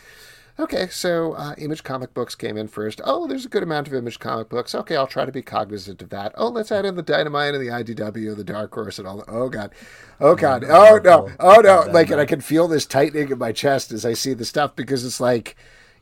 okay, 0.59 0.87
so 0.87 1.33
uh, 1.33 1.55
Image 1.57 1.83
Comic 1.83 2.13
Books 2.13 2.35
came 2.35 2.57
in 2.57 2.67
first. 2.67 3.01
Oh, 3.03 3.27
there's 3.27 3.45
a 3.45 3.49
good 3.49 3.63
amount 3.63 3.87
of 3.87 3.93
Image 3.93 4.19
Comic 4.19 4.49
Books. 4.49 4.73
Okay, 4.73 4.95
I'll 4.95 5.07
try 5.07 5.25
to 5.25 5.31
be 5.31 5.41
cognizant 5.41 6.01
of 6.01 6.09
that. 6.09 6.33
Oh, 6.35 6.49
let's 6.49 6.71
add 6.71 6.85
in 6.85 6.95
the 6.95 7.01
Dynamite 7.01 7.53
and 7.55 7.63
the 7.63 7.71
IDW, 7.71 8.35
the 8.35 8.43
Dark 8.43 8.73
Horse, 8.73 8.99
and 8.99 9.07
all. 9.07 9.17
The, 9.17 9.29
oh 9.29 9.49
God, 9.49 9.71
oh 10.19 10.35
God, 10.35 10.63
oh 10.63 10.99
no, 11.03 11.29
oh 11.39 11.61
no! 11.61 11.87
Like, 11.91 12.09
and 12.09 12.21
I 12.21 12.25
can 12.25 12.41
feel 12.41 12.67
this 12.67 12.85
tightening 12.85 13.29
in 13.29 13.37
my 13.37 13.51
chest 13.51 13.91
as 13.91 14.05
I 14.05 14.13
see 14.13 14.33
the 14.33 14.45
stuff 14.45 14.75
because 14.75 15.05
it's 15.05 15.19
like, 15.21 15.55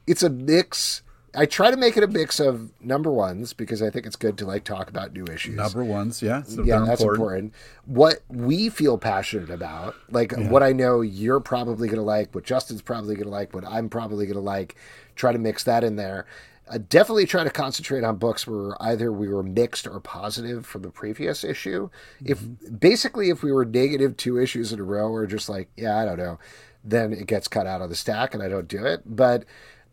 it's 0.07 0.23
a 0.23 0.29
mix. 0.29 1.01
I 1.35 1.45
try 1.45 1.69
to 1.69 1.77
make 1.77 1.97
it 1.97 2.03
a 2.03 2.07
mix 2.07 2.39
of 2.39 2.71
number 2.81 3.11
ones 3.11 3.53
because 3.53 3.81
I 3.81 3.89
think 3.89 4.05
it's 4.05 4.15
good 4.15 4.37
to 4.37 4.45
like 4.45 4.63
talk 4.63 4.89
about 4.89 5.13
new 5.13 5.25
issues. 5.25 5.55
Number 5.55 5.83
ones, 5.83 6.21
yeah. 6.21 6.43
So 6.43 6.63
yeah, 6.63 6.85
that's 6.85 7.01
important. 7.01 7.53
What 7.85 8.21
we 8.29 8.69
feel 8.69 8.97
passionate 8.97 9.49
about, 9.49 9.95
like 10.09 10.33
what 10.35 10.63
I 10.63 10.71
know 10.71 11.01
you're 11.01 11.39
probably 11.39 11.87
going 11.87 11.97
to 11.97 12.03
like, 12.03 12.33
what 12.33 12.45
Justin's 12.45 12.81
probably 12.81 13.15
going 13.15 13.25
to 13.25 13.31
like, 13.31 13.53
what 13.53 13.65
I'm 13.65 13.89
probably 13.89 14.25
going 14.25 14.35
to 14.35 14.39
like, 14.39 14.75
try 15.15 15.31
to 15.31 15.37
mix 15.39 15.63
that 15.65 15.83
in 15.83 15.97
there. 15.97 16.25
uh, 16.67 16.79
definitely 16.89 17.25
try 17.25 17.43
to 17.43 17.49
concentrate 17.49 18.03
on 18.03 18.17
books 18.17 18.47
where 18.47 18.81
either 18.81 19.11
we 19.11 19.27
were 19.27 19.43
mixed 19.43 19.85
or 19.87 19.99
positive 19.99 20.65
from 20.65 20.81
the 20.81 20.89
previous 20.89 21.43
issue. 21.43 21.89
If 22.23 22.43
basically 22.79 23.29
if 23.29 23.43
we 23.43 23.51
were 23.51 23.65
negative 23.65 24.17
two 24.17 24.39
issues 24.39 24.73
in 24.73 24.79
a 24.79 24.83
row, 24.83 25.09
or 25.09 25.27
just 25.27 25.47
like 25.47 25.69
yeah, 25.77 25.97
I 25.97 26.05
don't 26.05 26.17
know, 26.17 26.39
then 26.83 27.13
it 27.13 27.27
gets 27.27 27.47
cut 27.47 27.67
out 27.67 27.81
of 27.81 27.89
the 27.89 27.95
stack, 27.95 28.33
and 28.33 28.41
I 28.41 28.47
don't 28.47 28.67
do 28.67 28.83
it. 28.85 29.03
But 29.05 29.45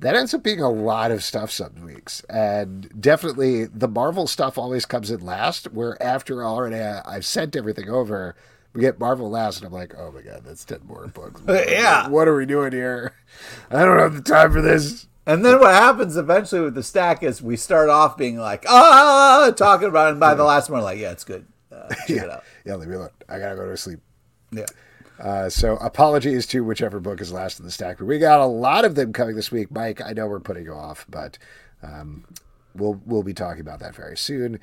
that 0.03 0.15
ends 0.15 0.35
up 0.35 0.43
being 0.43 0.61
a 0.61 0.69
lot 0.71 1.11
of 1.11 1.25
stuff 1.25 1.51
some 1.51 1.85
weeks, 1.85 2.23
and 2.29 2.93
definitely 3.01 3.65
the 3.67 3.89
Marvel 3.89 4.27
stuff 4.27 4.59
always 4.59 4.85
comes 4.85 5.11
in 5.11 5.21
last. 5.21 5.73
Where 5.73 6.01
after 6.03 6.45
already 6.45 6.77
I've 6.77 7.25
sent 7.27 7.57
everything 7.57 7.89
over. 7.89 8.37
We 8.75 8.81
get 8.81 8.99
Marvel 8.99 9.29
last, 9.31 9.59
and 9.59 9.67
I'm 9.67 9.73
like, 9.73 9.95
oh 9.99 10.11
my 10.13 10.23
god, 10.23 10.45
that's 10.45 10.65
ten 10.65 10.81
more 10.87 11.07
books. 11.07 11.43
Yeah. 11.49 12.09
what 12.09 12.27
are 12.27 12.35
we 12.35 12.47
doing 12.47 12.73
here? 12.73 13.13
I 13.71 13.85
don't 13.85 13.99
have 13.99 14.15
the 14.15 14.23
time 14.23 14.51
for 14.53 14.63
this. 14.63 15.07
And 15.27 15.45
then 15.45 15.61
what 15.61 15.73
happens 15.73 16.17
eventually 16.17 16.63
with 16.63 16.75
the 16.75 16.83
stack 16.83 17.23
is 17.23 17.41
we 17.43 17.57
start 17.57 17.89
off 17.91 18.17
being 18.17 18.39
like, 18.39 18.65
ah, 18.69 19.53
talking 19.57 19.89
about 19.89 20.09
it, 20.09 20.11
and 20.13 20.21
by 20.21 20.35
the 20.35 20.43
last 20.45 20.69
one, 20.71 20.81
we're 20.81 20.85
like, 20.85 20.99
yeah, 20.99 21.13
it's 21.13 21.23
good. 21.25 21.47
Uh, 21.71 21.89
check 21.91 21.99
it 22.11 22.17
yeah, 22.17 22.25
out. 22.25 22.45
yeah, 22.65 22.75
leave 22.77 22.89
me 22.89 22.97
alone. 22.97 23.11
I 23.29 23.39
gotta 23.39 23.57
go 23.57 23.67
to 23.67 23.77
sleep. 23.77 24.01
Yeah. 24.51 24.65
Uh, 25.21 25.49
so 25.49 25.77
apologies 25.77 26.47
to 26.49 26.65
whichever 26.65 26.99
book 27.01 27.21
is 27.21 27.33
last 27.33 27.59
in 27.61 27.65
the 27.65 27.71
stack, 27.71 27.99
but 27.99 28.07
we 28.07 28.19
got 28.19 28.41
a 28.41 28.47
lot 28.47 28.85
of 28.85 28.95
them 28.97 29.13
coming 29.13 29.37
this 29.37 29.53
week. 29.53 29.71
Mike, 29.71 30.01
I 30.01 30.13
know 30.13 30.27
we're 30.27 30.41
putting 30.41 30.65
you 30.65 30.73
off, 30.75 31.07
but 31.09 31.39
um, 31.83 32.25
we'll 32.75 33.01
we'll 33.07 33.23
be 33.23 33.35
talking 33.35 33.61
about 33.61 33.79
that 33.81 33.95
very 33.95 34.17
soon. 34.17 34.59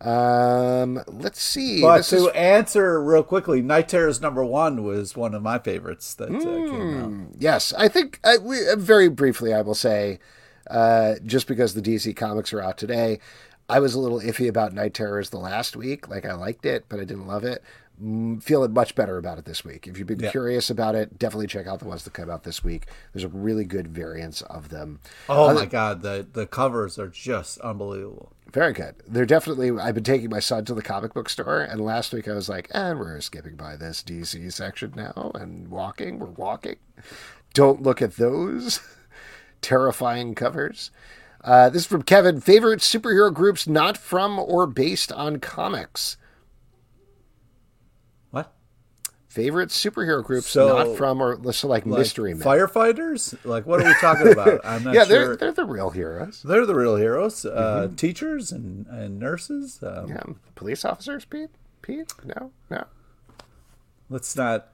Um, 0.00 1.02
let's 1.08 1.40
see. 1.40 1.80
But 1.80 1.98
This 1.98 2.10
to 2.10 2.16
is- 2.16 2.32
answer 2.34 3.02
real 3.02 3.22
quickly, 3.22 3.62
Night 3.62 3.88
Terrors 3.88 4.20
number 4.20 4.44
one 4.44 4.84
was 4.84 5.16
one 5.16 5.34
of 5.34 5.42
my 5.42 5.58
favorites 5.58 6.14
that 6.14 6.30
uh, 6.30 6.38
came 6.40 7.02
out. 7.30 7.34
yes, 7.40 7.72
I 7.76 7.88
think 7.88 8.20
I, 8.24 8.36
we, 8.38 8.68
uh, 8.68 8.76
very 8.76 9.08
briefly 9.08 9.52
I 9.54 9.62
will 9.62 9.74
say, 9.74 10.18
uh, 10.70 11.14
just 11.24 11.46
because 11.46 11.74
the 11.74 11.82
DC 11.82 12.14
comics 12.16 12.52
are 12.52 12.60
out 12.60 12.76
today, 12.78 13.18
I 13.68 13.80
was 13.80 13.94
a 13.94 14.00
little 14.00 14.20
iffy 14.20 14.48
about 14.48 14.74
Night 14.74 14.94
Terrors 14.94 15.30
the 15.30 15.38
last 15.38 15.74
week. 15.76 16.08
Like 16.08 16.26
I 16.26 16.34
liked 16.34 16.66
it, 16.66 16.84
but 16.88 17.00
I 17.00 17.04
didn't 17.04 17.26
love 17.26 17.44
it. 17.44 17.62
Feeling 18.40 18.72
much 18.72 18.96
better 18.96 19.18
about 19.18 19.38
it 19.38 19.44
this 19.44 19.64
week. 19.64 19.86
If 19.86 19.98
you've 19.98 20.08
been 20.08 20.18
Yeah. 20.18 20.32
curious 20.32 20.68
about 20.68 20.96
it, 20.96 21.16
definitely 21.16 21.46
check 21.46 21.68
out 21.68 21.78
the 21.78 21.84
ones 21.84 22.02
that 22.02 22.12
come 22.12 22.28
out 22.28 22.42
this 22.42 22.64
week. 22.64 22.86
There's 23.12 23.22
a 23.24 23.28
really 23.28 23.64
good 23.64 23.86
variance 23.88 24.42
of 24.42 24.68
them. 24.70 24.98
Oh 25.28 25.54
my 25.54 25.64
god, 25.66 26.02
the 26.02 26.26
the 26.32 26.44
covers 26.46 26.98
are 26.98 27.06
just 27.08 27.58
unbelievable. 27.60 28.32
Very 28.52 28.72
good. 28.72 28.96
They're 29.06 29.24
definitely. 29.26 29.70
I've 29.78 29.94
been 29.94 30.02
taking 30.04 30.28
my 30.28 30.40
son 30.40 30.64
to 30.64 30.74
the 30.74 30.82
comic 30.82 31.14
book 31.14 31.28
store, 31.28 31.60
and 31.60 31.80
last 31.80 32.12
week 32.12 32.26
I 32.26 32.32
was 32.32 32.48
like, 32.48 32.68
"And 32.72 32.98
we're 32.98 33.20
skipping 33.20 33.54
by 33.54 33.76
this 33.76 34.02
DC 34.02 34.50
section 34.50 34.92
now 34.96 35.30
and 35.36 35.68
walking. 35.68 36.18
We're 36.18 36.26
walking. 36.26 36.76
Don't 37.52 37.82
look 37.82 38.02
at 38.02 38.16
those 38.16 38.80
terrifying 39.60 40.34
covers." 40.34 40.90
Uh, 41.42 41.68
this 41.68 41.82
is 41.82 41.86
from 41.88 42.02
Kevin. 42.02 42.40
Favorite 42.40 42.80
superhero 42.80 43.32
groups 43.32 43.68
not 43.68 43.96
from 43.96 44.38
or 44.38 44.66
based 44.66 45.12
on 45.12 45.38
comics. 45.38 46.16
What? 48.30 48.54
Favorite 49.34 49.70
superhero 49.70 50.22
groups 50.22 50.46
So, 50.46 50.68
not 50.84 50.96
from 50.96 51.20
or 51.20 51.52
so 51.52 51.66
like, 51.66 51.84
Like 51.86 51.98
mystery 51.98 52.34
men. 52.34 52.46
firefighters? 52.46 53.36
Like 53.44 53.66
what 53.66 53.80
are 53.80 53.84
we 53.88 53.94
talking 53.94 54.28
about? 54.28 54.60
I'm 54.64 54.84
not 54.84 54.94
yeah, 54.94 55.04
sure. 55.04 55.26
they're 55.28 55.36
they're 55.36 55.52
the 55.52 55.64
real 55.64 55.90
heroes. 55.90 56.40
They're 56.42 56.64
the 56.64 56.74
real 56.76 56.94
heroes. 56.96 57.44
Uh, 57.44 57.90
Teachers 57.96 58.52
and, 58.52 58.86
and 58.86 59.18
nurses. 59.18 59.80
Um, 59.82 60.08
Yeah, 60.08 60.22
police 60.54 60.84
officers. 60.84 61.24
Pete. 61.24 61.50
Pete. 61.82 62.12
No. 62.24 62.52
No. 62.70 62.84
Let's 64.10 64.36
not, 64.36 64.68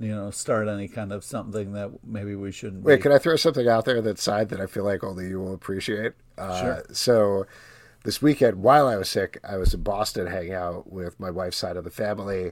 you 0.00 0.08
know, 0.08 0.30
start 0.30 0.66
any 0.68 0.88
kind 0.88 1.12
of 1.12 1.22
something 1.22 1.72
that 1.74 1.90
maybe 2.04 2.34
we 2.34 2.50
shouldn't. 2.50 2.82
Wait, 2.82 2.96
be. 2.96 3.02
can 3.02 3.12
I 3.12 3.18
throw 3.18 3.36
something 3.36 3.68
out 3.68 3.84
there 3.84 4.00
that's 4.00 4.22
side 4.22 4.48
that 4.48 4.60
I 4.60 4.66
feel 4.66 4.84
like 4.84 5.04
only 5.04 5.28
you 5.28 5.40
will 5.40 5.54
appreciate? 5.54 6.12
Uh, 6.36 6.60
Sure. 6.60 6.84
So, 6.92 7.46
this 8.04 8.20
weekend, 8.20 8.62
while 8.62 8.88
I 8.88 8.96
was 8.96 9.08
sick, 9.08 9.38
I 9.44 9.58
was 9.58 9.74
in 9.74 9.82
Boston 9.82 10.26
hanging 10.26 10.54
out 10.54 10.90
with 10.92 11.20
my 11.20 11.30
wife's 11.30 11.56
side 11.58 11.76
of 11.76 11.84
the 11.84 11.90
family, 11.90 12.50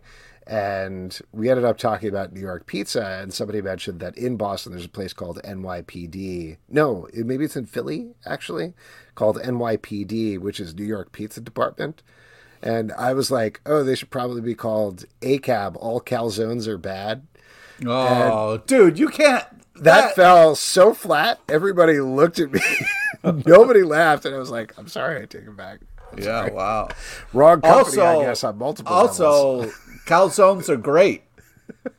and 0.50 1.16
we 1.32 1.48
ended 1.48 1.64
up 1.64 1.78
talking 1.78 2.08
about 2.08 2.32
New 2.32 2.40
York 2.40 2.66
pizza. 2.66 3.18
And 3.22 3.32
somebody 3.32 3.62
mentioned 3.62 4.00
that 4.00 4.18
in 4.18 4.36
Boston, 4.36 4.72
there's 4.72 4.84
a 4.84 4.88
place 4.88 5.12
called 5.12 5.40
NYPD. 5.44 6.56
No, 6.68 7.06
it- 7.14 7.24
maybe 7.24 7.44
it's 7.44 7.56
in 7.56 7.66
Philly, 7.66 8.14
actually, 8.26 8.74
called 9.14 9.38
NYPD, 9.38 10.38
which 10.38 10.58
is 10.58 10.74
New 10.74 10.84
York 10.84 11.12
Pizza 11.12 11.40
Department. 11.40 12.02
And 12.62 12.92
I 12.98 13.14
was 13.14 13.30
like, 13.30 13.60
oh, 13.64 13.84
they 13.84 13.94
should 13.94 14.10
probably 14.10 14.40
be 14.42 14.54
called 14.56 15.04
ACAB. 15.22 15.76
All 15.78 16.00
calzones 16.00 16.66
are 16.66 16.76
bad. 16.76 17.26
Oh, 17.86 18.58
dude, 18.66 18.98
you 18.98 19.08
can't. 19.08 19.44
That, 19.76 20.14
fell 20.14 20.54
so 20.56 20.92
flat. 20.92 21.40
Everybody 21.48 22.00
looked 22.00 22.38
at 22.38 22.52
me. 22.52 22.60
Nobody 23.46 23.82
laughed, 23.82 24.26
and 24.26 24.34
I 24.34 24.38
was 24.38 24.50
like, 24.50 24.74
"I'm 24.76 24.88
sorry, 24.88 25.22
I 25.22 25.24
take 25.24 25.42
it 25.44 25.56
back." 25.56 25.80
Yeah, 26.18 26.50
wow. 26.50 26.88
Wrong 27.32 27.62
company, 27.62 27.78
Also, 28.02 28.20
I 28.20 28.24
guess, 28.26 28.44
on 28.44 28.58
multiple 28.58 28.94
levels. 28.94 29.20
Also, 29.20 29.72
calzones 30.10 30.68
are 30.68 30.76
great. 30.76 31.22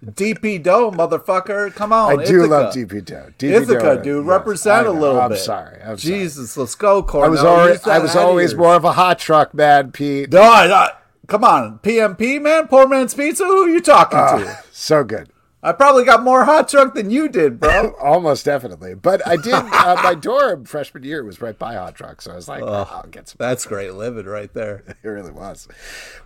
DP 0.06 0.62
Dough, 0.62 0.92
motherfucker. 0.92 1.74
Come 1.74 1.94
on. 1.94 2.20
I 2.20 2.26
do 2.26 2.44
Ithaca. 2.44 2.48
love 2.48 2.74
DP 2.74 3.06
Dough. 3.06 3.34
DP 3.40 3.62
Ithaca, 3.62 3.80
Dough, 3.80 4.02
dude. 4.04 4.26
yes, 4.26 4.30
represent 4.30 4.88
a 4.88 4.92
little 4.92 5.20
I'm 5.20 5.30
bit. 5.30 5.40
sorry. 5.40 5.78
I'm 5.82 5.98
sorry. 5.98 6.20
Jesus, 6.20 6.58
let's 6.58 6.76
go, 6.76 7.02
Cornell. 7.02 7.30
I 7.30 7.32
was 7.32 7.44
always, 7.44 7.88
I 7.88 8.00
was 8.00 8.16
always 8.16 8.54
more 8.56 8.76
of 8.76 8.84
a 8.84 8.92
hot 8.92 9.18
truck 9.18 9.54
man, 9.54 9.92
Pete. 9.92 10.32
No, 10.32 10.42
I, 10.42 10.68
I- 10.68 10.92
come 11.28 11.44
on, 11.44 11.80
PMP 11.80 12.42
man, 12.42 12.68
poor 12.68 12.88
man's 12.88 13.14
pizza. 13.14 13.46
Who 13.46 13.64
are 13.64 13.70
you 13.70 13.82
talking 13.82 14.20
ah, 14.20 14.38
to? 14.38 14.60
So 14.72 15.04
good. 15.04 15.30
I 15.64 15.74
probably 15.74 16.06
got 16.06 16.24
more 16.24 16.46
hot 16.46 16.70
truck 16.70 16.96
than 16.96 17.12
you 17.12 17.30
did, 17.30 17.60
bro. 17.60 17.94
Almost 18.02 18.46
definitely. 18.46 18.96
But 18.96 19.26
I 19.28 19.36
did, 19.36 19.54
uh, 19.54 20.02
my 20.04 20.16
dorm 20.20 20.66
freshman 20.66 21.04
year 21.04 21.24
was 21.24 21.40
right 21.40 21.58
by 21.58 21.76
Hot 21.76 21.94
Truck. 21.96 22.22
So 22.22 22.32
I 22.32 22.36
was 22.36 22.48
like, 22.48 22.64
I'll 22.64 23.06
get 23.12 23.30
some. 23.30 23.36
That's 23.38 23.66
great 23.66 23.94
living 23.94 24.26
right 24.26 24.52
there. 24.54 24.84
It 25.04 25.08
really 25.08 25.32
was. 25.32 25.68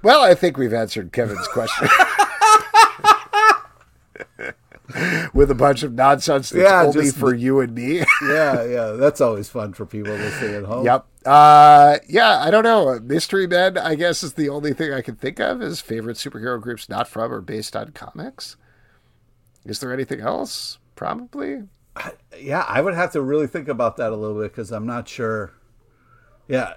Well, 0.01 0.21
I 0.21 0.35
think 0.35 0.57
we've 0.57 0.73
answered 0.73 1.11
Kevin's 1.13 1.47
question. 1.47 1.87
With 5.33 5.49
a 5.49 5.55
bunch 5.55 5.83
of 5.83 5.93
nonsense 5.93 6.49
that's 6.49 6.63
Yeah, 6.63 6.83
only 6.83 7.05
just 7.05 7.17
for 7.17 7.33
you 7.33 7.59
and 7.59 7.73
me. 7.73 7.99
Yeah, 8.21 8.63
yeah, 8.63 8.91
that's 8.91 9.19
always 9.19 9.49
fun 9.49 9.73
for 9.73 9.85
people 9.85 10.13
listening 10.13 10.55
at 10.55 10.63
home. 10.65 10.85
Yep. 10.85 11.05
Uh, 11.25 11.97
yeah, 12.07 12.39
I 12.39 12.51
don't 12.51 12.63
know. 12.63 12.99
Mystery 12.99 13.47
Men, 13.47 13.77
I 13.77 13.95
guess, 13.95 14.23
is 14.23 14.33
the 14.33 14.49
only 14.49 14.73
thing 14.73 14.93
I 14.93 15.01
can 15.01 15.15
think 15.15 15.39
of 15.39 15.61
as 15.61 15.81
favorite 15.81 16.17
superhero 16.17 16.61
groups 16.61 16.87
not 16.87 17.07
from 17.07 17.31
or 17.31 17.41
based 17.41 17.75
on 17.75 17.91
comics. 17.91 18.57
Is 19.65 19.79
there 19.79 19.93
anything 19.93 20.21
else? 20.21 20.77
Probably. 20.95 21.63
Yeah, 22.39 22.65
I 22.67 22.81
would 22.81 22.93
have 22.93 23.11
to 23.13 23.21
really 23.21 23.47
think 23.47 23.67
about 23.67 23.97
that 23.97 24.11
a 24.11 24.15
little 24.15 24.39
bit 24.39 24.51
because 24.51 24.71
I'm 24.71 24.85
not 24.85 25.07
sure. 25.07 25.53
Yeah. 26.47 26.73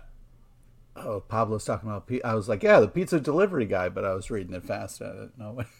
Oh, 0.96 1.20
Pablo's 1.20 1.64
talking 1.64 1.88
about. 1.88 2.10
I 2.24 2.34
was 2.34 2.48
like, 2.48 2.62
yeah, 2.62 2.80
the 2.80 2.88
pizza 2.88 3.20
delivery 3.20 3.66
guy, 3.66 3.88
but 3.88 4.04
I 4.04 4.14
was 4.14 4.30
reading 4.30 4.54
it 4.54 4.64
fast. 4.64 5.02
I 5.02 5.08
didn't 5.08 5.38
know. 5.38 5.62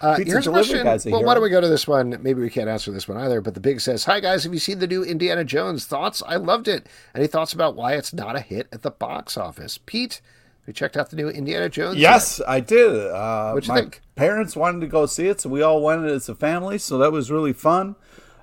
Uh, 0.00 0.14
Pizza 0.14 0.30
here's 0.30 0.46
a 0.46 0.50
delivery 0.50 0.80
question. 0.80 0.84
guy's 0.84 1.04
well, 1.04 1.16
hero. 1.16 1.26
why 1.26 1.34
don't 1.34 1.42
we 1.42 1.50
go 1.50 1.60
to 1.60 1.68
this 1.68 1.88
one? 1.88 2.16
Maybe 2.22 2.40
we 2.40 2.48
can't 2.48 2.68
answer 2.68 2.92
this 2.92 3.08
one 3.08 3.18
either. 3.18 3.40
But 3.40 3.54
the 3.54 3.60
big 3.60 3.80
says, 3.80 4.04
"Hi 4.04 4.20
guys, 4.20 4.44
have 4.44 4.52
you 4.52 4.60
seen 4.60 4.78
the 4.78 4.86
new 4.86 5.02
Indiana 5.02 5.44
Jones? 5.44 5.84
Thoughts? 5.84 6.22
I 6.24 6.36
loved 6.36 6.68
it. 6.68 6.86
Any 7.12 7.26
thoughts 7.26 7.52
about 7.52 7.74
why 7.74 7.94
it's 7.94 8.12
not 8.12 8.36
a 8.36 8.40
hit 8.40 8.68
at 8.72 8.82
the 8.82 8.92
box 8.92 9.36
office? 9.36 9.78
Pete, 9.84 10.20
you 10.68 10.74
checked 10.74 10.96
out 10.96 11.08
the 11.10 11.16
new 11.16 11.28
Indiana 11.28 11.68
Jones? 11.68 11.96
Yes, 11.96 12.40
I 12.46 12.60
did. 12.60 12.94
Uh, 13.10 13.52
What'd 13.52 13.66
you 13.66 13.74
my 13.74 13.80
think? 13.80 14.02
Parents 14.16 14.54
wanted 14.54 14.82
to 14.82 14.86
go 14.86 15.06
see 15.06 15.26
it, 15.26 15.40
so 15.40 15.48
we 15.48 15.62
all 15.62 15.82
went 15.82 16.04
as 16.04 16.28
a 16.28 16.34
family. 16.34 16.76
So 16.76 16.98
that 16.98 17.10
was 17.10 17.30
really 17.30 17.54
fun. 17.54 17.96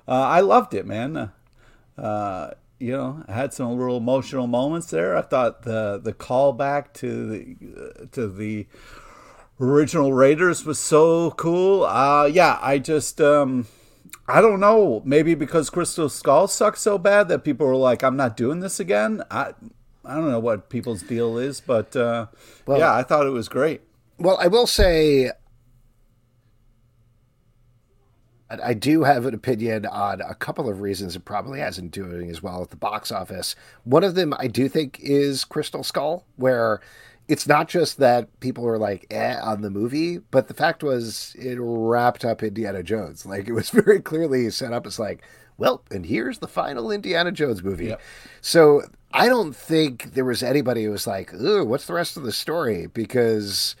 Uh, 0.08 0.12
I 0.12 0.40
loved 0.40 0.74
it, 0.74 0.86
man. 0.86 1.30
Uh, 1.96 2.50
you 2.78 2.92
know, 2.92 3.22
I 3.28 3.32
had 3.32 3.54
some 3.54 3.78
little 3.78 3.96
emotional 3.96 4.46
moments 4.46 4.90
there. 4.90 5.16
I 5.16 5.22
thought 5.22 5.62
the 5.62 6.00
the 6.02 6.12
callback 6.12 6.92
to 6.94 7.28
the 7.28 7.56
uh, 7.80 8.06
to 8.12 8.28
the 8.28 8.66
original 9.60 10.12
Raiders 10.12 10.64
was 10.64 10.78
so 10.78 11.30
cool. 11.32 11.84
Uh, 11.84 12.26
yeah, 12.26 12.58
I 12.60 12.78
just 12.78 13.20
um, 13.20 13.66
I 14.28 14.40
don't 14.40 14.60
know. 14.60 15.00
Maybe 15.04 15.34
because 15.34 15.70
Crystal 15.70 16.08
Skull 16.08 16.48
sucked 16.48 16.78
so 16.78 16.98
bad 16.98 17.28
that 17.28 17.44
people 17.44 17.66
were 17.66 17.76
like, 17.76 18.02
"I'm 18.02 18.16
not 18.16 18.36
doing 18.36 18.60
this 18.60 18.80
again." 18.80 19.22
I 19.30 19.54
I 20.06 20.14
don't 20.14 20.30
know 20.30 20.40
what 20.40 20.68
people's 20.68 21.02
deal 21.02 21.38
is, 21.38 21.60
but 21.60 21.96
uh, 21.96 22.26
yeah, 22.68 22.94
I 22.94 23.02
thought 23.02 23.26
it 23.26 23.30
was 23.30 23.48
great. 23.48 23.82
Well, 24.18 24.38
I 24.40 24.46
will 24.46 24.66
say, 24.66 25.30
I 28.50 28.58
I 28.62 28.74
do 28.74 29.02
have 29.02 29.26
an 29.26 29.34
opinion 29.34 29.86
on 29.86 30.20
a 30.20 30.34
couple 30.34 30.68
of 30.68 30.80
reasons 30.80 31.16
it 31.16 31.24
probably 31.24 31.60
hasn't 31.60 31.90
doing 31.90 32.30
as 32.30 32.42
well 32.42 32.62
at 32.62 32.70
the 32.70 32.76
box 32.76 33.10
office. 33.10 33.56
One 33.84 34.04
of 34.04 34.14
them 34.14 34.32
I 34.38 34.46
do 34.46 34.68
think 34.68 35.00
is 35.00 35.44
Crystal 35.44 35.82
Skull, 35.82 36.24
where 36.36 36.80
it's 37.28 37.46
not 37.46 37.68
just 37.68 37.98
that 37.98 38.38
people 38.40 38.66
are 38.68 38.78
like 38.78 39.06
eh 39.10 39.36
on 39.40 39.62
the 39.62 39.70
movie, 39.70 40.18
but 40.18 40.48
the 40.48 40.54
fact 40.54 40.82
was 40.82 41.34
it 41.38 41.58
wrapped 41.60 42.24
up 42.24 42.42
Indiana 42.42 42.82
Jones. 42.82 43.26
Like 43.26 43.48
it 43.48 43.52
was 43.52 43.70
very 43.84 44.00
clearly 44.00 44.48
set 44.50 44.72
up 44.72 44.86
as 44.86 44.98
like, 44.98 45.22
well, 45.58 45.82
and 45.90 46.06
here's 46.06 46.38
the 46.38 46.48
final 46.48 46.92
Indiana 46.92 47.32
Jones 47.32 47.62
movie. 47.64 47.86
Yep. 47.86 48.00
So 48.40 48.82
I 49.12 49.28
don't 49.28 49.54
think 49.56 50.14
there 50.14 50.24
was 50.24 50.42
anybody 50.42 50.84
who 50.84 50.90
was 50.90 51.06
like, 51.06 51.32
ooh, 51.32 51.64
what's 51.64 51.86
the 51.86 51.94
rest 51.94 52.16
of 52.16 52.22
the 52.22 52.32
story? 52.32 52.86
Because 52.86 53.76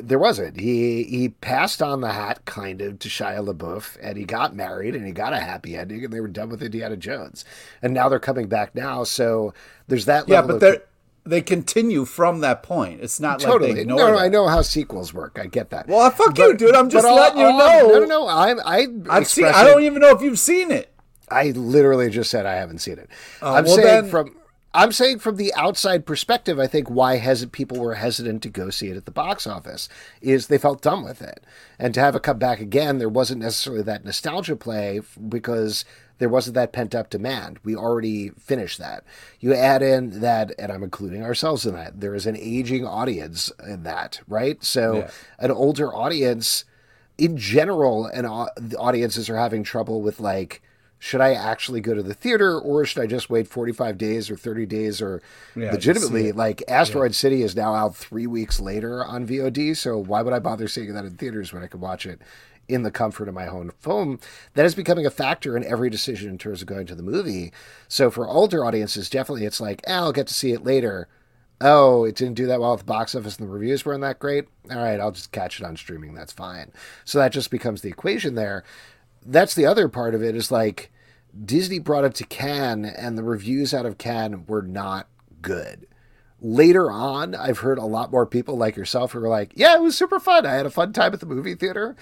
there 0.00 0.18
wasn't. 0.18 0.60
He 0.60 1.04
he 1.04 1.30
passed 1.30 1.80
on 1.80 2.00
the 2.00 2.12
hat 2.12 2.44
kind 2.44 2.82
of 2.82 2.98
to 2.98 3.08
Shia 3.08 3.44
LaBeouf, 3.44 3.96
and 4.02 4.18
he 4.18 4.24
got 4.24 4.54
married, 4.54 4.94
and 4.94 5.06
he 5.06 5.12
got 5.12 5.32
a 5.32 5.40
happy 5.40 5.76
ending, 5.76 6.04
and 6.04 6.12
they 6.12 6.20
were 6.20 6.28
done 6.28 6.50
with 6.50 6.62
Indiana 6.62 6.96
Jones, 6.96 7.44
and 7.82 7.94
now 7.94 8.08
they're 8.08 8.18
coming 8.20 8.46
back 8.46 8.74
now. 8.74 9.04
So 9.04 9.54
there's 9.88 10.04
that. 10.04 10.28
Yeah, 10.28 10.42
but 10.42 10.56
of- 10.56 10.60
they 10.60 10.78
they 11.24 11.40
continue 11.40 12.04
from 12.04 12.40
that 12.40 12.62
point. 12.62 13.00
It's 13.00 13.20
not 13.20 13.42
like 13.42 13.60
they 13.60 13.68
totally. 13.68 13.84
No, 13.84 13.96
no. 13.96 14.18
I 14.18 14.28
know 14.28 14.48
how 14.48 14.62
sequels 14.62 15.14
work. 15.14 15.38
I 15.40 15.46
get 15.46 15.70
that. 15.70 15.88
Well, 15.88 16.10
fuck 16.10 16.36
you, 16.38 16.56
dude. 16.56 16.74
I'm 16.74 16.90
just 16.90 17.02
but 17.04 17.08
all- 17.10 17.16
letting 17.16 17.40
you 17.40 17.46
know. 17.46 17.88
No, 17.88 17.98
no, 18.00 18.04
no. 18.06 18.28
I'm 18.28 18.60
I. 18.60 18.86
I've 19.08 19.28
seen. 19.28 19.46
I 19.46 19.64
don't 19.64 19.82
even 19.82 20.00
know 20.00 20.14
if 20.14 20.20
you've 20.20 20.38
seen 20.38 20.70
it. 20.70 20.92
I 21.30 21.50
literally 21.50 22.10
just 22.10 22.30
said 22.30 22.46
I 22.46 22.54
haven't 22.54 22.78
seen 22.78 22.98
it. 22.98 23.08
I'm 23.42 23.64
Uh, 23.64 23.66
well, 23.66 23.76
saying 23.76 23.86
then- 23.86 24.10
from 24.10 24.36
I'm 24.72 24.92
saying 24.92 25.18
from 25.18 25.34
the 25.34 25.52
outside 25.54 26.06
perspective, 26.06 26.60
I 26.60 26.68
think 26.68 26.88
why 26.88 27.18
hesit- 27.18 27.50
people 27.50 27.80
were 27.80 27.94
hesitant 27.96 28.40
to 28.44 28.48
go 28.48 28.70
see 28.70 28.88
it 28.88 28.96
at 28.96 29.04
the 29.04 29.10
box 29.10 29.44
office 29.44 29.88
is 30.20 30.46
they 30.46 30.58
felt 30.58 30.80
done 30.80 31.02
with 31.02 31.20
it, 31.22 31.40
and 31.76 31.92
to 31.94 31.98
have 32.00 32.14
it 32.14 32.22
come 32.22 32.38
back 32.38 32.60
again, 32.60 32.98
there 32.98 33.08
wasn't 33.08 33.40
necessarily 33.42 33.82
that 33.82 34.04
nostalgia 34.04 34.54
play 34.54 35.00
because 35.28 35.84
there 36.18 36.28
wasn't 36.28 36.54
that 36.54 36.70
pent 36.70 36.94
up 36.94 37.10
demand. 37.10 37.58
We 37.64 37.74
already 37.74 38.28
finished 38.38 38.78
that. 38.78 39.02
You 39.40 39.54
add 39.54 39.82
in 39.82 40.20
that, 40.20 40.52
and 40.56 40.70
I'm 40.70 40.84
including 40.84 41.24
ourselves 41.24 41.66
in 41.66 41.74
that. 41.74 41.98
There 42.00 42.14
is 42.14 42.26
an 42.26 42.36
aging 42.36 42.86
audience 42.86 43.50
in 43.66 43.82
that, 43.82 44.20
right? 44.28 44.62
So 44.62 44.98
Yeah. 44.98 45.10
an 45.40 45.50
older 45.50 45.92
audience 45.92 46.64
in 47.18 47.36
general, 47.36 48.06
and 48.06 48.24
au- 48.24 48.50
the 48.56 48.78
audiences 48.78 49.28
are 49.28 49.36
having 49.36 49.64
trouble 49.64 50.00
with 50.00 50.20
like, 50.20 50.62
should 51.02 51.22
I 51.22 51.32
actually 51.32 51.80
go 51.80 51.94
to 51.94 52.02
the 52.02 52.12
theater 52.14 52.60
or 52.60 52.84
should 52.84 53.02
I 53.02 53.06
just 53.06 53.30
wait 53.30 53.48
45 53.48 53.96
days 53.98 54.30
or 54.30 54.36
30 54.36 54.66
days 54.66 55.00
or 55.00 55.22
Yeah, 55.56 55.72
legitimately 55.72 56.30
like 56.32 56.62
Asteroid 56.68 57.14
City 57.14 57.42
is 57.42 57.56
now 57.56 57.74
out 57.74 57.96
three 57.96 58.26
weeks 58.26 58.60
later 58.60 59.02
on 59.04 59.26
VOD. 59.26 59.74
So 59.76 59.96
why 59.98 60.20
would 60.22 60.34
I 60.34 60.38
bother 60.38 60.68
seeing 60.68 60.92
that 60.94 61.06
in 61.06 61.16
theaters 61.16 61.52
when 61.52 61.62
I 61.62 61.68
could 61.68 61.80
watch 61.80 62.04
it 62.04 62.20
in 62.68 62.82
the 62.82 62.90
comfort 62.90 63.28
of 63.28 63.34
my 63.34 63.48
own 63.48 63.72
home? 63.82 64.20
That 64.54 64.66
is 64.66 64.74
becoming 64.74 65.06
a 65.06 65.10
factor 65.10 65.56
in 65.56 65.64
every 65.64 65.88
decision 65.88 66.28
in 66.28 66.36
terms 66.38 66.60
of 66.60 66.68
going 66.68 66.86
to 66.88 66.94
the 66.94 67.02
movie. 67.02 67.50
So 67.88 68.10
for 68.10 68.28
older 68.28 68.62
audiences, 68.62 69.08
definitely 69.08 69.46
it's 69.46 69.60
like, 69.60 69.80
eh, 69.86 69.94
I'll 69.94 70.12
get 70.12 70.26
to 70.26 70.34
see 70.34 70.52
it 70.52 70.64
later. 70.64 71.08
Oh, 71.62 72.04
it 72.04 72.14
didn't 72.14 72.34
do 72.34 72.46
that 72.46 72.60
well 72.60 72.72
at 72.74 72.78
the 72.80 72.84
box 72.84 73.14
office 73.14 73.38
and 73.38 73.46
the 73.48 73.52
reviews 73.52 73.84
weren't 73.86 74.00
that 74.02 74.18
great. 74.18 74.46
All 74.70 74.78
right, 74.78 74.98
I'll 75.00 75.12
just 75.12 75.32
catch 75.32 75.60
it 75.60 75.66
on 75.66 75.76
streaming. 75.76 76.14
That's 76.14 76.32
fine. 76.32 76.72
So 77.04 77.18
that 77.18 77.32
just 77.32 77.50
becomes 77.50 77.82
the 77.82 77.90
equation 77.90 78.34
there. 78.34 78.64
That's 79.24 79.54
the 79.54 79.66
other 79.66 79.88
part 79.88 80.14
of 80.14 80.22
it 80.22 80.34
is 80.34 80.50
like 80.50 80.90
Disney 81.44 81.78
brought 81.78 82.04
it 82.04 82.14
to 82.16 82.26
Cannes 82.26 82.84
and 82.84 83.16
the 83.16 83.22
reviews 83.22 83.74
out 83.74 83.86
of 83.86 83.98
Cannes 83.98 84.46
were 84.46 84.62
not 84.62 85.08
good. 85.42 85.86
Later 86.42 86.90
on, 86.90 87.34
I've 87.34 87.58
heard 87.58 87.76
a 87.76 87.84
lot 87.84 88.10
more 88.10 88.24
people 88.24 88.56
like 88.56 88.74
yourself 88.74 89.12
who 89.12 89.22
are 89.22 89.28
like, 89.28 89.52
yeah, 89.54 89.74
it 89.74 89.82
was 89.82 89.94
super 89.96 90.18
fun. 90.18 90.46
I 90.46 90.54
had 90.54 90.64
a 90.64 90.70
fun 90.70 90.94
time 90.94 91.12
at 91.12 91.20
the 91.20 91.26
movie 91.26 91.54
theater. 91.54 91.96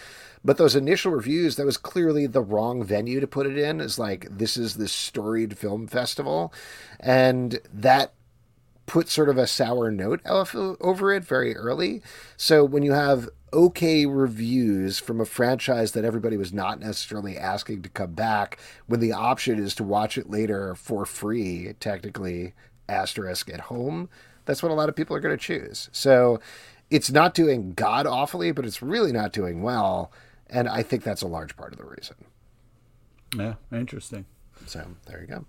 But 0.45 0.59
those 0.59 0.77
initial 0.77 1.11
reviews, 1.11 1.57
that 1.57 1.67
was 1.67 1.77
clearly 1.77 2.29
the 2.29 2.41
wrong 2.41 2.85
venue 2.85 3.19
to 3.19 3.27
put 3.27 3.47
it 3.47 3.59
in, 3.59 3.81
is 3.81 3.99
like, 3.99 4.29
this 4.31 4.57
is 4.57 4.77
this 4.77 4.93
storied 4.93 5.59
film 5.59 5.89
festival. 5.89 6.53
And 7.01 7.59
that 7.75 8.13
put 8.87 9.09
sort 9.09 9.29
of 9.29 9.37
a 9.37 9.49
sour 9.49 9.91
note 9.91 10.21
over 10.25 11.13
it 11.13 11.25
very 11.25 11.57
early. 11.57 12.01
So 12.37 12.65
when 12.65 12.85
you 12.85 12.93
have 12.93 13.29
okay 13.53 14.07
reviews 14.07 14.99
from 14.99 15.21
a 15.21 15.25
franchise 15.25 15.93
that 15.93 16.05
everybody 16.05 16.37
was 16.37 16.53
not 16.53 16.81
necessarily 16.81 17.37
asking 17.37 17.83
to 17.83 17.89
come 17.89 18.13
back, 18.13 18.59
when 18.87 19.01
the 19.01 19.13
option 19.13 19.59
is 19.59 19.75
to 19.77 19.85
watch 19.85 20.19
it 20.19 20.31
later 20.31 20.75
for 20.75 21.05
free, 21.07 21.75
technically 21.81 22.55
asterisk 22.89 23.51
at 23.51 23.61
home, 23.61 24.09
that's 24.45 24.63
what 24.63 24.73
a 24.73 24.75
lot 24.75 24.89
of 24.89 24.97
people 24.97 25.15
are 25.15 25.21
going 25.21 25.37
to 25.37 25.43
choose. 25.43 25.89
So 25.93 26.41
it's 26.91 27.11
not 27.11 27.35
doing 27.35 27.73
god 27.73 28.07
awfully, 28.07 28.53
but 28.53 28.65
it's 28.65 28.83
really 28.83 29.13
not 29.13 29.33
doing 29.33 29.63
well. 29.63 30.11
And 30.49 30.69
I 30.69 30.83
think 30.83 31.03
that's 31.05 31.23
a 31.23 31.29
large 31.29 31.57
part 31.57 31.73
of 31.73 31.79
the 31.79 31.85
reason. 31.85 32.17
Yeah, 33.37 33.55
interesting. 33.71 34.25
So 34.67 34.87
there 35.07 35.21
you 35.21 35.27
go. 35.27 35.45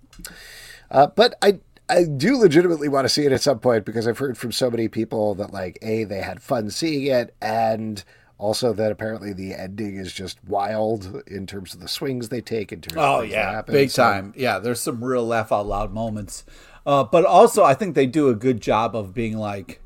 Uh, 0.91 1.07
but 1.07 1.35
I 1.41 1.59
I 1.89 2.03
do 2.03 2.37
legitimately 2.37 2.87
want 2.87 3.05
to 3.05 3.09
see 3.09 3.25
it 3.25 3.31
at 3.31 3.41
some 3.41 3.59
point 3.59 3.83
because 3.85 4.07
I've 4.07 4.19
heard 4.19 4.37
from 4.37 4.51
so 4.51 4.69
many 4.69 4.87
people 4.87 5.33
that 5.35 5.51
like 5.51 5.79
a 5.81 6.03
they 6.03 6.21
had 6.21 6.41
fun 6.41 6.69
seeing 6.69 7.07
it 7.07 7.33
and 7.41 8.03
also 8.37 8.71
that 8.73 8.91
apparently 8.91 9.33
the 9.33 9.53
ending 9.53 9.97
is 9.97 10.13
just 10.13 10.41
wild 10.45 11.23
in 11.27 11.45
terms 11.47 11.73
of 11.73 11.79
the 11.81 11.87
swings 11.87 12.29
they 12.29 12.41
take 12.41 12.71
in 12.71 12.79
terms 12.81 12.97
of 12.97 13.03
Oh 13.03 13.21
yeah, 13.21 13.61
big 13.63 13.89
So- 13.89 14.03
time. 14.03 14.33
Yeah, 14.37 14.59
there's 14.59 14.79
some 14.79 15.03
real 15.03 15.25
laugh 15.25 15.51
out 15.51 15.65
loud 15.67 15.91
moments, 15.93 16.45
uh, 16.85 17.03
but 17.03 17.25
also 17.25 17.63
I 17.63 17.73
think 17.73 17.95
they 17.95 18.05
do 18.05 18.29
a 18.29 18.35
good 18.35 18.61
job 18.61 18.95
of 18.95 19.13
being 19.13 19.37
like, 19.37 19.81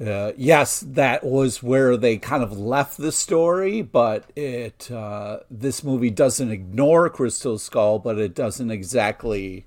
uh, 0.00 0.32
yes, 0.36 0.84
that 0.86 1.24
was 1.24 1.62
where 1.62 1.96
they 1.96 2.18
kind 2.18 2.42
of 2.42 2.52
left 2.58 2.98
the 2.98 3.10
story, 3.10 3.80
but 3.80 4.30
it 4.36 4.90
uh, 4.90 5.38
this 5.50 5.82
movie 5.82 6.10
doesn't 6.10 6.50
ignore 6.50 7.08
Crystal 7.08 7.56
Skull, 7.58 7.98
but 7.98 8.18
it 8.18 8.34
doesn't 8.34 8.70
exactly. 8.70 9.64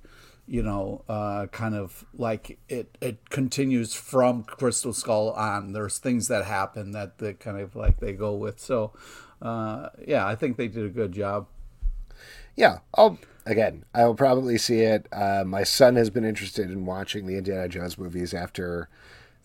You 0.50 0.64
know, 0.64 1.04
uh, 1.08 1.46
kind 1.52 1.76
of 1.76 2.06
like 2.14 2.58
it. 2.68 2.98
It 3.00 3.30
continues 3.30 3.94
from 3.94 4.44
Crystal 4.44 4.94
Skull 4.94 5.30
on. 5.32 5.74
There's 5.74 6.00
things 6.00 6.28
that 6.28 6.46
happen 6.46 6.92
that 6.94 7.20
that 7.20 7.40
kind 7.40 7.60
of 7.60 7.76
like 7.76 8.00
they 8.00 8.14
go 8.14 8.34
with. 8.34 8.60
So, 8.60 8.92
uh, 9.44 9.90
yeah, 10.08 10.26
I 10.26 10.34
think 10.34 10.58
they 10.58 10.68
did 10.68 10.86
a 10.86 10.90
good 10.90 11.12
job. 11.12 11.46
Yeah, 12.56 12.80
I'll 12.96 13.20
again. 13.46 13.86
I 13.94 14.06
will 14.06 14.16
probably 14.16 14.58
see 14.58 14.80
it. 14.82 15.08
Uh, 15.12 15.44
my 15.46 15.64
son 15.64 15.96
has 15.98 16.10
been 16.10 16.26
interested 16.26 16.72
in 16.72 16.86
watching 16.86 17.28
the 17.28 17.38
Indiana 17.38 17.70
Jones 17.70 17.98
movies 17.98 18.34
after 18.34 18.90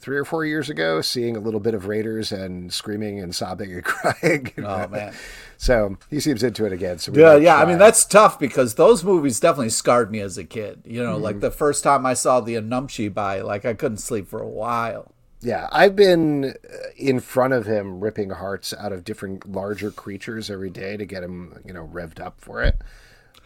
three 0.04 0.18
or 0.18 0.24
four 0.26 0.44
years 0.44 0.68
ago, 0.68 1.00
seeing 1.00 1.34
a 1.34 1.40
little 1.40 1.60
bit 1.60 1.72
of 1.72 1.86
Raiders 1.86 2.30
and 2.30 2.70
screaming 2.70 3.18
and 3.20 3.34
sobbing 3.34 3.72
and 3.72 3.82
crying. 3.84 4.52
Oh 4.58 4.86
man. 4.90 5.14
So 5.56 5.96
he 6.10 6.20
seems 6.20 6.42
into 6.42 6.66
it 6.66 6.72
again. 6.72 6.98
So 6.98 7.10
Yeah, 7.14 7.36
yeah. 7.36 7.56
I 7.56 7.64
mean, 7.64 7.78
that's 7.78 8.04
tough 8.04 8.38
because 8.38 8.74
those 8.74 9.02
movies 9.02 9.40
definitely 9.40 9.70
scarred 9.70 10.10
me 10.10 10.20
as 10.20 10.36
a 10.36 10.44
kid. 10.44 10.82
You 10.84 11.02
know, 11.02 11.14
Mm-hmm. 11.14 11.22
like 11.24 11.40
the 11.40 11.50
first 11.50 11.82
time 11.82 12.04
I 12.04 12.12
saw 12.12 12.40
the 12.40 12.54
Anumshi 12.56 13.12
by, 13.12 13.40
like 13.40 13.64
I 13.64 13.72
couldn't 13.72 13.98
sleep 13.98 14.28
for 14.28 14.40
a 14.42 14.48
while. 14.48 15.10
Yeah, 15.40 15.68
I've 15.72 15.96
been 15.96 16.44
uh, 16.70 16.76
in 16.96 17.20
front 17.20 17.54
of 17.54 17.64
him 17.66 18.00
ripping 18.00 18.30
hearts 18.30 18.74
out 18.78 18.92
of 18.92 19.04
different 19.04 19.50
larger 19.50 19.90
creatures 19.90 20.50
every 20.50 20.70
day 20.70 20.96
to 20.98 21.04
get 21.06 21.22
him, 21.22 21.60
you 21.64 21.72
know, 21.72 21.86
revved 21.90 22.20
up 22.20 22.40
for 22.40 22.62
it. 22.62 22.76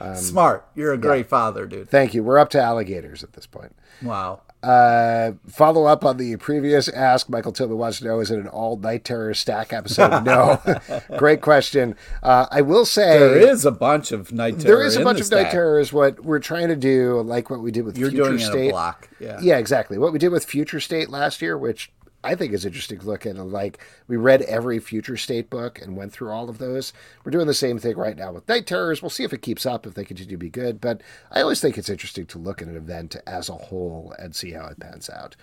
Um, 0.00 0.14
Smart. 0.16 0.66
You're 0.76 0.92
a 0.92 0.98
great 0.98 1.28
father, 1.28 1.66
dude. 1.66 1.88
Thank 1.88 2.14
you. 2.14 2.22
We're 2.22 2.38
up 2.38 2.50
to 2.50 2.60
alligators 2.60 3.24
at 3.24 3.32
this 3.32 3.46
point. 3.46 3.74
Wow. 4.02 4.42
Uh, 4.62 5.32
follow 5.48 5.84
up 5.84 6.04
on 6.04 6.16
the 6.16 6.36
previous 6.36 6.88
ask. 6.88 7.28
Michael 7.28 7.52
Tillman 7.52 7.78
wants 7.78 7.98
to 8.00 8.04
know: 8.04 8.18
Is 8.20 8.30
it 8.30 8.38
an 8.40 8.48
all 8.48 8.76
night 8.76 9.04
terror 9.04 9.32
stack 9.34 9.72
episode? 9.72 10.24
no. 10.24 10.60
Great 11.16 11.40
question. 11.42 11.94
Uh, 12.22 12.46
I 12.50 12.62
will 12.62 12.84
say 12.84 13.18
There 13.20 13.38
is 13.38 13.64
a 13.64 13.70
bunch 13.70 14.10
of 14.10 14.32
night 14.32 14.58
terror. 14.58 14.76
there 14.78 14.86
is 14.86 14.96
a 14.96 15.04
bunch 15.04 15.20
of 15.20 15.30
night 15.30 15.50
terror. 15.52 15.78
Is 15.78 15.92
What 15.92 16.24
we're 16.24 16.40
trying 16.40 16.68
to 16.68 16.76
do, 16.76 17.20
like 17.22 17.50
what 17.50 17.60
we 17.60 17.70
did 17.70 17.84
with 17.84 17.96
You're 17.96 18.10
Future 18.10 18.24
doing 18.24 18.40
it 18.40 18.42
in 18.44 18.50
State. 18.50 18.68
a 18.68 18.72
block. 18.72 19.08
Yeah. 19.20 19.38
Yeah, 19.40 19.58
exactly. 19.58 19.96
What 19.96 20.12
we 20.12 20.18
did 20.18 20.30
with 20.32 20.44
Future 20.44 20.80
State 20.80 21.08
last 21.08 21.40
year, 21.40 21.56
which 21.56 21.90
I 22.28 22.34
think 22.34 22.52
is 22.52 22.66
interesting 22.66 22.98
to 22.98 23.06
look 23.06 23.24
at. 23.24 23.36
Like 23.36 23.78
we 24.06 24.18
read 24.18 24.42
every 24.42 24.78
Future 24.80 25.16
State 25.16 25.48
book 25.48 25.80
and 25.80 25.96
went 25.96 26.12
through 26.12 26.30
all 26.30 26.50
of 26.50 26.58
those. 26.58 26.92
We're 27.24 27.30
doing 27.30 27.46
the 27.46 27.54
same 27.54 27.78
thing 27.78 27.96
right 27.96 28.18
now 28.18 28.32
with 28.32 28.46
Night 28.46 28.66
Terrors. 28.66 29.00
We'll 29.00 29.08
see 29.08 29.24
if 29.24 29.32
it 29.32 29.40
keeps 29.40 29.64
up, 29.64 29.86
if 29.86 29.94
they 29.94 30.04
continue 30.04 30.32
to 30.32 30.36
be 30.36 30.50
good. 30.50 30.78
But 30.78 31.00
I 31.30 31.40
always 31.40 31.62
think 31.62 31.78
it's 31.78 31.88
interesting 31.88 32.26
to 32.26 32.38
look 32.38 32.60
at 32.60 32.68
an 32.68 32.76
event 32.76 33.16
as 33.26 33.48
a 33.48 33.54
whole 33.54 34.14
and 34.18 34.36
see 34.36 34.52
how 34.52 34.66
it 34.66 34.78
pans 34.78 35.08
out. 35.08 35.36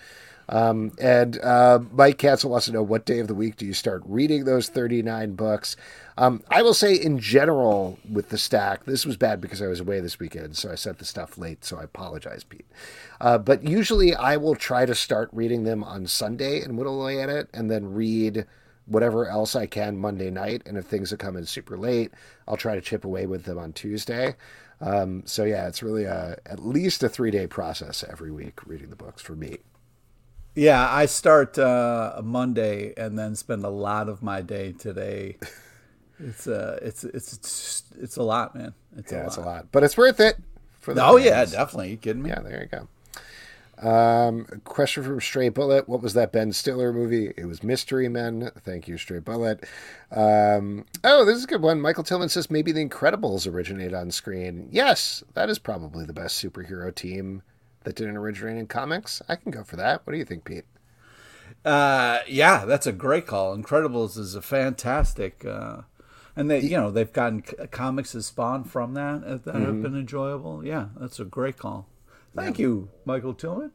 Um, 0.47 0.91
and 0.99 1.39
uh, 1.39 1.79
Mike 1.91 2.17
Cancel 2.17 2.51
wants 2.51 2.67
to 2.67 2.71
know 2.71 2.83
what 2.83 3.05
day 3.05 3.19
of 3.19 3.27
the 3.27 3.35
week 3.35 3.55
do 3.57 3.65
you 3.65 3.73
start 3.73 4.03
reading 4.05 4.45
those 4.45 4.69
39 4.69 5.33
books? 5.33 5.75
Um, 6.17 6.43
I 6.49 6.61
will 6.61 6.73
say, 6.73 6.95
in 6.95 7.19
general, 7.19 7.99
with 8.09 8.29
the 8.29 8.37
stack, 8.37 8.85
this 8.85 9.05
was 9.05 9.17
bad 9.17 9.41
because 9.41 9.61
I 9.61 9.67
was 9.67 9.79
away 9.79 9.99
this 9.99 10.19
weekend, 10.19 10.55
so 10.55 10.71
I 10.71 10.75
sent 10.75 10.99
the 10.99 11.05
stuff 11.05 11.37
late, 11.37 11.65
so 11.65 11.77
I 11.77 11.83
apologize, 11.83 12.43
Pete. 12.43 12.67
Uh, 13.19 13.37
but 13.37 13.63
usually 13.63 14.15
I 14.15 14.37
will 14.37 14.55
try 14.55 14.85
to 14.85 14.95
start 14.95 15.29
reading 15.33 15.63
them 15.63 15.83
on 15.83 16.07
Sunday 16.07 16.61
and 16.61 16.77
whittle 16.77 17.01
away 17.01 17.21
at 17.21 17.29
it, 17.29 17.49
and 17.53 17.69
then 17.69 17.93
read 17.93 18.45
whatever 18.85 19.27
else 19.27 19.55
I 19.55 19.65
can 19.65 19.97
Monday 19.97 20.29
night. 20.29 20.61
And 20.65 20.77
if 20.77 20.85
things 20.85 21.09
have 21.09 21.19
come 21.19 21.35
in 21.35 21.45
super 21.45 21.77
late, 21.77 22.11
I'll 22.47 22.57
try 22.57 22.75
to 22.75 22.81
chip 22.81 23.03
away 23.03 23.25
with 23.25 23.43
them 23.45 23.57
on 23.57 23.73
Tuesday. 23.73 24.35
Um, 24.79 25.23
so 25.25 25.43
yeah, 25.43 25.67
it's 25.67 25.81
really 25.81 26.03
a, 26.03 26.37
at 26.45 26.65
least 26.65 27.01
a 27.03 27.09
three 27.09 27.31
day 27.31 27.47
process 27.47 28.03
every 28.07 28.31
week 28.31 28.65
reading 28.65 28.89
the 28.89 28.95
books 28.95 29.21
for 29.21 29.35
me. 29.35 29.57
Yeah, 30.55 30.89
I 30.89 31.05
start 31.05 31.57
uh, 31.57 32.21
Monday 32.23 32.93
and 32.97 33.19
then 33.19 33.35
spend 33.35 33.65
a 33.65 33.69
lot 33.69 34.07
of 34.07 34.23
my 34.23 34.41
day 34.41 34.71
today. 34.71 35.37
It's 36.17 36.47
uh, 36.47 36.79
it's 36.81 37.03
it's 37.03 37.33
it's, 37.33 37.83
it's 37.99 38.17
a 38.17 38.23
lot, 38.23 38.55
man. 38.55 38.73
It's 38.95 39.11
Yeah, 39.11 39.23
a 39.23 39.25
it's 39.25 39.35
a 39.37 39.41
lot. 39.41 39.47
lot, 39.47 39.67
but 39.71 39.83
it's 39.83 39.97
worth 39.97 40.19
it. 40.21 40.37
For 40.79 40.93
the 40.93 41.03
Oh 41.03 41.17
yeah, 41.17 41.45
fans. 41.45 41.51
definitely. 41.51 41.91
You 41.91 41.97
kidding 41.97 42.23
me? 42.23 42.29
Yeah, 42.29 42.39
there 42.39 42.61
you 42.61 42.67
go. 42.67 42.87
Um, 43.77 44.45
question 44.63 45.03
from 45.03 45.19
Stray 45.19 45.49
Bullet. 45.49 45.89
What 45.89 46.01
was 46.01 46.13
that 46.13 46.31
Ben 46.31 46.53
Stiller 46.53 46.93
movie? 46.93 47.33
It 47.35 47.45
was 47.45 47.61
Mystery 47.61 48.07
Men. 48.07 48.51
Thank 48.59 48.87
you, 48.87 48.97
Stray 48.97 49.19
Bullet. 49.19 49.65
Um, 50.11 50.85
oh, 51.03 51.25
this 51.25 51.35
is 51.37 51.43
a 51.43 51.47
good 51.47 51.61
one. 51.61 51.81
Michael 51.81 52.03
Tillman 52.05 52.29
says 52.29 52.49
maybe 52.49 52.71
the 52.71 52.85
Incredibles 52.87 53.51
originate 53.51 53.93
on 53.93 54.11
screen. 54.11 54.69
Yes, 54.71 55.23
that 55.33 55.49
is 55.49 55.59
probably 55.59 56.05
the 56.05 56.13
best 56.13 56.41
superhero 56.41 56.93
team 56.95 57.41
that 57.85 57.95
didn't 57.95 58.17
originate 58.17 58.57
in 58.57 58.67
comics. 58.67 59.21
I 59.29 59.35
can 59.35 59.51
go 59.51 59.63
for 59.63 59.77
that. 59.77 60.01
What 60.05 60.11
do 60.11 60.19
you 60.19 60.25
think, 60.25 60.43
Pete? 60.43 60.65
Uh, 61.63 62.19
yeah, 62.27 62.65
that's 62.65 62.85
a 62.85 62.91
great 62.91 63.25
call. 63.25 63.57
Incredibles 63.57 64.17
is 64.17 64.35
a 64.35 64.41
fantastic, 64.41 65.43
uh, 65.45 65.81
and 66.35 66.51
they, 66.51 66.59
you 66.59 66.77
know, 66.77 66.91
they've 66.91 67.11
gotten 67.11 67.43
c- 67.43 67.55
comics 67.71 68.13
has 68.13 68.27
spawned 68.27 68.69
from 68.69 68.93
that 68.93 69.23
uh, 69.23 69.37
that 69.37 69.55
have 69.55 69.81
been 69.81 69.95
enjoyable. 69.95 70.63
Yeah, 70.63 70.89
that's 70.97 71.19
a 71.19 71.25
great 71.25 71.57
call. 71.57 71.87
Thank 72.35 72.59
you, 72.59 72.89
Michael 73.05 73.33
Tillman. 73.33 73.71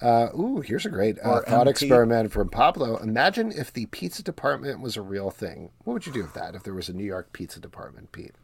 Uh, 0.00 0.28
ooh, 0.38 0.60
here's 0.60 0.86
a 0.86 0.90
great 0.90 1.18
uh, 1.22 1.40
thought 1.40 1.68
experiment 1.68 2.30
from 2.30 2.48
Pablo. 2.50 2.98
Imagine 2.98 3.50
if 3.50 3.72
the 3.72 3.86
pizza 3.86 4.22
department 4.22 4.80
was 4.80 4.96
a 4.96 5.02
real 5.02 5.30
thing. 5.30 5.70
What 5.84 5.94
would 5.94 6.06
you 6.06 6.12
do 6.12 6.22
with 6.22 6.34
that 6.34 6.54
if 6.54 6.62
there 6.62 6.74
was 6.74 6.88
a 6.88 6.92
New 6.92 7.04
York 7.04 7.32
pizza 7.32 7.60
department, 7.60 8.12
Pete? 8.12 8.34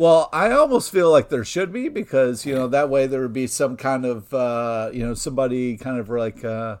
Well, 0.00 0.30
I 0.32 0.50
almost 0.52 0.90
feel 0.90 1.10
like 1.10 1.28
there 1.28 1.44
should 1.44 1.74
be 1.74 1.90
because 1.90 2.46
you 2.46 2.54
know 2.54 2.66
that 2.68 2.88
way 2.88 3.06
there 3.06 3.20
would 3.20 3.34
be 3.34 3.46
some 3.46 3.76
kind 3.76 4.06
of 4.06 4.32
uh, 4.32 4.88
you 4.94 5.04
know 5.04 5.12
somebody 5.12 5.76
kind 5.76 5.98
of 5.98 6.08
like 6.08 6.42
uh, 6.42 6.78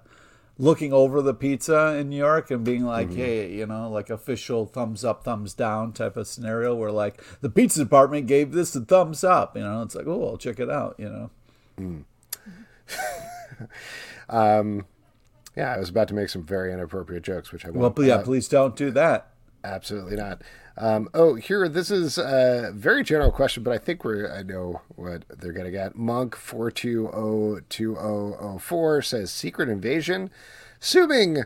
looking 0.56 0.94
over 0.94 1.20
the 1.20 1.34
pizza 1.34 1.96
in 1.98 2.08
New 2.08 2.16
York 2.16 2.50
and 2.50 2.64
being 2.64 2.82
like, 2.86 3.12
hey, 3.12 3.52
you 3.52 3.66
know, 3.66 3.90
like 3.90 4.08
official 4.08 4.64
thumbs 4.64 5.04
up, 5.04 5.22
thumbs 5.22 5.52
down 5.52 5.92
type 5.92 6.16
of 6.16 6.28
scenario 6.28 6.74
where 6.74 6.90
like 6.90 7.22
the 7.42 7.50
pizza 7.50 7.80
department 7.80 8.26
gave 8.26 8.52
this 8.52 8.74
a 8.74 8.80
thumbs 8.80 9.22
up. 9.22 9.54
You 9.54 9.64
know, 9.64 9.82
it's 9.82 9.94
like, 9.94 10.06
oh, 10.06 10.26
I'll 10.30 10.38
check 10.38 10.58
it 10.58 10.70
out. 10.70 10.94
You 10.96 11.30
know. 11.76 12.04
Um. 14.30 14.86
Yeah, 15.56 15.74
I 15.74 15.78
was 15.78 15.90
about 15.90 16.08
to 16.08 16.14
make 16.14 16.30
some 16.30 16.42
very 16.44 16.72
inappropriate 16.72 17.24
jokes, 17.24 17.52
which 17.52 17.66
I 17.66 17.70
Well, 17.70 17.92
won't. 17.94 18.08
yeah, 18.08 18.14
uh, 18.14 18.22
please 18.22 18.48
don't 18.48 18.74
do 18.76 18.90
that. 18.92 19.32
Absolutely 19.62 20.16
not. 20.16 20.40
Um, 20.80 21.08
oh, 21.12 21.34
here, 21.34 21.68
this 21.68 21.90
is 21.90 22.16
a 22.16 22.72
very 22.74 23.04
general 23.04 23.30
question, 23.30 23.62
but 23.62 23.74
I 23.74 23.78
think 23.78 24.02
we're, 24.02 24.32
I 24.32 24.42
know 24.42 24.80
what 24.96 25.24
they're 25.28 25.52
going 25.52 25.66
to 25.66 25.70
get. 25.70 25.94
Monk 25.94 26.34
4202004 26.36 29.04
says 29.04 29.30
Secret 29.30 29.68
Invasion. 29.68 30.30
Assuming, 30.80 31.42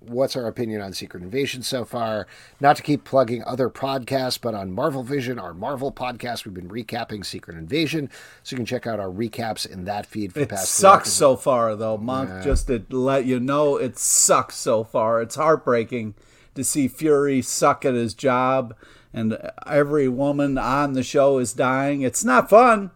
what's 0.00 0.36
our 0.36 0.46
opinion 0.46 0.80
on 0.80 0.94
Secret 0.94 1.22
Invasion 1.22 1.62
so 1.62 1.84
far? 1.84 2.26
Not 2.60 2.76
to 2.76 2.82
keep 2.82 3.04
plugging 3.04 3.44
other 3.44 3.68
podcasts, 3.68 4.40
but 4.40 4.54
on 4.54 4.72
Marvel 4.72 5.02
Vision, 5.02 5.38
our 5.38 5.52
Marvel 5.52 5.92
podcast, 5.92 6.46
we've 6.46 6.54
been 6.54 6.70
recapping 6.70 7.26
Secret 7.26 7.58
Invasion. 7.58 8.08
So 8.42 8.54
you 8.54 8.56
can 8.56 8.64
check 8.64 8.86
out 8.86 8.98
our 8.98 9.10
recaps 9.10 9.70
in 9.70 9.84
that 9.84 10.06
feed 10.06 10.32
for 10.32 10.40
It 10.40 10.48
past 10.48 10.64
It 10.64 10.68
sucks 10.68 11.12
so 11.12 11.36
far, 11.36 11.76
though, 11.76 11.98
Monk. 11.98 12.42
Just 12.42 12.68
to 12.68 12.82
let 12.88 13.26
you 13.26 13.38
know, 13.38 13.76
it 13.76 13.98
sucks 13.98 14.56
so 14.56 14.82
far. 14.82 15.20
It's 15.20 15.34
heartbreaking 15.34 16.14
to 16.58 16.64
see 16.64 16.88
Fury 16.88 17.40
suck 17.40 17.84
at 17.84 17.94
his 17.94 18.12
job, 18.12 18.74
and 19.12 19.38
every 19.66 20.08
woman 20.08 20.58
on 20.58 20.92
the 20.92 21.02
show 21.02 21.38
is 21.38 21.52
dying. 21.54 22.02
It's 22.02 22.24
not 22.24 22.50
fun. 22.50 22.90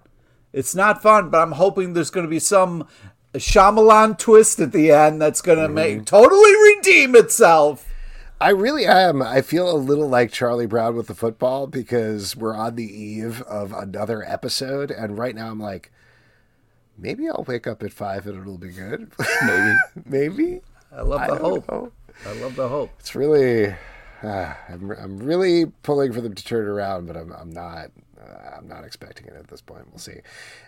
It's 0.52 0.74
not 0.74 1.02
fun, 1.02 1.30
but 1.30 1.40
I'm 1.40 1.52
hoping 1.52 1.94
there's 1.94 2.10
going 2.10 2.26
to 2.26 2.30
be 2.30 2.38
some 2.38 2.86
Shyamalan 3.34 4.18
twist 4.18 4.60
at 4.60 4.72
the 4.72 4.90
end 4.90 5.20
that's 5.22 5.40
going 5.40 5.58
to 5.58 5.64
mm-hmm. 5.64 5.74
make 5.74 6.04
totally 6.04 6.52
redeem 6.76 7.16
itself. 7.16 7.88
I 8.40 8.50
really 8.50 8.84
am. 8.84 9.22
I 9.22 9.40
feel 9.40 9.70
a 9.70 9.78
little 9.78 10.08
like 10.08 10.32
Charlie 10.32 10.66
Brown 10.66 10.96
with 10.96 11.06
the 11.06 11.14
football 11.14 11.68
because 11.68 12.36
we're 12.36 12.56
on 12.56 12.74
the 12.74 12.84
eve 12.84 13.40
of 13.42 13.72
another 13.72 14.24
episode, 14.28 14.90
and 14.90 15.16
right 15.16 15.34
now 15.34 15.48
I'm 15.48 15.60
like, 15.60 15.92
maybe 16.98 17.28
I'll 17.28 17.44
wake 17.46 17.66
up 17.66 17.82
at 17.82 17.92
five 17.92 18.26
and 18.26 18.40
it'll 18.40 18.58
be 18.58 18.70
good. 18.70 19.12
Maybe. 19.46 19.76
maybe. 20.04 20.60
I 20.94 21.02
love 21.02 21.20
the 21.20 21.26
don't 21.26 21.40
hope. 21.40 21.70
know. 21.70 21.92
I 22.26 22.32
love 22.34 22.56
the 22.56 22.68
hope. 22.68 22.90
It's 22.98 23.14
really, 23.14 23.74
uh, 24.22 24.54
I'm, 24.68 24.90
I'm 24.92 25.18
really 25.18 25.66
pulling 25.82 26.12
for 26.12 26.20
them 26.20 26.34
to 26.34 26.44
turn 26.44 26.64
it 26.66 26.68
around, 26.68 27.06
but 27.06 27.16
I'm, 27.16 27.32
I'm 27.32 27.50
not. 27.50 27.90
Uh, 28.20 28.56
I'm 28.56 28.68
not 28.68 28.84
expecting 28.84 29.26
it 29.26 29.34
at 29.34 29.48
this 29.48 29.60
point. 29.60 29.88
We'll 29.90 29.98
see. 29.98 30.20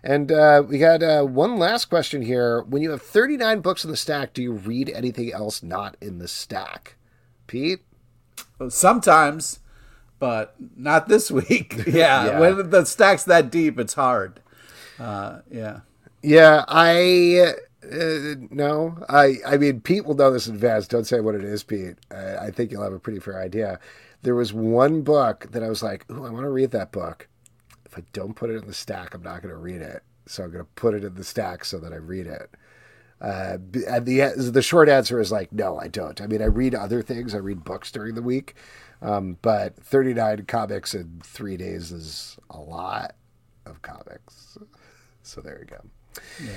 And 0.03 0.33
uh, 0.33 0.65
we 0.67 0.79
got 0.79 1.05
uh, 1.05 1.23
one 1.23 1.57
last 1.57 1.85
question 1.85 2.21
here. 2.23 2.63
When 2.63 2.83
you 2.83 2.91
have 2.91 3.01
39 3.03 3.61
books 3.61 3.85
in 3.85 3.91
the 3.93 3.97
stack, 3.97 4.33
do 4.33 4.43
you 4.43 4.51
read 4.53 4.91
anything 4.91 5.33
else 5.33 5.63
not 5.63 5.97
in 6.01 6.19
the 6.19 6.27
stack? 6.27 6.97
Pete? 7.47 7.83
Sometimes, 8.69 9.61
but 10.19 10.57
not 10.77 11.07
this 11.09 11.31
week. 11.31 11.77
yeah, 11.87 12.27
Yeah. 12.27 12.41
when 12.41 12.71
the 12.71 12.85
stack's 12.85 13.23
that 13.25 13.51
deep, 13.53 13.79
it's 13.79 13.95
hard. 13.95 14.41
Uh, 14.99 15.41
yeah. 15.49 15.81
Yeah, 16.23 16.65
I 16.67 17.53
uh, 17.93 18.35
no, 18.51 18.99
I 19.09 19.37
I 19.47 19.57
mean 19.57 19.80
Pete 19.80 20.05
will 20.05 20.14
know 20.14 20.30
this 20.30 20.47
in 20.47 20.55
advance. 20.55 20.89
Don't 20.89 21.05
say 21.05 21.20
what 21.20 21.35
it 21.35 21.45
is, 21.45 21.62
Pete. 21.62 21.97
I, 22.11 22.37
I 22.47 22.51
think 22.51 22.70
you'll 22.70 22.82
have 22.82 22.93
a 22.93 22.99
pretty 22.99 23.20
fair 23.20 23.41
idea. 23.41 23.78
There 24.22 24.35
was 24.35 24.53
one 24.53 25.03
book 25.03 25.49
that 25.51 25.62
I 25.62 25.68
was 25.68 25.82
like, 25.82 26.11
"Ooh, 26.11 26.24
I 26.26 26.30
want 26.30 26.45
to 26.45 26.51
read 26.51 26.70
that 26.72 26.93
book." 26.93 27.28
If 27.85 27.99
I 27.99 28.03
don't 28.12 28.35
put 28.35 28.51
it 28.51 28.57
in 28.57 28.66
the 28.66 28.74
stack, 28.74 29.14
I'm 29.14 29.22
not 29.22 29.43
going 29.43 29.55
to 29.55 29.61
read 29.61 29.80
it. 29.80 30.03
So 30.26 30.45
I'm 30.45 30.51
going 30.51 30.64
to 30.64 30.70
put 30.74 30.95
it 30.95 31.05
in 31.05 31.14
the 31.14 31.24
stack 31.24 31.64
so 31.64 31.78
that 31.78 31.93
I 31.93 31.97
read 31.97 32.26
it. 32.26 32.51
Uh, 33.20 33.59
and 33.89 34.07
the 34.07 34.51
the 34.53 34.62
short 34.62 34.89
answer 34.89 35.20
is 35.20 35.30
like, 35.30 35.53
no, 35.53 35.78
I 35.78 35.89
don't. 35.89 36.20
I 36.20 36.26
mean, 36.26 36.43
I 36.43 36.47
read 36.47 36.74
other 36.74 37.03
things. 37.03 37.35
I 37.35 37.39
read 37.39 37.64
books 37.64 37.91
during 37.91 38.14
the 38.14 38.22
week, 38.22 38.55
um, 39.01 39.39
but 39.43 39.76
39 39.76 40.45
comics 40.47 40.95
in 40.95 41.20
three 41.24 41.57
days 41.57 41.93
is 41.93 42.37
a 42.51 42.59
lot 42.59 43.14
of 43.66 43.82
comics. 43.82 44.59
So 45.22 45.41
there 45.41 45.59
you 45.61 45.66
go. 45.66 46.53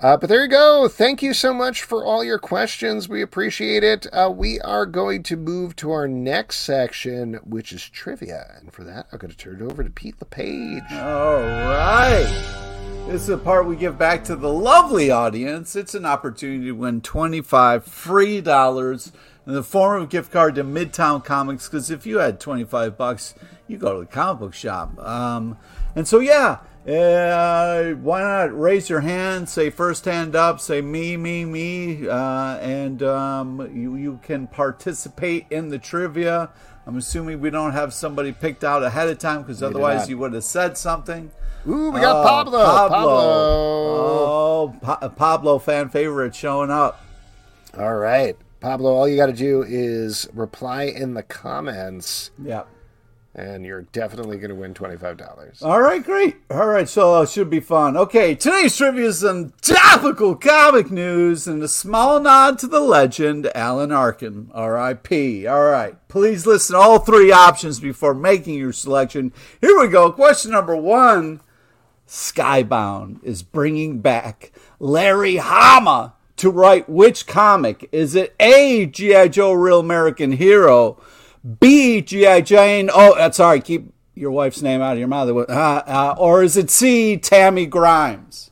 Uh, 0.00 0.16
but 0.16 0.28
there 0.28 0.42
you 0.42 0.48
go. 0.48 0.88
Thank 0.88 1.22
you 1.22 1.32
so 1.32 1.54
much 1.54 1.82
for 1.82 2.04
all 2.04 2.24
your 2.24 2.38
questions. 2.38 3.08
We 3.08 3.22
appreciate 3.22 3.84
it. 3.84 4.06
Uh, 4.12 4.32
we 4.34 4.60
are 4.60 4.84
going 4.84 5.22
to 5.24 5.36
move 5.36 5.76
to 5.76 5.92
our 5.92 6.08
next 6.08 6.56
section, 6.60 7.34
which 7.44 7.72
is 7.72 7.88
trivia. 7.88 8.58
And 8.58 8.72
for 8.72 8.82
that, 8.84 9.06
I'm 9.12 9.18
going 9.18 9.30
to 9.30 9.36
turn 9.36 9.62
it 9.62 9.62
over 9.62 9.84
to 9.84 9.90
Pete 9.90 10.16
LePage. 10.18 10.92
All 10.92 11.40
right. 11.40 12.72
This 13.06 13.22
is 13.22 13.26
the 13.28 13.38
part 13.38 13.66
we 13.66 13.76
give 13.76 13.98
back 13.98 14.24
to 14.24 14.36
the 14.36 14.52
lovely 14.52 15.10
audience. 15.10 15.76
It's 15.76 15.94
an 15.94 16.06
opportunity 16.06 16.66
to 16.66 16.72
win 16.72 17.00
25 17.00 17.84
free 17.84 18.40
dollars 18.40 19.12
in 19.46 19.54
the 19.54 19.62
form 19.62 20.02
of 20.02 20.08
a 20.08 20.10
gift 20.10 20.32
card 20.32 20.54
to 20.54 20.64
Midtown 20.64 21.24
Comics 21.24 21.68
because 21.68 21.90
if 21.90 22.06
you 22.06 22.18
had 22.18 22.40
25 22.40 22.96
bucks, 22.96 23.34
you 23.66 23.76
go 23.76 23.94
to 23.94 24.00
the 24.00 24.06
comic 24.06 24.40
book 24.40 24.54
shop. 24.54 24.98
Um, 24.98 25.58
and 25.94 26.06
so, 26.06 26.20
yeah, 26.20 26.58
uh, 26.88 27.90
why 28.00 28.20
not 28.20 28.58
raise 28.58 28.90
your 28.90 29.00
hand, 29.00 29.48
say 29.48 29.70
first 29.70 30.04
hand 30.04 30.34
up, 30.34 30.60
say 30.60 30.80
me, 30.80 31.16
me, 31.16 31.44
me, 31.44 32.08
uh, 32.08 32.56
and 32.58 33.02
um, 33.02 33.70
you, 33.74 33.94
you 33.96 34.18
can 34.22 34.46
participate 34.48 35.46
in 35.50 35.68
the 35.68 35.78
trivia. 35.78 36.50
I'm 36.86 36.96
assuming 36.96 37.40
we 37.40 37.50
don't 37.50 37.72
have 37.72 37.94
somebody 37.94 38.32
picked 38.32 38.64
out 38.64 38.82
ahead 38.82 39.08
of 39.08 39.18
time 39.18 39.42
because 39.42 39.62
otherwise 39.62 40.08
you 40.08 40.18
would 40.18 40.32
have 40.32 40.42
said 40.44 40.76
something. 40.76 41.30
Ooh, 41.68 41.90
we 41.92 42.00
got 42.00 42.16
Oh, 42.16 42.28
Pablo. 42.28 42.64
Pablo. 42.64 43.10
Oh, 43.14 44.74
Pa- 44.82 45.08
Pablo 45.10 45.58
fan 45.60 45.88
favorite 45.90 46.34
showing 46.34 46.70
up. 46.72 47.00
All 47.78 47.94
right. 47.94 48.36
Pablo, 48.58 48.90
all 48.92 49.06
you 49.08 49.16
got 49.16 49.26
to 49.26 49.32
do 49.32 49.62
is 49.66 50.28
reply 50.34 50.84
in 50.84 51.14
the 51.14 51.22
comments, 51.22 52.32
Yeah. 52.42 52.62
And 53.34 53.64
you're 53.64 53.82
definitely 53.82 54.36
going 54.38 54.50
to 54.50 54.54
win 54.54 54.74
$25. 54.74 55.62
All 55.62 55.80
right, 55.80 56.04
great. 56.04 56.36
All 56.50 56.66
right, 56.66 56.88
so 56.88 57.22
it 57.22 57.30
should 57.30 57.48
be 57.48 57.60
fun. 57.60 57.96
Okay, 57.96 58.34
today's 58.34 58.76
trivia 58.76 59.06
is 59.06 59.20
some 59.20 59.52
topical 59.62 60.34
comic 60.34 60.90
news 60.90 61.46
and 61.48 61.62
a 61.62 61.68
small 61.68 62.20
nod 62.20 62.58
to 62.58 62.66
the 62.66 62.80
legend 62.80 63.50
Alan 63.54 63.90
Arkin, 63.90 64.50
R.I.P. 64.52 65.46
All 65.46 65.64
right, 65.64 65.96
please 66.08 66.46
listen 66.46 66.76
all 66.76 66.98
three 66.98 67.32
options 67.32 67.80
before 67.80 68.14
making 68.14 68.54
your 68.54 68.72
selection. 68.72 69.32
Here 69.60 69.78
we 69.80 69.88
go. 69.88 70.12
Question 70.12 70.50
number 70.50 70.76
one 70.76 71.40
Skybound 72.06 73.24
is 73.24 73.42
bringing 73.42 74.00
back 74.00 74.52
Larry 74.78 75.36
Hama 75.36 76.14
to 76.36 76.50
write 76.50 76.88
which 76.88 77.26
comic? 77.26 77.88
Is 77.92 78.14
it 78.14 78.34
A, 78.38 78.84
G.I. 78.84 79.28
Joe 79.28 79.52
Real 79.52 79.80
American 79.80 80.32
Hero, 80.32 81.00
B, 81.60 82.00
G.I. 82.00 82.40
Jane? 82.42 82.88
Oh, 82.92 83.14
uh, 83.14 83.30
sorry, 83.30 83.60
keep 83.60 83.92
your 84.14 84.30
wife's 84.30 84.62
name 84.62 84.80
out 84.80 84.92
of 84.92 84.98
your 84.98 85.08
mouth. 85.08 85.28
Uh, 85.28 85.52
uh, 85.52 86.14
or 86.16 86.42
is 86.42 86.56
it 86.56 86.70
C, 86.70 87.16
Tammy 87.16 87.66
Grimes? 87.66 88.50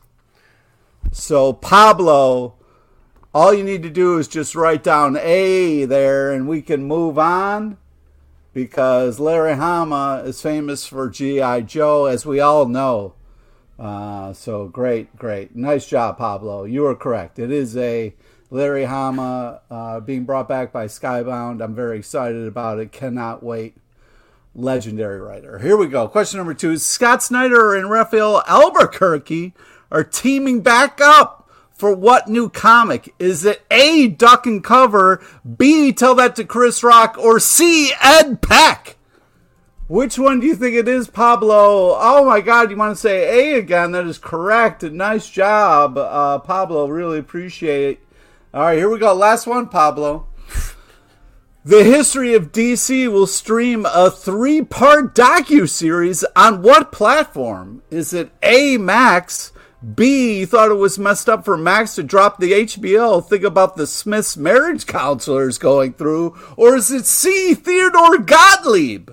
So, 1.13 1.53
Pablo, 1.53 2.55
all 3.33 3.55
you 3.55 3.63
need 3.63 3.83
to 3.85 3.91
do 3.91 4.19
is 4.19 4.27
just 4.27 4.57
write 4.57 4.83
down 4.83 5.17
A 5.17 5.85
there 5.85 6.33
and 6.33 6.49
we 6.49 6.63
can 6.63 6.83
move 6.85 7.19
on 7.19 7.79
because 8.53 9.21
Larry 9.21 9.55
Hama 9.55 10.23
is 10.25 10.43
famous 10.43 10.87
for 10.87 11.09
G.I. 11.09 11.61
Joe, 11.63 12.07
as 12.07 12.27
we 12.27 12.41
all 12.41 12.67
know. 12.67 13.15
Uh, 13.79 14.33
so 14.33 14.67
great, 14.67 15.17
great. 15.17 15.55
Nice 15.55 15.87
job, 15.87 16.19
Pablo. 16.19 16.65
You 16.65 16.83
were 16.83 16.97
correct. 16.97 17.39
It 17.39 17.51
is 17.51 17.77
a 17.77 18.15
Larry 18.51 18.85
Hama 18.85 19.61
uh, 19.71 20.01
being 20.01 20.25
brought 20.25 20.49
back 20.49 20.73
by 20.73 20.87
Skybound. 20.87 21.63
I'm 21.63 21.75
very 21.75 21.99
excited 21.99 22.47
about 22.47 22.79
it. 22.79 22.91
Cannot 22.93 23.43
wait. 23.43 23.77
Legendary 24.55 25.21
writer. 25.21 25.61
Here 25.61 25.77
we 25.77 25.87
go. 25.87 26.09
Question 26.09 26.39
number 26.39 26.55
two 26.55 26.77
Scott 26.77 27.23
Snyder 27.23 27.75
and 27.77 27.89
Rafael 27.89 28.43
Albuquerque 28.49 29.55
are 29.93 30.03
teaming 30.03 30.61
back 30.61 31.01
up 31.01 31.49
for 31.73 31.95
what 31.95 32.29
new 32.29 32.49
comic? 32.49 33.15
Is 33.21 33.45
it 33.45 33.63
A, 33.71 34.09
Duck 34.09 34.47
and 34.47 34.63
Cover, 34.63 35.25
B, 35.57 35.93
Tell 35.93 36.17
That 36.17 36.35
to 36.37 36.45
Chris 36.45 36.83
Rock, 36.83 37.17
or 37.17 37.39
C, 37.39 37.93
Ed 38.03 38.43
Peck? 38.43 38.97
Which 39.87 40.19
one 40.19 40.41
do 40.41 40.47
you 40.47 40.57
think 40.57 40.75
it 40.75 40.89
is, 40.89 41.09
Pablo? 41.09 41.97
Oh 41.99 42.25
my 42.25 42.41
God, 42.41 42.71
you 42.71 42.77
want 42.77 42.97
to 42.97 43.01
say 43.01 43.55
A 43.55 43.59
again? 43.59 43.93
That 43.93 44.07
is 44.07 44.19
correct. 44.19 44.83
Nice 44.83 45.31
job, 45.31 45.97
uh, 45.97 46.39
Pablo. 46.41 46.87
Really 46.87 47.19
appreciate 47.19 48.01
All 48.53 48.63
right, 48.63 48.79
here 48.79 48.91
we 48.91 48.99
go. 48.99 49.15
Last 49.15 49.47
one, 49.47 49.69
Pablo. 49.69 50.27
The 51.65 51.85
history 51.85 52.35
of 52.35 52.51
DC 52.51 53.07
will 53.13 53.29
stream 53.29 53.87
a 53.87 54.11
three-part 54.11 55.15
docu-series 55.15 56.25
on 56.35 56.63
what 56.63 56.91
platform? 56.91 57.85
Is 57.91 58.13
it 58.13 58.33
A 58.43 58.77
Max? 58.77 59.53
B 59.95 60.45
thought 60.47 60.73
it 60.73 60.75
was 60.75 60.99
messed 60.99 61.29
up 61.29 61.45
for 61.45 61.57
Max 61.57 61.95
to 61.95 62.03
drop 62.03 62.39
the 62.39 62.51
HBO. 62.53 63.25
Think 63.25 63.45
about 63.45 63.77
the 63.77 63.87
Smiths 63.87 64.37
marriage 64.37 64.85
counselors 64.85 65.57
going 65.57 65.93
through, 65.93 66.37
or 66.57 66.75
is 66.75 66.91
it 66.91 67.07
C 67.07 67.55
Theodore 67.55 68.19
Gottlieb? 68.19 69.11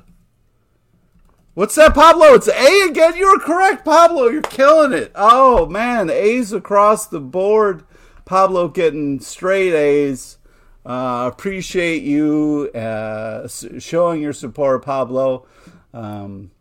What's 1.54 1.76
that, 1.76 1.94
Pablo? 1.94 2.34
It's 2.34 2.48
A 2.48 2.88
again. 2.90 3.18
You're 3.18 3.40
correct, 3.40 3.86
Pablo. 3.86 4.28
You're 4.28 4.42
killing 4.42 4.94
it. 4.94 5.12
Oh 5.16 5.68
man, 5.68 6.10
A's 6.10 6.54
across 6.54 7.06
the 7.08 7.20
board. 7.20 7.84
Pablo 8.28 8.68
getting 8.68 9.20
straight 9.22 9.74
A's. 9.74 10.38
Uh, 10.86 11.30
appreciate 11.34 12.04
you 12.04 12.70
uh, 12.76 13.48
showing 13.48 14.22
your 14.22 14.34
support, 14.34 14.84
Pablo. 14.86 15.48
Um, 15.94 16.52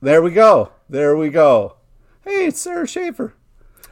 there 0.00 0.22
we 0.22 0.30
go. 0.30 0.70
There 0.88 1.16
we 1.16 1.28
go. 1.28 1.76
Hey, 2.24 2.46
it's 2.46 2.60
Sarah 2.60 2.86
Schaefer. 2.86 3.34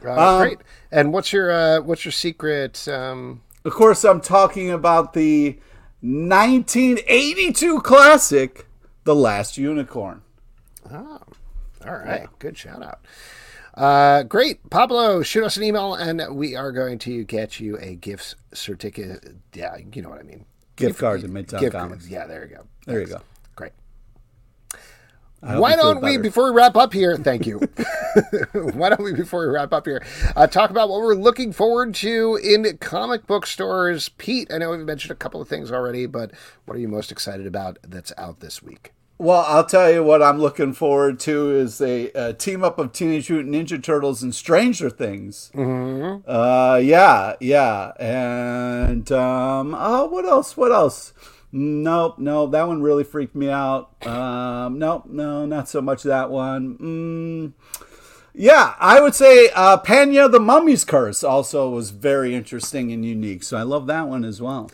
Uh, 0.03 0.35
um, 0.37 0.41
great. 0.41 0.59
And 0.89 1.11
what's 1.11 1.33
your 1.33 1.51
uh, 1.51 1.81
what's 1.81 2.05
your 2.05 2.13
secret? 2.13 2.87
Um... 2.87 3.43
Of 3.65 3.73
course, 3.73 4.05
I'm 4.05 4.21
talking 4.21 4.71
about 4.71 5.11
the 5.11 5.59
1982 5.99 7.81
classic 7.81 8.67
the 9.03 9.15
Last 9.15 9.57
Unicorn. 9.57 10.21
Oh, 10.89 11.19
all 11.85 11.93
right. 11.93 12.21
Yeah. 12.21 12.27
Good 12.39 12.57
shout 12.57 12.81
out. 12.81 13.01
Uh, 13.77 14.23
great. 14.23 14.67
Pablo, 14.71 15.21
shoot 15.21 15.43
us 15.43 15.55
an 15.55 15.63
email 15.63 15.93
and 15.93 16.35
we 16.35 16.55
are 16.55 16.71
going 16.71 16.97
to 16.99 17.23
get 17.23 17.59
you 17.59 17.77
a 17.77 17.95
gift 17.95 18.35
certificate. 18.51 19.35
Yeah, 19.53 19.77
you 19.93 20.01
know 20.01 20.09
what 20.09 20.19
I 20.19 20.23
mean. 20.23 20.45
Gift, 20.75 20.89
gift 20.89 20.99
card 20.99 21.21
to 21.21 21.27
Midtown 21.27 21.59
gift, 21.59 21.73
Comics. 21.73 22.07
Yeah, 22.09 22.25
there 22.25 22.43
you 22.45 22.55
go. 22.55 22.63
There 22.85 22.97
Thanks. 22.97 23.11
you 23.11 23.17
go. 23.17 23.23
Great. 23.55 23.71
Why 25.41 25.75
don't 25.75 26.01
we, 26.01 26.17
before 26.17 26.45
we 26.45 26.57
wrap 26.57 26.75
up 26.75 26.91
here, 26.91 27.15
thank 27.17 27.45
you. 27.45 27.59
Why 28.53 28.89
don't 28.89 29.03
we, 29.03 29.13
before 29.13 29.47
we 29.47 29.53
wrap 29.53 29.71
up 29.71 29.85
here, 29.85 30.03
uh, 30.35 30.47
talk 30.47 30.71
about 30.71 30.89
what 30.89 31.01
we're 31.01 31.13
looking 31.13 31.53
forward 31.53 31.93
to 31.95 32.39
in 32.43 32.77
comic 32.79 33.27
book 33.27 33.45
stores? 33.45 34.09
Pete, 34.09 34.51
I 34.51 34.57
know 34.57 34.71
we've 34.71 34.79
mentioned 34.79 35.11
a 35.11 35.15
couple 35.15 35.39
of 35.39 35.47
things 35.47 35.71
already, 35.71 36.07
but 36.07 36.31
what 36.65 36.75
are 36.75 36.79
you 36.79 36.87
most 36.87 37.11
excited 37.11 37.45
about 37.45 37.77
that's 37.83 38.11
out 38.17 38.39
this 38.39 38.63
week? 38.63 38.93
Well, 39.19 39.43
I'll 39.47 39.65
tell 39.65 39.91
you 39.91 40.03
what 40.03 40.21
I'm 40.21 40.37
looking 40.37 40.73
forward 40.73 41.19
to 41.21 41.51
is 41.51 41.81
a, 41.81 42.11
a 42.11 42.33
team 42.33 42.63
up 42.63 42.77
of 42.77 42.93
Teenage 42.93 43.31
Mutant 43.31 43.55
Ninja 43.55 43.81
Turtles 43.81 44.21
and 44.21 44.33
Stranger 44.33 44.91
Things. 44.91 45.49
Mm-hmm. 45.55 46.29
Uh, 46.29 46.75
yeah, 46.75 47.35
yeah, 47.39 47.93
and 47.99 49.11
um, 49.11 49.75
oh, 49.75 50.05
what 50.05 50.25
else? 50.25 50.55
What 50.55 50.71
else? 50.71 51.13
Nope, 51.51 52.19
no, 52.19 52.45
that 52.45 52.67
one 52.67 52.83
really 52.83 53.03
freaked 53.03 53.35
me 53.35 53.49
out. 53.49 54.05
Um, 54.05 54.77
nope, 54.77 55.05
no, 55.07 55.47
not 55.47 55.67
so 55.67 55.81
much 55.81 56.03
that 56.03 56.29
one. 56.29 56.77
Mm, 56.77 57.53
yeah, 58.35 58.75
I 58.79 59.01
would 59.01 59.15
say 59.15 59.49
uh, 59.55 59.79
Panya 59.81 60.31
the 60.31 60.39
Mummy's 60.39 60.85
Curse 60.85 61.23
also 61.23 61.71
was 61.71 61.89
very 61.89 62.35
interesting 62.35 62.91
and 62.91 63.03
unique. 63.03 63.41
So 63.41 63.57
I 63.57 63.63
love 63.63 63.87
that 63.87 64.07
one 64.07 64.23
as 64.23 64.39
well. 64.39 64.69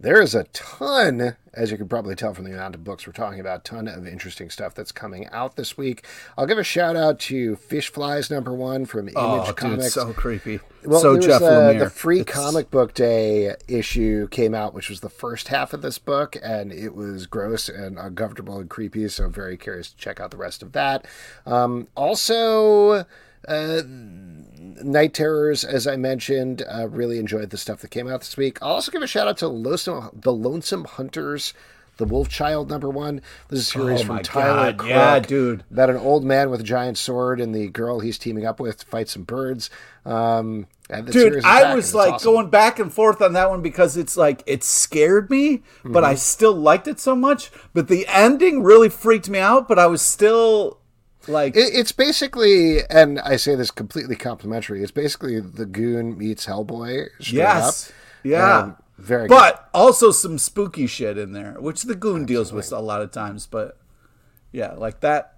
There 0.00 0.22
is 0.22 0.32
a 0.32 0.44
ton, 0.52 1.36
as 1.52 1.72
you 1.72 1.76
can 1.76 1.88
probably 1.88 2.14
tell 2.14 2.32
from 2.32 2.44
the 2.44 2.52
amount 2.52 2.76
of 2.76 2.84
books 2.84 3.04
we're 3.04 3.12
talking 3.12 3.40
about, 3.40 3.64
ton 3.64 3.88
of 3.88 4.06
interesting 4.06 4.48
stuff 4.48 4.72
that's 4.72 4.92
coming 4.92 5.26
out 5.32 5.56
this 5.56 5.76
week. 5.76 6.04
I'll 6.36 6.46
give 6.46 6.56
a 6.56 6.62
shout 6.62 6.94
out 6.94 7.18
to 7.20 7.56
Fish 7.56 7.90
Flies 7.90 8.30
number 8.30 8.54
one 8.54 8.86
from 8.86 9.08
Image 9.08 9.14
oh, 9.16 9.52
Comics. 9.56 9.82
Dude, 9.82 9.92
so 9.92 10.12
creepy. 10.12 10.60
Well, 10.84 11.00
so 11.00 11.18
Jeff 11.18 11.40
was, 11.40 11.50
uh, 11.50 11.72
the 11.72 11.90
free 11.90 12.20
it's... 12.20 12.30
comic 12.30 12.70
book 12.70 12.94
day 12.94 13.56
issue 13.66 14.28
came 14.28 14.54
out, 14.54 14.72
which 14.72 14.88
was 14.88 15.00
the 15.00 15.10
first 15.10 15.48
half 15.48 15.72
of 15.72 15.82
this 15.82 15.98
book, 15.98 16.36
and 16.44 16.72
it 16.72 16.94
was 16.94 17.26
gross 17.26 17.68
and 17.68 17.98
uncomfortable 17.98 18.60
and 18.60 18.70
creepy. 18.70 19.08
So 19.08 19.24
I'm 19.24 19.32
very 19.32 19.56
curious 19.56 19.90
to 19.90 19.96
check 19.96 20.20
out 20.20 20.30
the 20.30 20.36
rest 20.36 20.62
of 20.62 20.70
that. 20.72 21.06
Um, 21.44 21.88
also. 21.96 23.04
Uh, 23.46 23.82
Night 23.86 25.14
Terrors, 25.14 25.64
as 25.64 25.86
I 25.86 25.96
mentioned, 25.96 26.62
uh, 26.68 26.88
really 26.88 27.18
enjoyed 27.18 27.50
the 27.50 27.58
stuff 27.58 27.80
that 27.80 27.90
came 27.90 28.08
out 28.08 28.20
this 28.20 28.36
week. 28.36 28.58
I'll 28.62 28.72
also 28.72 28.92
give 28.92 29.02
a 29.02 29.06
shout 29.06 29.28
out 29.28 29.38
to 29.38 29.48
Lonesome, 29.48 30.10
The 30.12 30.32
Lonesome 30.32 30.84
Hunters, 30.84 31.52
The 31.96 32.04
Wolf 32.04 32.28
Child 32.28 32.70
number 32.70 32.88
one. 32.88 33.20
This 33.48 33.60
is 33.60 33.68
a 33.68 33.70
series 33.70 34.00
oh 34.02 34.04
from 34.04 34.22
Tyler 34.22 34.72
God. 34.72 34.78
Crook 34.78 34.90
yeah, 34.90 35.18
dude. 35.20 35.64
about 35.70 35.90
an 35.90 35.96
old 35.96 36.24
man 36.24 36.50
with 36.50 36.60
a 36.60 36.64
giant 36.64 36.98
sword 36.98 37.40
and 37.40 37.54
the 37.54 37.68
girl 37.68 38.00
he's 38.00 38.18
teaming 38.18 38.46
up 38.46 38.60
with 38.60 38.78
to 38.78 38.86
fight 38.86 39.08
some 39.08 39.24
birds. 39.24 39.70
Um, 40.04 40.66
Dude, 41.10 41.44
I 41.44 41.74
was 41.74 41.94
like 41.94 42.14
awesome. 42.14 42.32
going 42.32 42.50
back 42.50 42.78
and 42.78 42.90
forth 42.90 43.20
on 43.20 43.34
that 43.34 43.50
one 43.50 43.60
because 43.60 43.98
it's 43.98 44.16
like 44.16 44.42
it 44.46 44.64
scared 44.64 45.28
me, 45.28 45.58
mm-hmm. 45.58 45.92
but 45.92 46.02
I 46.02 46.14
still 46.14 46.54
liked 46.54 46.88
it 46.88 46.98
so 46.98 47.14
much. 47.14 47.50
But 47.74 47.88
the 47.88 48.06
ending 48.08 48.62
really 48.62 48.88
freaked 48.88 49.28
me 49.28 49.38
out. 49.38 49.68
But 49.68 49.78
I 49.78 49.86
was 49.86 50.00
still 50.00 50.77
like 51.28 51.54
it's 51.56 51.92
basically, 51.92 52.84
and 52.90 53.20
I 53.20 53.36
say 53.36 53.54
this 53.54 53.70
completely 53.70 54.16
complimentary. 54.16 54.82
It's 54.82 54.90
basically 54.90 55.40
the 55.40 55.66
Goon 55.66 56.16
meets 56.16 56.46
Hellboy. 56.46 57.08
yes, 57.20 57.88
up. 57.88 57.94
yeah, 58.24 58.58
um, 58.58 58.76
very. 58.96 59.28
But 59.28 59.56
good. 59.56 59.78
also 59.78 60.10
some 60.10 60.38
spooky 60.38 60.86
shit 60.86 61.18
in 61.18 61.32
there, 61.32 61.56
which 61.60 61.82
the 61.82 61.94
Goon 61.94 62.22
Absolutely. 62.22 62.34
deals 62.34 62.52
with 62.52 62.72
a 62.72 62.80
lot 62.80 63.02
of 63.02 63.10
times. 63.10 63.46
But 63.46 63.76
yeah, 64.52 64.72
like 64.72 65.00
that 65.00 65.37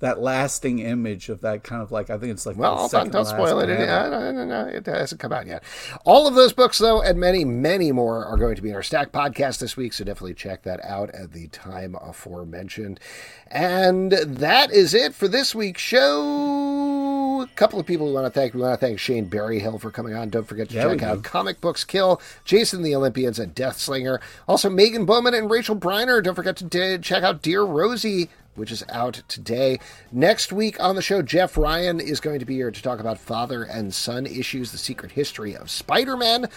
that 0.00 0.20
lasting 0.20 0.78
image 0.78 1.28
of 1.28 1.40
that 1.40 1.64
kind 1.64 1.82
of 1.82 1.90
like 1.90 2.10
I 2.10 2.18
think 2.18 2.32
it's 2.32 2.46
like 2.46 2.56
well, 2.56 2.88
don't, 2.88 3.10
don't 3.10 3.24
spoil 3.24 3.58
it. 3.60 3.68
It, 3.68 3.88
uh, 3.88 4.08
no, 4.08 4.32
no, 4.32 4.44
no, 4.44 4.66
it 4.68 4.86
hasn't 4.86 5.20
come 5.20 5.32
out 5.32 5.46
yet. 5.46 5.62
All 6.04 6.26
of 6.26 6.34
those 6.34 6.52
books, 6.52 6.78
though, 6.78 7.02
and 7.02 7.18
many, 7.18 7.44
many 7.44 7.90
more 7.90 8.24
are 8.24 8.36
going 8.36 8.56
to 8.56 8.62
be 8.62 8.70
in 8.70 8.74
our 8.74 8.82
Stack 8.82 9.10
podcast 9.12 9.58
this 9.58 9.76
week, 9.76 9.92
so 9.92 10.04
definitely 10.04 10.34
check 10.34 10.62
that 10.62 10.84
out 10.84 11.10
at 11.10 11.32
the 11.32 11.48
time 11.48 11.96
aforementioned. 12.00 13.00
And 13.48 14.12
that 14.12 14.72
is 14.72 14.94
it 14.94 15.14
for 15.14 15.26
this 15.26 15.54
week's 15.54 15.82
show. 15.82 17.40
A 17.42 17.46
couple 17.56 17.80
of 17.80 17.86
people 17.86 18.06
we 18.06 18.12
want 18.12 18.26
to 18.26 18.30
thank. 18.30 18.54
We 18.54 18.60
want 18.60 18.78
to 18.78 18.86
thank 18.86 18.98
Shane 18.98 19.28
Berryhill 19.28 19.80
for 19.80 19.90
coming 19.90 20.14
on. 20.14 20.28
Don't 20.28 20.46
forget 20.46 20.68
to 20.70 20.74
yeah, 20.74 20.84
check 20.84 21.02
out 21.02 21.22
Comic 21.22 21.60
Books 21.60 21.84
Kill, 21.84 22.20
Jason 22.44 22.82
the 22.82 22.94
Olympians, 22.94 23.38
and 23.38 23.54
Deathslinger. 23.54 24.20
Also, 24.46 24.68
Meghan 24.68 25.06
Boehman 25.06 25.34
and 25.34 25.50
Rachel 25.50 25.76
Briner. 25.76 26.22
Don't 26.22 26.34
forget 26.34 26.56
to 26.56 26.98
check 26.98 27.22
out 27.22 27.42
Dear 27.42 27.62
Rosie 27.62 28.28
which 28.58 28.72
is 28.72 28.84
out 28.90 29.22
today. 29.28 29.78
Next 30.12 30.52
week 30.52 30.80
on 30.80 30.96
the 30.96 31.02
show, 31.02 31.22
Jeff 31.22 31.56
Ryan 31.56 32.00
is 32.00 32.20
going 32.20 32.40
to 32.40 32.44
be 32.44 32.54
here 32.54 32.70
to 32.70 32.82
talk 32.82 33.00
about 33.00 33.18
father 33.18 33.62
and 33.62 33.94
son 33.94 34.26
issues, 34.26 34.72
the 34.72 34.78
secret 34.78 35.12
history 35.12 35.56
of 35.56 35.70
Spider 35.70 36.16
Man 36.16 36.48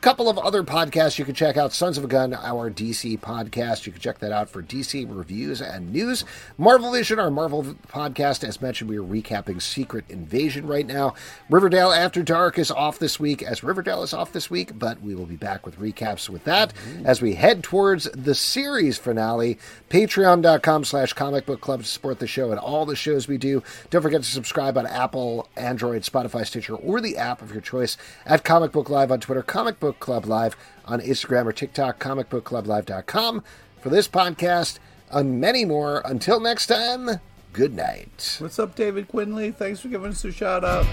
couple 0.00 0.28
of 0.28 0.38
other 0.38 0.62
podcasts 0.62 1.18
you 1.18 1.24
can 1.24 1.34
check 1.34 1.56
out 1.56 1.72
Sons 1.72 1.98
of 1.98 2.04
a 2.04 2.06
Gun, 2.06 2.32
our 2.32 2.70
DC 2.70 3.18
podcast. 3.18 3.84
You 3.84 3.92
can 3.92 4.00
check 4.00 4.20
that 4.20 4.30
out 4.30 4.48
for 4.48 4.62
DC 4.62 5.04
reviews 5.08 5.60
and 5.60 5.92
news. 5.92 6.24
Marvel 6.56 6.92
Vision, 6.92 7.18
our 7.18 7.30
Marvel 7.30 7.64
podcast. 7.88 8.46
As 8.46 8.62
mentioned, 8.62 8.88
we 8.88 8.96
are 8.96 9.02
recapping 9.02 9.60
Secret 9.60 10.04
Invasion 10.08 10.66
right 10.66 10.86
now. 10.86 11.14
Riverdale 11.50 11.90
After 11.90 12.22
Dark 12.22 12.58
is 12.58 12.70
off 12.70 13.00
this 13.00 13.18
week, 13.18 13.42
as 13.42 13.64
Riverdale 13.64 14.04
is 14.04 14.14
off 14.14 14.32
this 14.32 14.48
week, 14.48 14.78
but 14.78 15.02
we 15.02 15.16
will 15.16 15.26
be 15.26 15.36
back 15.36 15.66
with 15.66 15.78
recaps 15.80 16.28
with 16.28 16.44
that 16.44 16.72
mm-hmm. 16.74 17.04
as 17.04 17.20
we 17.20 17.34
head 17.34 17.64
towards 17.64 18.04
the 18.12 18.34
series 18.34 18.98
finale. 18.98 19.58
Patreon.com 19.90 20.84
slash 20.84 21.12
comic 21.12 21.44
book 21.44 21.60
club 21.60 21.80
to 21.80 21.86
support 21.86 22.20
the 22.20 22.26
show 22.28 22.50
and 22.50 22.60
all 22.60 22.86
the 22.86 22.94
shows 22.94 23.26
we 23.26 23.36
do. 23.38 23.64
Don't 23.90 24.02
forget 24.02 24.22
to 24.22 24.30
subscribe 24.30 24.78
on 24.78 24.86
Apple, 24.86 25.48
Android, 25.56 26.02
Spotify, 26.02 26.46
Stitcher, 26.46 26.76
or 26.76 27.00
the 27.00 27.16
app 27.16 27.42
of 27.42 27.50
your 27.52 27.60
choice 27.60 27.96
at 28.24 28.44
Comic 28.44 28.70
Book 28.70 28.88
Live 28.88 29.10
on 29.10 29.18
Twitter, 29.18 29.42
Comic 29.42 29.80
Book 29.80 29.87
Book 29.88 30.00
Club 30.00 30.26
Live 30.26 30.54
on 30.84 31.00
Instagram 31.00 31.46
or 31.46 31.52
TikTok, 31.52 31.98
comicbookclublive.com 31.98 33.42
for 33.80 33.88
this 33.88 34.06
podcast 34.06 34.78
and 35.10 35.40
many 35.40 35.64
more. 35.64 36.02
Until 36.04 36.40
next 36.40 36.66
time, 36.66 37.08
good 37.54 37.74
night. 37.74 38.36
What's 38.38 38.58
up, 38.58 38.76
David 38.76 39.08
Quinley? 39.08 39.50
Thanks 39.50 39.80
for 39.80 39.88
giving 39.88 40.10
us 40.10 40.22
a 40.26 40.30
shout 40.30 40.62
out. 40.62 40.84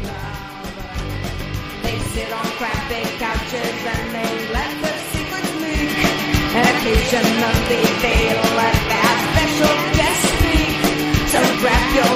They 1.84 2.00
sit 2.16 2.32
on 2.32 2.46
crappy 2.56 3.04
couches 3.20 3.84
and 3.84 4.16
they 4.16 4.32
let 4.56 4.72
secrets 5.12 5.56
leak. 5.60 5.91
Occasionally 6.56 7.84
they 8.00 8.32
let 8.56 8.80
special 9.36 9.76
speak. 10.24 10.72
So 11.36 11.43
grab 11.60 11.84
your 11.96 12.16